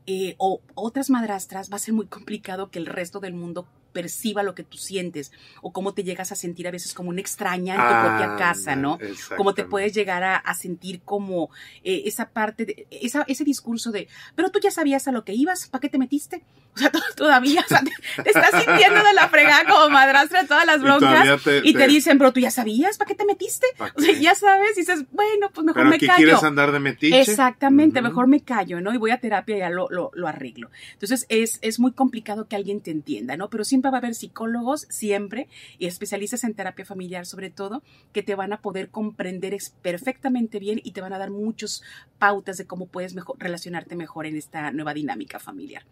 eh, 0.06 0.36
o 0.38 0.62
otras 0.76 1.10
madrastras, 1.10 1.68
va 1.72 1.76
a 1.76 1.80
ser 1.80 1.94
muy 1.94 2.06
complicado 2.06 2.70
que 2.70 2.78
el 2.78 2.86
resto 2.86 3.18
del 3.18 3.34
mundo 3.34 3.66
perciba 3.96 4.42
lo 4.42 4.54
que 4.54 4.62
tú 4.62 4.76
sientes 4.76 5.32
o 5.62 5.72
cómo 5.72 5.94
te 5.94 6.04
llegas 6.04 6.30
a 6.30 6.34
sentir 6.34 6.68
a 6.68 6.70
veces 6.70 6.92
como 6.92 7.08
una 7.08 7.22
extraña 7.22 7.74
en 7.76 7.80
tu 7.80 8.06
propia 8.06 8.36
casa, 8.36 8.76
¿no? 8.76 8.98
Cómo 9.38 9.54
te 9.54 9.64
puedes 9.64 9.94
llegar 9.94 10.22
a, 10.22 10.54
sentir 10.54 11.00
como 11.02 11.48
eh, 11.82 12.02
esa 12.04 12.28
parte, 12.28 12.66
de, 12.66 12.86
esa, 12.90 13.24
ese 13.26 13.42
discurso 13.42 13.92
de, 13.92 14.06
pero 14.34 14.50
tú 14.50 14.58
ya 14.60 14.70
sabías 14.70 15.08
a 15.08 15.12
lo 15.12 15.24
que 15.24 15.32
ibas, 15.32 15.66
¿para 15.68 15.80
qué 15.80 15.88
te 15.88 15.98
metiste? 15.98 16.42
O 16.76 16.78
sea, 16.78 16.92
todavía 17.16 17.64
te, 17.66 18.28
estás 18.28 18.62
sintiendo 18.62 19.02
de 19.02 19.14
la 19.14 19.30
fregada 19.30 19.64
como 19.64 19.88
madrastra 19.88 20.42
de 20.42 20.48
todas 20.48 20.66
las 20.66 20.82
broncas 20.82 21.26
y 21.62 21.72
te, 21.72 21.86
dicen, 21.88 22.18
pero 22.18 22.34
tú 22.34 22.40
ya 22.40 22.50
sabías, 22.50 22.98
¿para 22.98 23.08
qué 23.08 23.14
te 23.14 23.24
metiste? 23.24 23.66
O 23.94 23.98
sea, 24.02 24.12
ya 24.12 24.34
sabes, 24.34 24.76
y 24.76 24.80
dices, 24.80 25.06
bueno, 25.10 25.50
pues 25.54 25.64
mejor 25.64 25.86
me 25.86 25.98
callo. 25.98 26.16
quieres 26.16 26.42
andar 26.42 26.72
de 26.72 26.80
metiche? 26.80 27.18
Exactamente, 27.18 28.02
mejor 28.02 28.26
me 28.26 28.42
callo, 28.42 28.82
¿no? 28.82 28.92
Y 28.92 28.98
voy 28.98 29.10
a 29.10 29.18
terapia 29.20 29.56
y 29.56 29.60
ya 29.60 29.70
lo, 29.70 29.88
lo, 29.88 30.10
lo 30.12 30.28
arreglo. 30.28 30.70
Entonces, 30.92 31.24
es, 31.30 31.58
es 31.62 31.80
muy 31.80 31.92
complicado 31.92 32.46
que 32.46 32.56
alguien 32.56 32.82
te 32.82 32.90
entienda, 32.90 33.38
¿no? 33.38 33.48
Pero 33.48 33.64
siempre 33.64 33.85
va 33.90 33.98
a 33.98 34.00
haber 34.00 34.14
psicólogos, 34.14 34.86
siempre, 34.90 35.48
y 35.78 35.86
especialistas 35.86 36.44
en 36.44 36.54
terapia 36.54 36.84
familiar 36.84 37.26
sobre 37.26 37.50
todo, 37.50 37.82
que 38.12 38.22
te 38.22 38.34
van 38.34 38.52
a 38.52 38.60
poder 38.60 38.90
comprender 38.90 39.56
perfectamente 39.82 40.58
bien 40.58 40.80
y 40.82 40.92
te 40.92 41.00
van 41.00 41.12
a 41.12 41.18
dar 41.18 41.30
muchas 41.30 41.82
pautas 42.18 42.56
de 42.56 42.66
cómo 42.66 42.86
puedes 42.86 43.14
mejor, 43.14 43.36
relacionarte 43.38 43.96
mejor 43.96 44.26
en 44.26 44.36
esta 44.36 44.70
nueva 44.72 44.94
dinámica 44.94 45.38
familiar. 45.38 45.84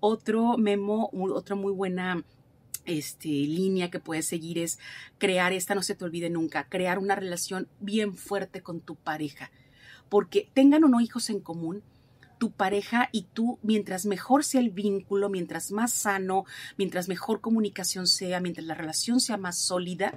Otro 0.00 0.56
memo, 0.58 1.10
otra 1.12 1.56
muy 1.56 1.72
buena 1.72 2.24
este, 2.84 3.28
línea 3.28 3.90
que 3.90 4.00
puedes 4.00 4.26
seguir 4.26 4.58
es 4.58 4.78
crear, 5.18 5.52
esta 5.52 5.74
no 5.74 5.82
se 5.82 5.94
te 5.94 6.04
olvide 6.04 6.30
nunca, 6.30 6.68
crear 6.68 6.98
una 6.98 7.16
relación 7.16 7.68
bien 7.80 8.14
fuerte 8.14 8.62
con 8.62 8.80
tu 8.80 8.94
pareja. 8.94 9.50
Porque 10.08 10.48
tengan 10.54 10.84
o 10.84 10.88
no 10.88 11.00
hijos 11.00 11.30
en 11.30 11.40
común, 11.40 11.82
tu 12.38 12.50
pareja 12.50 13.08
y 13.12 13.22
tú, 13.22 13.58
mientras 13.62 14.06
mejor 14.06 14.44
sea 14.44 14.60
el 14.60 14.70
vínculo, 14.70 15.28
mientras 15.28 15.72
más 15.72 15.92
sano, 15.92 16.44
mientras 16.76 17.08
mejor 17.08 17.40
comunicación 17.40 18.06
sea, 18.06 18.40
mientras 18.40 18.66
la 18.66 18.74
relación 18.74 19.20
sea 19.20 19.36
más 19.36 19.58
sólida, 19.58 20.12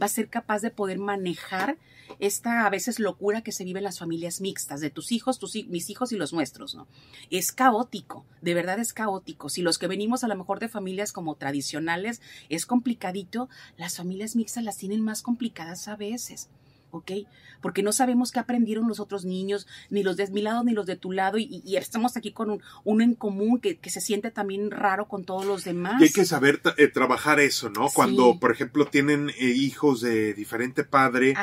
va 0.00 0.06
a 0.06 0.08
ser 0.08 0.28
capaz 0.28 0.62
de 0.62 0.70
poder 0.70 0.98
manejar 0.98 1.76
esta 2.18 2.66
a 2.66 2.70
veces 2.70 2.98
locura 2.98 3.42
que 3.42 3.52
se 3.52 3.64
vive 3.64 3.78
en 3.78 3.84
las 3.84 3.98
familias 3.98 4.40
mixtas, 4.40 4.80
de 4.80 4.90
tus 4.90 5.12
hijos, 5.12 5.38
tus, 5.38 5.54
mis 5.66 5.90
hijos 5.90 6.12
y 6.12 6.16
los 6.16 6.32
nuestros, 6.32 6.74
¿no? 6.74 6.86
Es 7.30 7.52
caótico, 7.52 8.24
de 8.42 8.54
verdad 8.54 8.78
es 8.78 8.92
caótico. 8.92 9.48
Si 9.48 9.62
los 9.62 9.78
que 9.78 9.86
venimos 9.86 10.24
a 10.24 10.28
lo 10.28 10.36
mejor 10.36 10.60
de 10.60 10.68
familias 10.68 11.12
como 11.12 11.34
tradicionales 11.36 12.20
es 12.48 12.66
complicadito, 12.66 13.48
las 13.76 13.96
familias 13.96 14.36
mixtas 14.36 14.64
las 14.64 14.76
tienen 14.76 15.00
más 15.00 15.22
complicadas 15.22 15.88
a 15.88 15.96
veces. 15.96 16.48
¿Ok? 16.94 17.12
Porque 17.60 17.82
no 17.82 17.92
sabemos 17.92 18.30
qué 18.30 18.38
aprendieron 18.38 18.88
los 18.88 19.00
otros 19.00 19.24
niños, 19.24 19.66
ni 19.90 20.02
los 20.02 20.16
de 20.16 20.28
mi 20.28 20.42
lado 20.42 20.64
ni 20.64 20.72
los 20.72 20.86
de 20.86 20.96
tu 20.96 21.12
lado, 21.12 21.38
y, 21.38 21.62
estamos 21.76 22.16
aquí 22.16 22.32
con 22.32 22.50
un, 22.50 22.62
uno 22.84 23.04
en 23.04 23.14
común 23.14 23.58
que, 23.58 23.78
se 23.84 24.00
siente 24.00 24.30
también 24.30 24.70
raro 24.70 25.06
con 25.06 25.24
todos 25.24 25.46
los 25.46 25.64
demás. 25.64 26.00
Y 26.00 26.04
hay 26.04 26.10
que 26.10 26.24
saber 26.24 26.60
eh, 26.76 26.88
trabajar 26.88 27.40
eso, 27.40 27.70
¿no? 27.70 27.88
Cuando, 27.88 28.38
por 28.38 28.50
ejemplo, 28.50 28.86
tienen 28.86 29.30
eh, 29.30 29.46
hijos 29.46 30.00
de 30.00 30.34
diferente 30.34 30.84
padre 30.84 31.34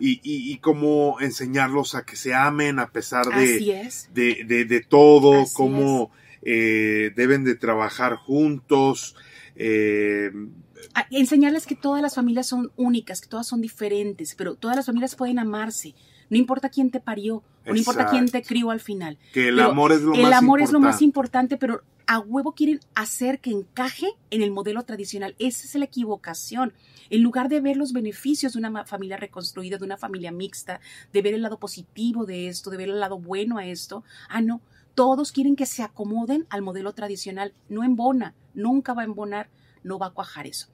y, 0.00 0.20
y, 0.22 0.58
cómo 0.58 1.20
enseñarlos 1.20 1.94
a 1.94 2.04
que 2.04 2.16
se 2.16 2.34
amen 2.34 2.78
a 2.78 2.90
pesar 2.90 3.26
de, 3.26 3.90
de, 4.12 4.64
de, 4.64 4.80
todo, 4.80 5.44
cómo 5.52 6.10
eh, 6.42 7.12
deben 7.16 7.44
de 7.44 7.54
trabajar 7.54 8.16
juntos. 8.16 9.16
Eh, 9.56 10.30
enseñarles 11.10 11.66
que 11.66 11.74
todas 11.74 12.02
las 12.02 12.14
familias 12.14 12.46
son 12.46 12.72
únicas, 12.76 13.20
que 13.20 13.28
todas 13.28 13.46
son 13.46 13.60
diferentes, 13.60 14.34
pero 14.34 14.54
todas 14.54 14.76
las 14.76 14.86
familias 14.86 15.14
pueden 15.14 15.38
amarse. 15.38 15.94
No 16.30 16.36
importa 16.36 16.68
quién 16.68 16.90
te 16.90 17.00
parió, 17.00 17.42
no 17.64 17.76
importa 17.76 18.08
quién 18.10 18.28
te 18.28 18.42
crió 18.42 18.70
al 18.70 18.80
final. 18.80 19.18
Que 19.32 19.48
el 19.48 19.60
amor 19.60 19.92
es 19.92 20.02
lo 20.02 20.14
el 20.14 20.32
amor 20.32 20.60
es 20.60 20.72
lo 20.72 20.80
más 20.80 21.00
importante, 21.02 21.56
pero 21.56 21.82
a 22.06 22.18
huevo 22.20 22.52
quieren 22.52 22.80
hacer 22.94 23.38
que 23.38 23.50
encaje 23.50 24.08
en 24.30 24.42
el 24.42 24.50
modelo 24.50 24.82
tradicional. 24.82 25.34
Esa 25.38 25.66
es 25.66 25.74
la 25.74 25.84
equivocación. 25.84 26.72
En 27.10 27.22
lugar 27.22 27.48
de 27.48 27.60
ver 27.60 27.76
los 27.76 27.92
beneficios 27.92 28.54
de 28.54 28.58
una 28.58 28.84
familia 28.84 29.16
reconstruida, 29.16 29.78
de 29.78 29.84
una 29.84 29.96
familia 29.96 30.32
mixta, 30.32 30.80
de 31.12 31.22
ver 31.22 31.34
el 31.34 31.42
lado 31.42 31.58
positivo 31.58 32.24
de 32.24 32.48
esto, 32.48 32.70
de 32.70 32.76
ver 32.76 32.88
el 32.88 33.00
lado 33.00 33.18
bueno 33.18 33.58
a 33.58 33.66
esto, 33.66 34.04
ah, 34.28 34.40
no, 34.40 34.60
todos 34.94 35.32
quieren 35.32 35.54
que 35.54 35.66
se 35.66 35.82
acomoden 35.82 36.46
al 36.50 36.62
modelo 36.62 36.92
tradicional. 36.92 37.52
No 37.68 37.84
embona, 37.84 38.34
nunca 38.54 38.94
va 38.94 39.02
a 39.02 39.04
embonar, 39.06 39.48
no 39.82 39.98
va 39.98 40.06
a 40.06 40.10
cuajar 40.10 40.46
eso. 40.46 40.68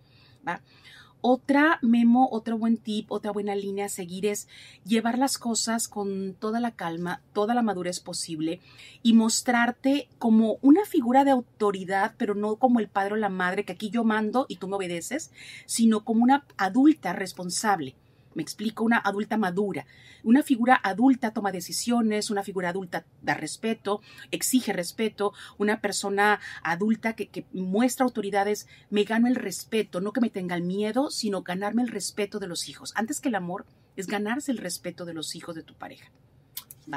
Otra 1.26 1.78
memo, 1.80 2.28
otro 2.30 2.58
buen 2.58 2.76
tip, 2.76 3.10
otra 3.10 3.32
buena 3.32 3.54
línea 3.54 3.86
a 3.86 3.88
seguir 3.88 4.26
es 4.26 4.46
llevar 4.84 5.16
las 5.16 5.38
cosas 5.38 5.88
con 5.88 6.34
toda 6.34 6.60
la 6.60 6.72
calma, 6.72 7.22
toda 7.32 7.54
la 7.54 7.62
madurez 7.62 8.00
posible 8.00 8.60
y 9.02 9.14
mostrarte 9.14 10.10
como 10.18 10.58
una 10.60 10.84
figura 10.84 11.24
de 11.24 11.30
autoridad, 11.30 12.14
pero 12.18 12.34
no 12.34 12.56
como 12.56 12.78
el 12.78 12.88
padre 12.88 13.14
o 13.14 13.16
la 13.16 13.30
madre, 13.30 13.64
que 13.64 13.72
aquí 13.72 13.88
yo 13.88 14.04
mando 14.04 14.44
y 14.50 14.56
tú 14.56 14.68
me 14.68 14.76
obedeces, 14.76 15.32
sino 15.64 16.04
como 16.04 16.24
una 16.24 16.44
adulta 16.58 17.14
responsable 17.14 17.96
me 18.34 18.42
explico, 18.42 18.84
una 18.84 18.98
adulta 18.98 19.36
madura. 19.36 19.86
Una 20.22 20.42
figura 20.42 20.80
adulta 20.82 21.32
toma 21.32 21.52
decisiones, 21.52 22.30
una 22.30 22.42
figura 22.42 22.70
adulta 22.70 23.04
da 23.22 23.34
respeto, 23.34 24.00
exige 24.30 24.72
respeto, 24.72 25.32
una 25.58 25.80
persona 25.80 26.40
adulta 26.62 27.14
que, 27.14 27.28
que 27.28 27.46
muestra 27.52 28.04
autoridades, 28.04 28.66
me 28.90 29.04
gano 29.04 29.26
el 29.26 29.36
respeto, 29.36 30.00
no 30.00 30.12
que 30.12 30.20
me 30.20 30.30
tenga 30.30 30.54
el 30.56 30.62
miedo, 30.62 31.10
sino 31.10 31.42
ganarme 31.42 31.82
el 31.82 31.88
respeto 31.88 32.38
de 32.38 32.48
los 32.48 32.68
hijos. 32.68 32.92
Antes 32.96 33.20
que 33.20 33.28
el 33.28 33.34
amor, 33.34 33.66
es 33.96 34.06
ganarse 34.06 34.50
el 34.50 34.58
respeto 34.58 35.04
de 35.04 35.14
los 35.14 35.34
hijos 35.36 35.54
de 35.54 35.62
tu 35.62 35.74
pareja. 35.74 36.10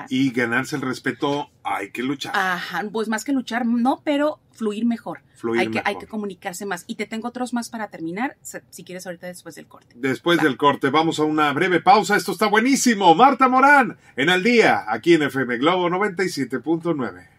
Y 0.10 0.32
ganarse 0.32 0.76
el 0.76 0.82
respeto 0.82 1.50
hay 1.63 1.91
que 1.91 2.04
luchar. 2.04 2.34
Ajá, 2.36 2.84
pues 2.91 3.08
más 3.08 3.23
que 3.23 3.32
luchar, 3.32 3.65
no, 3.65 4.02
pero 4.04 4.39
fluir 4.52 4.86
mejor. 4.86 5.21
Fluir 5.36 5.62
hay, 5.62 5.71
Que, 5.71 5.82
hay 5.84 5.97
que 5.97 6.08
comunicarse 6.08 6.65
más. 6.65 6.84
Y 6.88 6.95
te 6.95 7.06
tengo 7.06 7.28
otros 7.28 7.54
más 7.54 7.69
para 7.69 7.89
terminar, 7.89 8.38
si 8.41 8.84
quieres 8.84 9.06
ahorita 9.06 9.28
después 9.28 9.56
del 9.56 9.67
corte. 9.67 9.95
Después 9.95 10.41
del 10.41 10.58
corte, 10.58 10.89
vamos 10.89 11.19
a 11.19 11.23
una 11.23 11.52
breve 11.54 11.82
pausa. 11.82 12.15
Esto 12.15 12.32
está 12.32 12.47
buenísimo. 12.47 13.13
Marta 13.15 13.47
Morán, 13.47 13.97
en 14.15 14.30
Al 14.30 14.43
Día, 14.43 14.86
aquí 14.88 15.13
en 15.13 15.23
FM 15.23 15.58
Globo 15.58 15.89
97.9 15.89 17.38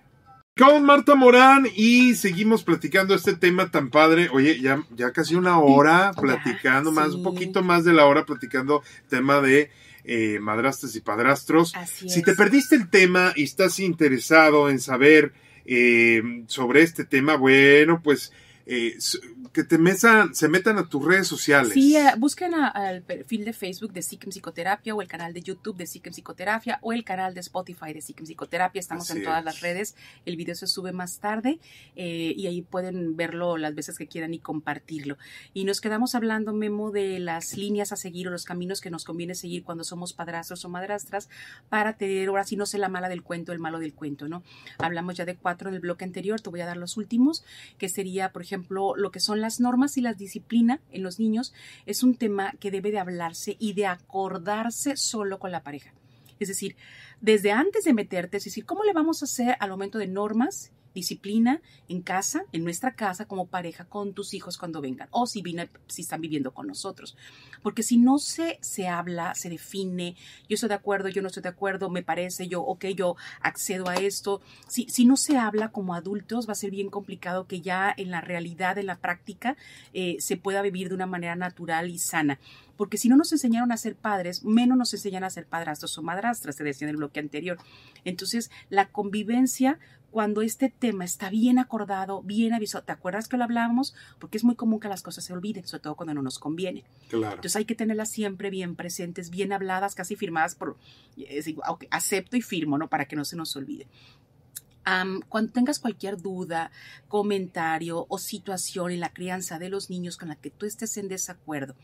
con 0.59 0.85
Marta 0.85 1.15
Morán 1.15 1.69
y 1.77 2.17
seguimos 2.17 2.65
platicando 2.65 3.15
este 3.15 3.35
tema 3.35 3.71
tan 3.71 3.91
padre. 3.91 4.29
Oye, 4.33 4.61
ya, 4.61 4.83
ya 4.91 5.13
casi 5.13 5.37
una 5.37 5.61
hora 5.61 6.13
platicando, 6.21 6.91
más, 6.91 7.15
un 7.15 7.23
poquito 7.23 7.63
más 7.63 7.85
de 7.85 7.93
la 7.93 8.07
hora 8.07 8.25
platicando 8.25 8.83
tema 9.09 9.41
de 9.41 9.71
eh, 10.11 10.39
madrastras 10.41 10.97
y 10.97 11.01
padrastros. 11.03 11.75
si 11.87 12.23
te 12.23 12.35
perdiste 12.35 12.75
el 12.75 12.89
tema 12.89 13.35
y 13.37 13.45
estás 13.45 13.79
interesado 13.79 14.71
en 14.71 14.81
saber 14.81 15.35
eh, 15.67 16.45
sobre 16.47 16.81
este 16.81 17.05
tema, 17.05 17.37
bueno, 17.37 18.01
pues 18.03 18.33
eh, 18.65 18.97
que 19.53 19.65
te 19.65 19.79
metan, 19.79 20.35
se 20.35 20.49
metan 20.49 20.79
a 20.79 20.89
tus 20.89 21.05
redes 21.05 21.27
sociales. 21.27 21.73
Sí, 21.73 21.97
eh, 21.97 22.13
busquen 22.19 22.55
al 22.55 23.03
perfil 23.03 23.45
de 23.45 23.53
Facebook 23.53 23.93
de 23.93 24.01
Psiquem 24.01 24.31
Psicoterapia 24.31 24.95
o 24.95 25.03
el 25.03 25.09
canal 25.09 25.33
de 25.33 25.43
YouTube 25.43 25.77
de 25.77 25.85
Psiquem 25.85 26.13
Psicoterapia 26.13 26.79
o 26.83 26.93
el 26.93 27.05
canal 27.05 27.35
de 27.35 27.41
Spotify 27.41 27.93
de 27.93 28.01
Psiquem 28.01 28.27
Psicoterapia. 28.27 28.81
Estamos 28.81 29.11
en 29.11 29.23
todas 29.23 29.45
las 29.45 29.61
redes. 29.61 29.95
El 30.25 30.37
video 30.37 30.55
se 30.55 30.67
sube 30.67 30.93
más 30.93 31.19
tarde 31.19 31.59
eh, 31.97 32.35
y 32.37 32.47
ahí 32.47 32.63
pueden 32.63 33.17
verlo 33.17 33.57
las 33.57 33.75
veces 33.75 33.99
que 33.99 34.07
quieran 34.07 34.35
y 34.35 34.39
compartirlo. 34.39 35.17
Y 35.55 35.65
nos 35.65 35.81
quedamos 35.81 36.15
hablando, 36.15 36.53
Memo, 36.53 36.91
de 36.91 37.19
las 37.19 37.57
líneas 37.57 37.93
a 37.93 37.97
seguir 37.97 38.29
o 38.29 38.31
los 38.31 38.45
caminos 38.45 38.81
que 38.81 38.91
nos 38.91 39.05
conviene 39.05 39.35
seguir 39.35 39.65
cuando 39.65 39.85
somos 39.85 40.13
padrastros 40.13 40.65
o 40.65 40.69
madrastras 40.69 41.29
para 41.69 41.97
tener, 41.97 42.29
ahora 42.29 42.45
sí 42.45 42.57
no 42.57 42.67
sé 42.67 42.79
la 42.79 42.89
mala 42.89 43.09
del 43.09 43.23
cuento, 43.23 43.53
el 43.53 43.59
malo 43.59 43.79
del 43.79 43.95
cuento, 43.95 44.29
¿no? 44.29 44.43
Hablamos 44.79 45.17
ya 45.17 45.25
de 45.25 45.37
cuatro 45.37 45.69
en 45.69 45.75
el 45.75 45.81
bloque 45.81 46.05
anterior, 46.05 46.41
te 46.41 46.51
voy 46.51 46.61
a 46.61 46.67
dar 46.67 46.77
los 46.77 46.97
últimos, 46.97 47.45
que 47.79 47.89
sería, 47.89 48.33
por 48.33 48.43
ejemplo, 48.43 48.95
lo 48.97 49.11
que 49.11 49.21
son 49.21 49.38
las 49.41 49.61
normas 49.61 49.97
y 49.97 50.01
la 50.01 50.15
disciplina 50.15 50.81
en 50.91 51.03
los 51.03 51.19
niños 51.19 51.55
es 51.87 52.03
un 52.03 52.15
tema 52.15 52.53
que 52.61 52.71
debe 52.71 52.91
de 52.91 52.99
hablarse 52.99 53.57
y 53.59 53.73
de 53.75 53.87
acordarse 53.87 54.97
solo 54.97 55.39
con 55.39 55.51
la 55.51 55.63
pareja. 55.63 55.93
Es 56.39 56.49
decir, 56.49 56.77
desde 57.21 57.53
antes 57.53 57.85
de 57.85 57.95
meterte, 57.95 58.37
es 58.37 58.45
decir, 58.45 58.65
¿cómo 58.65 58.85
le 58.85 58.93
vamos 58.93 59.23
a 59.23 59.25
hacer 59.25 59.57
al 59.61 59.71
momento 59.71 59.99
de 59.99 60.07
normas 60.07 60.73
disciplina 60.95 61.61
en 61.89 62.03
casa, 62.03 62.43
en 62.53 62.65
nuestra 62.65 62.95
casa, 62.95 63.27
como 63.27 63.47
pareja, 63.47 63.85
con 63.85 64.15
tus 64.15 64.35
hijos 64.35 64.59
cuando 64.59 64.81
vengan, 64.81 65.09
o 65.11 65.27
si, 65.27 65.43
si 65.87 66.03
están 66.03 66.21
viviendo 66.21 66.53
con 66.53 66.67
nosotros. 66.67 67.17
Porque 67.63 67.83
si 67.83 67.97
no 67.97 68.19
se, 68.19 68.59
se 68.61 68.89
habla, 68.89 69.35
se 69.35 69.49
define, 69.49 70.17
yo 70.49 70.55
estoy 70.55 70.69
de 70.69 70.75
acuerdo, 70.75 71.09
yo 71.09 71.23
no 71.23 71.29
estoy 71.29 71.43
de 71.43 71.49
acuerdo, 71.49 71.91
me 71.91 72.03
parece, 72.03 72.49
yo, 72.49 72.63
ok, 72.63 72.87
yo 72.97 73.17
accedo 73.41 73.89
a 73.89 73.97
esto, 73.97 74.41
si, 74.67 74.89
si 74.89 75.05
no 75.05 75.17
se 75.17 75.37
habla 75.37 75.71
como 75.71 75.95
adultos, 75.95 76.49
va 76.49 76.53
a 76.53 76.57
ser 76.57 76.71
bien 76.71 76.91
complicado 76.91 77.47
que 77.47 77.61
ya 77.61 77.95
en 77.97 78.11
la 78.11 78.21
realidad, 78.21 78.79
en 78.79 78.87
la 78.87 78.99
práctica, 78.99 79.57
eh, 79.93 80.17
se 80.21 80.37
pueda 80.37 80.63
vivir 80.63 80.89
de 80.89 80.95
una 80.95 81.07
manera 81.07 81.37
natural 81.37 81.91
y 81.91 81.99
sana 81.99 82.39
porque 82.79 82.97
si 82.97 83.09
no 83.09 83.17
nos 83.17 83.33
enseñaron 83.33 83.73
a 83.73 83.77
ser 83.77 83.97
padres, 83.97 84.45
menos 84.45 84.79
nos 84.79 84.95
enseñan 84.95 85.25
a 85.25 85.31
ser 85.31 85.47
padrastros 85.47 85.99
o 85.99 86.03
madrastras, 86.03 86.55
se 86.55 86.63
decía 86.63 86.87
en 86.87 86.91
el 86.91 86.97
bloque 86.97 87.19
anterior. 87.19 87.59
Entonces, 88.05 88.53
la 88.71 88.89
convivencia 88.89 89.81
cuando 90.11 90.41
este 90.43 90.71
tema 90.71 91.05
está 91.05 91.29
bien 91.31 91.59
acordado, 91.59 92.23
bien 92.23 92.55
avisado. 92.55 92.85
¿Te 92.85 92.93
acuerdas 92.93 93.29
que 93.29 93.37
lo 93.37 93.45
hablábamos? 93.45 93.95
Porque 94.19 94.39
es 94.39 94.45
muy 94.45 94.55
común 94.55 94.81
que 94.81 94.89
las 94.89 95.03
cosas 95.03 95.25
se 95.25 95.33
olviden, 95.33 95.67
sobre 95.67 95.83
todo 95.83 95.97
cuando 95.97 96.15
no 96.15 96.23
nos 96.23 96.39
conviene. 96.39 96.85
Claro. 97.09 97.37
Entonces 97.37 97.57
hay 97.57 97.67
que 97.67 97.75
tenerlas 97.75 98.11
siempre 98.11 98.51
bien 98.51 98.75
presentes, 98.75 99.31
bien 99.31 99.53
habladas, 99.53 99.95
casi 99.95 100.17
firmadas 100.17 100.55
por, 100.55 100.77
acepto 101.91 102.37
y 102.37 102.43
firmo, 102.43 102.79
¿no? 102.79 102.89
Para 102.89 103.05
que 103.05 103.17
no 103.17 103.25
se 103.25 103.37
nos 103.37 103.55
olvide. 103.57 103.87
cuando 105.29 105.53
tengas 105.53 105.79
cualquier 105.79 106.17
duda, 106.17 106.71
comentario 107.09 108.07
o 108.09 108.19
situación 108.19 108.93
en 108.93 109.01
la 109.01 109.13
crianza 109.13 109.59
de 109.59 109.69
los 109.69 109.91
niños 109.91 110.17
con 110.17 110.29
la 110.29 110.37
que 110.37 110.51
tú 110.51 110.65
estés 110.65 110.97
en 110.97 111.09
desacuerdo, 111.09 111.75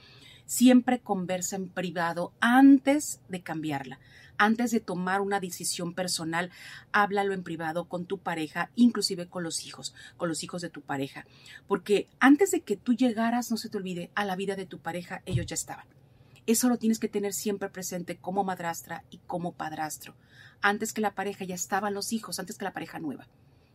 siempre 0.46 1.00
conversa 1.00 1.56
en 1.56 1.68
privado 1.68 2.32
antes 2.40 3.20
de 3.28 3.42
cambiarla 3.42 3.98
antes 4.38 4.70
de 4.70 4.80
tomar 4.80 5.20
una 5.20 5.40
decisión 5.40 5.94
personal, 5.94 6.50
háblalo 6.92 7.32
en 7.32 7.42
privado 7.42 7.88
con 7.88 8.06
tu 8.06 8.18
pareja, 8.18 8.70
inclusive 8.74 9.28
con 9.28 9.42
los 9.42 9.64
hijos, 9.64 9.94
con 10.16 10.28
los 10.28 10.42
hijos 10.42 10.62
de 10.62 10.70
tu 10.70 10.80
pareja. 10.80 11.26
Porque 11.66 12.08
antes 12.20 12.50
de 12.50 12.60
que 12.62 12.76
tú 12.76 12.94
llegaras, 12.94 13.50
no 13.50 13.56
se 13.56 13.68
te 13.68 13.76
olvide, 13.76 14.10
a 14.14 14.24
la 14.24 14.36
vida 14.36 14.56
de 14.56 14.66
tu 14.66 14.78
pareja, 14.78 15.22
ellos 15.26 15.46
ya 15.46 15.54
estaban. 15.54 15.86
Eso 16.46 16.68
lo 16.68 16.76
tienes 16.76 16.98
que 16.98 17.08
tener 17.08 17.32
siempre 17.32 17.70
presente 17.70 18.16
como 18.16 18.44
madrastra 18.44 19.04
y 19.10 19.18
como 19.26 19.52
padrastro. 19.52 20.14
Antes 20.60 20.92
que 20.92 21.00
la 21.00 21.14
pareja 21.14 21.44
ya 21.44 21.54
estaban 21.54 21.94
los 21.94 22.12
hijos, 22.12 22.38
antes 22.38 22.58
que 22.58 22.64
la 22.64 22.72
pareja 22.72 22.98
nueva. 22.98 23.26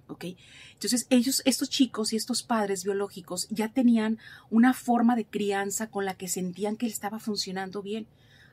¿ok? 0.10 0.26
Entonces 0.74 1.08
ellos, 1.10 1.42
estos 1.46 1.70
chicos 1.70 2.12
y 2.12 2.16
estos 2.16 2.44
padres 2.44 2.84
biológicos 2.84 3.48
ya 3.50 3.70
tenían 3.70 4.18
una 4.50 4.74
forma 4.74 5.16
de 5.16 5.26
crianza 5.26 5.90
con 5.90 6.06
la 6.06 6.16
que 6.16 6.28
sentían 6.28 6.76
que 6.76 6.88
estaba 6.88 7.20
funcionando 7.20 7.82
bien. 7.82 8.08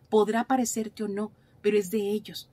Podrá 0.09 0.45
parecerte 0.45 1.03
o 1.03 1.09
no, 1.09 1.33
pero 1.67 1.79
es 1.79 1.91
de 1.91 1.99
ellos. 1.99 2.49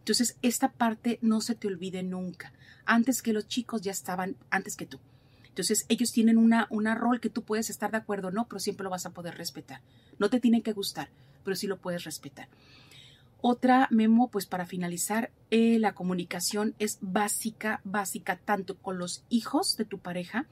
Entonces 0.00 0.36
esta 0.42 0.72
parte 0.72 1.18
no 1.22 1.40
se 1.40 1.54
te 1.54 1.68
olvide 1.68 2.02
nunca. 2.02 2.52
Antes 2.84 3.22
que 3.22 3.32
los 3.32 3.48
chicos 3.48 3.80
ya 3.80 3.92
estaban, 3.92 4.36
antes 4.50 4.76
que 4.76 4.84
tú. 4.84 5.00
Entonces 5.46 5.86
ellos 5.88 6.12
tienen 6.12 6.36
una, 6.36 6.66
una 6.68 6.94
rol 6.94 7.18
que 7.18 7.30
tú 7.30 7.44
puedes 7.44 7.70
estar 7.70 7.90
de 7.90 7.96
acuerdo 7.96 8.28
o 8.28 8.30
no, 8.30 8.46
pero 8.46 8.60
siempre 8.60 8.84
lo 8.84 8.90
vas 8.90 9.06
a 9.06 9.14
poder 9.14 9.38
respetar. 9.38 9.80
No 10.18 10.28
te 10.28 10.38
tienen 10.38 10.60
que 10.60 10.74
gustar, 10.74 11.08
pero 11.44 11.56
sí 11.56 11.66
lo 11.66 11.78
puedes 11.78 12.04
respetar. 12.04 12.46
Otra 13.40 13.88
memo, 13.90 14.28
pues 14.28 14.44
para 14.44 14.66
finalizar, 14.66 15.30
eh, 15.50 15.78
la 15.78 15.94
comunicación 15.94 16.74
es 16.78 16.98
básica, 17.00 17.80
básica 17.84 18.36
tanto 18.36 18.76
con 18.76 18.98
los 18.98 19.24
hijos 19.30 19.78
de 19.78 19.86
tu 19.86 19.98
pareja, 19.98 20.44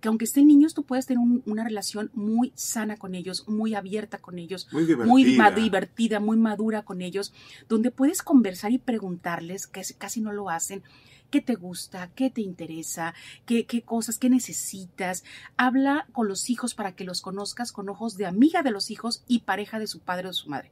que 0.00 0.08
aunque 0.08 0.24
estén 0.24 0.46
niños, 0.46 0.74
tú 0.74 0.84
puedes 0.84 1.06
tener 1.06 1.22
una 1.44 1.64
relación 1.64 2.10
muy 2.14 2.52
sana 2.54 2.96
con 2.96 3.14
ellos, 3.14 3.48
muy 3.48 3.74
abierta 3.74 4.18
con 4.18 4.38
ellos, 4.38 4.68
muy 4.72 4.84
divertida. 4.84 5.10
muy 5.10 5.24
divertida, 5.62 6.20
muy 6.20 6.36
madura 6.36 6.82
con 6.82 7.02
ellos, 7.02 7.32
donde 7.68 7.90
puedes 7.90 8.22
conversar 8.22 8.72
y 8.72 8.78
preguntarles, 8.78 9.66
que 9.66 9.82
casi 9.96 10.20
no 10.20 10.32
lo 10.32 10.50
hacen, 10.50 10.82
qué 11.30 11.40
te 11.40 11.56
gusta, 11.56 12.10
qué 12.14 12.30
te 12.30 12.40
interesa, 12.40 13.14
qué, 13.44 13.66
qué 13.66 13.82
cosas, 13.82 14.18
qué 14.18 14.30
necesitas. 14.30 15.24
Habla 15.56 16.06
con 16.12 16.28
los 16.28 16.48
hijos 16.48 16.74
para 16.74 16.92
que 16.92 17.04
los 17.04 17.20
conozcas 17.20 17.72
con 17.72 17.88
ojos 17.88 18.16
de 18.16 18.26
amiga 18.26 18.62
de 18.62 18.70
los 18.70 18.90
hijos 18.90 19.24
y 19.26 19.40
pareja 19.40 19.78
de 19.78 19.86
su 19.86 20.00
padre 20.00 20.28
o 20.28 20.32
su 20.32 20.48
madre. 20.48 20.70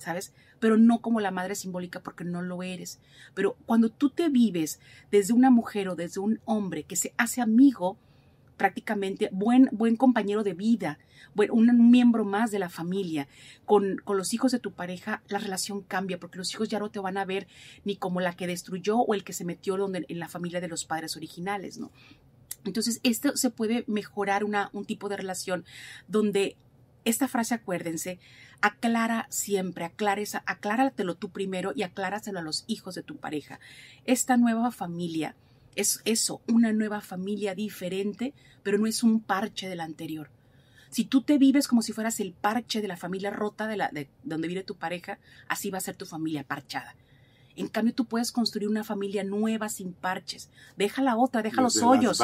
¿sabes? 0.00 0.32
Pero 0.58 0.76
no 0.76 1.00
como 1.00 1.20
la 1.20 1.30
madre 1.30 1.54
simbólica 1.54 2.00
porque 2.00 2.24
no 2.24 2.42
lo 2.42 2.62
eres. 2.62 3.00
Pero 3.34 3.56
cuando 3.66 3.90
tú 3.90 4.10
te 4.10 4.28
vives 4.28 4.80
desde 5.10 5.32
una 5.32 5.50
mujer 5.50 5.88
o 5.88 5.94
desde 5.94 6.20
un 6.20 6.40
hombre 6.44 6.84
que 6.84 6.96
se 6.96 7.14
hace 7.16 7.40
amigo, 7.40 7.98
prácticamente 8.60 9.30
buen, 9.32 9.70
buen 9.72 9.96
compañero 9.96 10.44
de 10.44 10.52
vida, 10.52 10.98
un 11.50 11.90
miembro 11.90 12.26
más 12.26 12.50
de 12.50 12.58
la 12.58 12.68
familia, 12.68 13.26
con, 13.64 13.96
con, 14.04 14.18
los 14.18 14.34
hijos 14.34 14.52
de 14.52 14.58
tu 14.58 14.72
pareja, 14.72 15.22
la 15.28 15.38
relación 15.38 15.80
cambia 15.80 16.20
porque 16.20 16.36
los 16.36 16.52
hijos 16.52 16.68
ya 16.68 16.78
no 16.78 16.90
te 16.90 16.98
van 16.98 17.16
a 17.16 17.24
ver 17.24 17.48
ni 17.86 17.96
como 17.96 18.20
la 18.20 18.36
que 18.36 18.46
destruyó 18.46 18.98
o 18.98 19.14
el 19.14 19.24
que 19.24 19.32
se 19.32 19.46
metió 19.46 19.78
donde, 19.78 20.04
en 20.06 20.18
la 20.18 20.28
familia 20.28 20.60
de 20.60 20.68
los 20.68 20.84
padres 20.84 21.16
originales, 21.16 21.78
¿no? 21.78 21.90
Entonces, 22.66 23.00
esto 23.02 23.34
se 23.34 23.48
puede 23.48 23.84
mejorar 23.86 24.44
una, 24.44 24.68
un 24.74 24.84
tipo 24.84 25.08
de 25.08 25.16
relación 25.16 25.64
donde 26.06 26.58
esta 27.06 27.28
frase, 27.28 27.54
acuérdense, 27.54 28.18
aclara 28.60 29.26
siempre, 29.30 29.86
acláresa, 29.86 30.42
acláratelo 30.44 31.14
tú 31.14 31.30
primero 31.30 31.72
y 31.74 31.82
acláraselo 31.82 32.40
a 32.40 32.42
los 32.42 32.64
hijos 32.66 32.94
de 32.94 33.02
tu 33.02 33.16
pareja. 33.16 33.58
Esta 34.04 34.36
nueva 34.36 34.70
familia 34.70 35.34
es 35.76 36.02
eso, 36.04 36.40
una 36.48 36.72
nueva 36.72 37.00
familia 37.00 37.54
diferente, 37.54 38.34
pero 38.62 38.78
no 38.78 38.86
es 38.86 39.02
un 39.02 39.20
parche 39.20 39.68
de 39.68 39.76
la 39.76 39.84
anterior. 39.84 40.30
Si 40.90 41.04
tú 41.04 41.22
te 41.22 41.38
vives 41.38 41.68
como 41.68 41.82
si 41.82 41.92
fueras 41.92 42.18
el 42.18 42.32
parche 42.32 42.82
de 42.82 42.88
la 42.88 42.96
familia 42.96 43.30
rota 43.30 43.68
de, 43.68 43.76
la, 43.76 43.88
de 43.90 44.08
donde 44.24 44.48
vive 44.48 44.64
tu 44.64 44.76
pareja, 44.76 45.18
así 45.48 45.70
va 45.70 45.78
a 45.78 45.82
ser 45.82 45.96
tu 45.96 46.04
familia 46.04 46.42
parchada. 46.42 46.96
En 47.54 47.68
cambio, 47.68 47.94
tú 47.94 48.06
puedes 48.06 48.32
construir 48.32 48.68
una 48.68 48.84
familia 48.84 49.22
nueva 49.22 49.68
sin 49.68 49.92
parches. 49.92 50.50
Deja 50.76 51.02
la 51.02 51.16
otra, 51.16 51.42
deja 51.42 51.62
los 51.62 51.82
hoyos. 51.82 52.18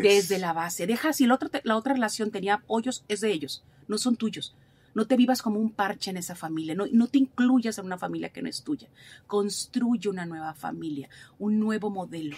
Desde 0.00 0.38
la 0.38 0.52
base. 0.52 0.86
Deja, 0.86 1.12
si 1.12 1.26
la 1.26 1.34
otra, 1.34 1.50
la 1.64 1.76
otra 1.76 1.94
relación 1.94 2.30
tenía 2.30 2.62
hoyos, 2.66 3.04
es 3.08 3.20
de 3.20 3.32
ellos, 3.32 3.64
no 3.88 3.98
son 3.98 4.16
tuyos. 4.16 4.54
No 4.94 5.06
te 5.06 5.16
vivas 5.16 5.40
como 5.40 5.58
un 5.58 5.70
parche 5.70 6.10
en 6.10 6.18
esa 6.18 6.34
familia, 6.34 6.74
no, 6.74 6.84
no 6.92 7.06
te 7.06 7.18
incluyas 7.18 7.78
en 7.78 7.86
una 7.86 7.96
familia 7.96 8.28
que 8.28 8.42
no 8.42 8.48
es 8.48 8.62
tuya. 8.62 8.88
Construye 9.26 10.10
una 10.10 10.26
nueva 10.26 10.52
familia, 10.52 11.08
un 11.38 11.58
nuevo 11.58 11.88
modelo 11.88 12.36